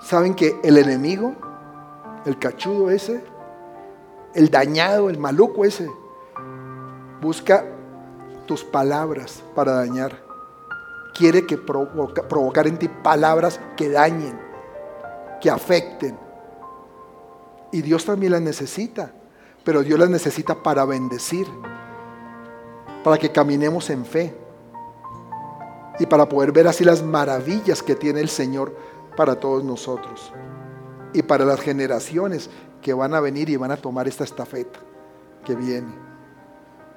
¿Saben 0.00 0.34
que 0.34 0.56
el 0.62 0.78
enemigo, 0.78 1.34
el 2.26 2.38
cachudo 2.38 2.90
ese, 2.90 3.24
el 4.34 4.50
dañado, 4.50 5.10
el 5.10 5.18
maluco 5.18 5.64
ese, 5.64 5.90
busca 7.20 7.64
tus 8.46 8.62
palabras 8.62 9.42
para 9.54 9.72
dañar? 9.72 10.16
Quiere 11.14 11.46
que 11.46 11.58
provocar 11.58 12.66
en 12.66 12.78
ti 12.78 12.88
palabras 12.88 13.60
que 13.76 13.88
dañen, 13.88 14.38
que 15.40 15.50
afecten, 15.50 16.18
y 17.72 17.82
Dios 17.82 18.04
también 18.04 18.32
las 18.32 18.42
necesita, 18.42 19.12
pero 19.64 19.82
Dios 19.82 19.98
las 19.98 20.10
necesita 20.10 20.62
para 20.62 20.84
bendecir, 20.84 21.46
para 23.02 23.18
que 23.18 23.32
caminemos 23.32 23.90
en 23.90 24.04
fe 24.04 24.34
y 25.98 26.06
para 26.06 26.28
poder 26.28 26.52
ver 26.52 26.68
así 26.68 26.84
las 26.84 27.02
maravillas 27.02 27.82
que 27.82 27.96
tiene 27.96 28.20
el 28.20 28.28
Señor 28.28 28.76
para 29.16 29.40
todos 29.40 29.64
nosotros 29.64 30.32
y 31.12 31.22
para 31.22 31.44
las 31.44 31.60
generaciones 31.60 32.50
que 32.80 32.92
van 32.92 33.14
a 33.14 33.20
venir 33.20 33.48
y 33.48 33.56
van 33.56 33.70
a 33.70 33.76
tomar 33.76 34.08
esta 34.08 34.24
estafeta 34.24 34.80
que 35.44 35.54
viene, 35.54 35.92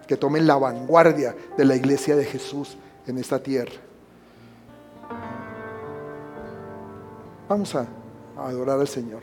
que 0.08 0.18
tomen 0.18 0.48
la 0.48 0.58
vanguardia 0.58 1.36
de 1.58 1.66
la 1.66 1.76
iglesia 1.76 2.16
de 2.16 2.26
Jesús 2.26 2.78
en 3.08 3.18
esta 3.18 3.42
tierra. 3.42 3.74
Vamos 7.48 7.76
a, 7.76 7.86
adorar 8.38 8.80
al 8.80 8.88
Señor, 8.88 9.22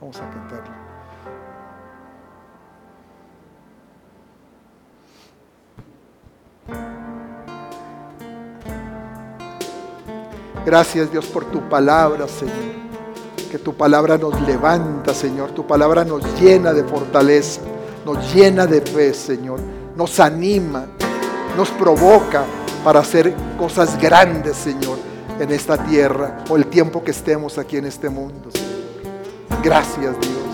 vamos 0.00 0.16
a 0.20 0.28
cantarlo. 0.28 0.89
Gracias 10.64 11.10
Dios 11.10 11.26
por 11.26 11.46
tu 11.46 11.68
palabra, 11.68 12.28
Señor. 12.28 12.80
Que 13.50 13.58
tu 13.58 13.74
palabra 13.74 14.16
nos 14.16 14.40
levanta, 14.42 15.12
Señor. 15.14 15.50
Tu 15.52 15.66
palabra 15.66 16.04
nos 16.04 16.22
llena 16.40 16.72
de 16.72 16.84
fortaleza, 16.84 17.60
nos 18.04 18.32
llena 18.32 18.66
de 18.66 18.80
fe, 18.80 19.12
Señor. 19.12 19.58
Nos 19.96 20.20
anima, 20.20 20.86
nos 21.56 21.70
provoca 21.70 22.44
para 22.84 23.00
hacer 23.00 23.34
cosas 23.58 24.00
grandes, 24.00 24.56
Señor, 24.56 24.98
en 25.38 25.50
esta 25.50 25.76
tierra 25.84 26.44
o 26.48 26.56
el 26.56 26.66
tiempo 26.66 27.02
que 27.02 27.10
estemos 27.10 27.58
aquí 27.58 27.76
en 27.76 27.86
este 27.86 28.08
mundo. 28.08 28.50
Señor. 28.52 28.70
Gracias, 29.62 30.14
Dios. 30.20 30.49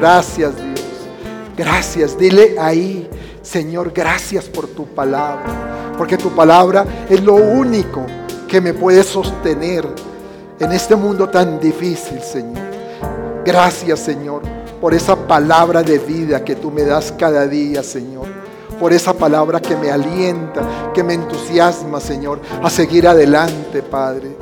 Gracias 0.00 0.56
Dios. 0.56 0.78
Gracias. 1.58 2.16
Dile 2.16 2.54
ahí, 2.56 3.10
Señor, 3.42 3.90
gracias 3.92 4.44
por 4.44 4.68
tu 4.68 4.86
palabra. 4.86 5.94
Porque 5.98 6.16
tu 6.16 6.30
palabra 6.30 6.86
es 7.10 7.20
lo 7.20 7.34
único 7.34 8.06
que 8.46 8.60
me 8.60 8.72
puede 8.72 9.02
sostener 9.02 9.84
en 10.60 10.70
este 10.70 10.94
mundo 10.94 11.28
tan 11.28 11.58
difícil, 11.58 12.22
Señor. 12.22 12.62
Gracias, 13.44 13.98
Señor, 13.98 14.42
por 14.80 14.94
esa 14.94 15.16
palabra 15.16 15.82
de 15.82 15.98
vida 15.98 16.44
que 16.44 16.54
tú 16.54 16.70
me 16.70 16.84
das 16.84 17.12
cada 17.18 17.48
día, 17.48 17.82
Señor. 17.82 18.26
Por 18.78 18.92
esa 18.92 19.12
palabra 19.12 19.58
que 19.58 19.74
me 19.74 19.90
alienta, 19.90 20.92
que 20.94 21.02
me 21.02 21.14
entusiasma, 21.14 21.98
Señor, 21.98 22.40
a 22.62 22.70
seguir 22.70 23.08
adelante, 23.08 23.82
Padre. 23.82 24.36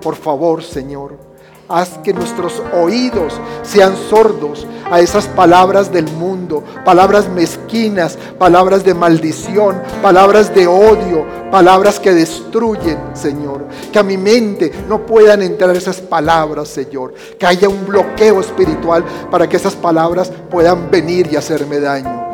Por 0.00 0.14
favor, 0.14 0.62
Señor, 0.62 1.25
haz 1.68 1.98
que 2.04 2.12
nuestros 2.12 2.62
oídos 2.72 3.40
sean 3.62 3.96
sordos 4.08 4.66
a 4.90 5.00
esas 5.00 5.26
palabras 5.26 5.92
del 5.92 6.06
mundo, 6.12 6.62
palabras 6.84 7.28
mezquinas, 7.28 8.16
palabras 8.38 8.84
de 8.84 8.94
maldición, 8.94 9.82
palabras 10.00 10.54
de 10.54 10.66
odio, 10.66 11.26
palabras 11.50 11.98
que 11.98 12.12
destruyen, 12.12 12.98
Señor. 13.14 13.64
Que 13.92 13.98
a 13.98 14.04
mi 14.04 14.16
mente 14.16 14.72
no 14.88 15.04
puedan 15.04 15.42
entrar 15.42 15.74
esas 15.74 16.00
palabras, 16.00 16.68
Señor. 16.68 17.14
Que 17.38 17.46
haya 17.46 17.68
un 17.68 17.86
bloqueo 17.86 18.40
espiritual 18.40 19.04
para 19.30 19.48
que 19.48 19.56
esas 19.56 19.74
palabras 19.74 20.30
puedan 20.50 20.90
venir 20.90 21.28
y 21.32 21.36
hacerme 21.36 21.80
daño. 21.80 22.24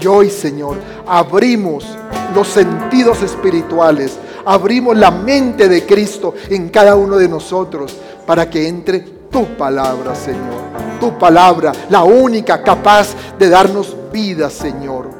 Y 0.00 0.06
hoy, 0.06 0.28
Señor, 0.28 0.76
abrimos 1.06 1.86
los 2.34 2.48
sentidos 2.48 3.22
espirituales, 3.22 4.18
abrimos 4.44 4.94
la 4.96 5.10
mente 5.10 5.70
de 5.70 5.86
Cristo 5.86 6.34
en 6.50 6.68
cada 6.68 6.96
uno 6.96 7.16
de 7.16 7.28
nosotros 7.28 7.96
para 8.26 8.48
que 8.48 8.68
entre 8.68 9.00
tu 9.30 9.44
palabra, 9.56 10.14
Señor. 10.14 10.66
Tu 11.00 11.16
palabra, 11.18 11.72
la 11.90 12.04
única 12.04 12.62
capaz 12.62 13.14
de 13.38 13.48
darnos 13.48 13.96
vida, 14.12 14.50
Señor. 14.50 15.10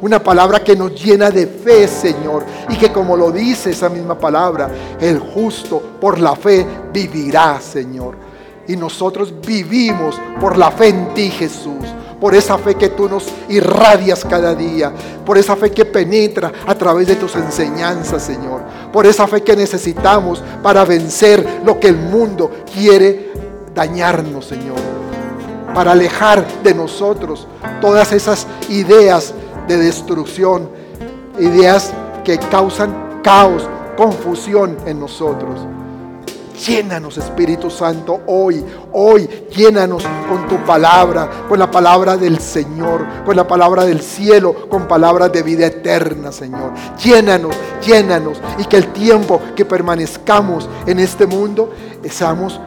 Una 0.00 0.22
palabra 0.22 0.62
que 0.62 0.76
nos 0.76 1.02
llena 1.02 1.30
de 1.30 1.46
fe, 1.46 1.88
Señor. 1.88 2.44
Y 2.68 2.76
que 2.76 2.92
como 2.92 3.16
lo 3.16 3.30
dice 3.30 3.70
esa 3.70 3.88
misma 3.88 4.18
palabra, 4.18 4.70
el 5.00 5.18
justo 5.18 5.82
por 6.00 6.20
la 6.20 6.36
fe 6.36 6.66
vivirá, 6.92 7.60
Señor. 7.60 8.16
Y 8.68 8.76
nosotros 8.76 9.34
vivimos 9.44 10.20
por 10.40 10.56
la 10.56 10.70
fe 10.70 10.88
en 10.88 11.14
ti, 11.14 11.30
Jesús 11.30 11.84
por 12.24 12.34
esa 12.34 12.56
fe 12.56 12.74
que 12.74 12.88
tú 12.88 13.06
nos 13.06 13.26
irradias 13.50 14.24
cada 14.24 14.54
día, 14.54 14.90
por 15.26 15.36
esa 15.36 15.54
fe 15.56 15.70
que 15.72 15.84
penetra 15.84 16.50
a 16.66 16.74
través 16.74 17.06
de 17.06 17.16
tus 17.16 17.36
enseñanzas, 17.36 18.22
Señor, 18.22 18.62
por 18.90 19.04
esa 19.04 19.26
fe 19.26 19.42
que 19.42 19.54
necesitamos 19.54 20.42
para 20.62 20.86
vencer 20.86 21.60
lo 21.66 21.78
que 21.78 21.88
el 21.88 21.98
mundo 21.98 22.50
quiere 22.72 23.30
dañarnos, 23.74 24.46
Señor, 24.46 24.78
para 25.74 25.92
alejar 25.92 26.46
de 26.62 26.72
nosotros 26.72 27.46
todas 27.82 28.10
esas 28.12 28.46
ideas 28.70 29.34
de 29.68 29.76
destrucción, 29.76 30.70
ideas 31.38 31.92
que 32.24 32.38
causan 32.38 33.20
caos, 33.22 33.68
confusión 33.98 34.78
en 34.86 34.98
nosotros. 34.98 35.60
Llénanos, 36.54 37.18
Espíritu 37.18 37.68
Santo, 37.68 38.22
hoy, 38.26 38.64
hoy, 38.92 39.28
llénanos 39.54 40.04
con 40.28 40.46
tu 40.46 40.64
palabra, 40.64 41.28
con 41.48 41.58
la 41.58 41.68
palabra 41.68 42.16
del 42.16 42.38
Señor, 42.38 43.04
con 43.24 43.34
la 43.34 43.46
palabra 43.46 43.84
del 43.84 44.00
cielo, 44.00 44.68
con 44.68 44.86
palabras 44.86 45.32
de 45.32 45.42
vida 45.42 45.66
eterna, 45.66 46.30
Señor. 46.30 46.72
Llénanos, 47.02 47.56
llénanos, 47.84 48.40
y 48.58 48.64
que 48.66 48.76
el 48.76 48.92
tiempo 48.92 49.40
que 49.56 49.64
permanezcamos 49.64 50.68
en 50.86 51.00
este 51.00 51.26
mundo, 51.26 51.72
seamos 52.08 52.60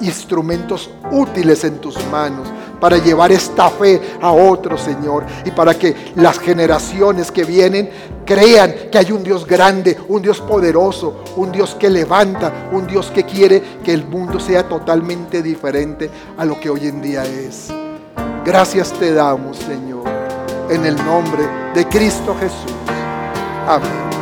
instrumentos 0.00 0.90
útiles 1.10 1.64
en 1.64 1.78
tus 1.78 1.96
manos 2.06 2.51
para 2.82 2.98
llevar 2.98 3.30
esta 3.30 3.70
fe 3.70 4.00
a 4.20 4.32
otros, 4.32 4.80
Señor, 4.80 5.24
y 5.44 5.52
para 5.52 5.72
que 5.78 5.94
las 6.16 6.40
generaciones 6.40 7.30
que 7.30 7.44
vienen 7.44 7.88
crean 8.26 8.74
que 8.90 8.98
hay 8.98 9.12
un 9.12 9.22
Dios 9.22 9.46
grande, 9.46 9.96
un 10.08 10.20
Dios 10.20 10.40
poderoso, 10.40 11.22
un 11.36 11.52
Dios 11.52 11.76
que 11.76 11.88
levanta, 11.88 12.70
un 12.72 12.88
Dios 12.88 13.12
que 13.12 13.22
quiere 13.22 13.62
que 13.84 13.92
el 13.92 14.04
mundo 14.04 14.40
sea 14.40 14.68
totalmente 14.68 15.44
diferente 15.44 16.10
a 16.36 16.44
lo 16.44 16.58
que 16.58 16.70
hoy 16.70 16.88
en 16.88 17.00
día 17.00 17.22
es. 17.22 17.68
Gracias 18.44 18.92
te 18.94 19.14
damos, 19.14 19.58
Señor, 19.58 20.02
en 20.68 20.84
el 20.84 20.96
nombre 20.96 21.44
de 21.76 21.86
Cristo 21.86 22.34
Jesús. 22.40 22.74
Amén. 23.68 24.21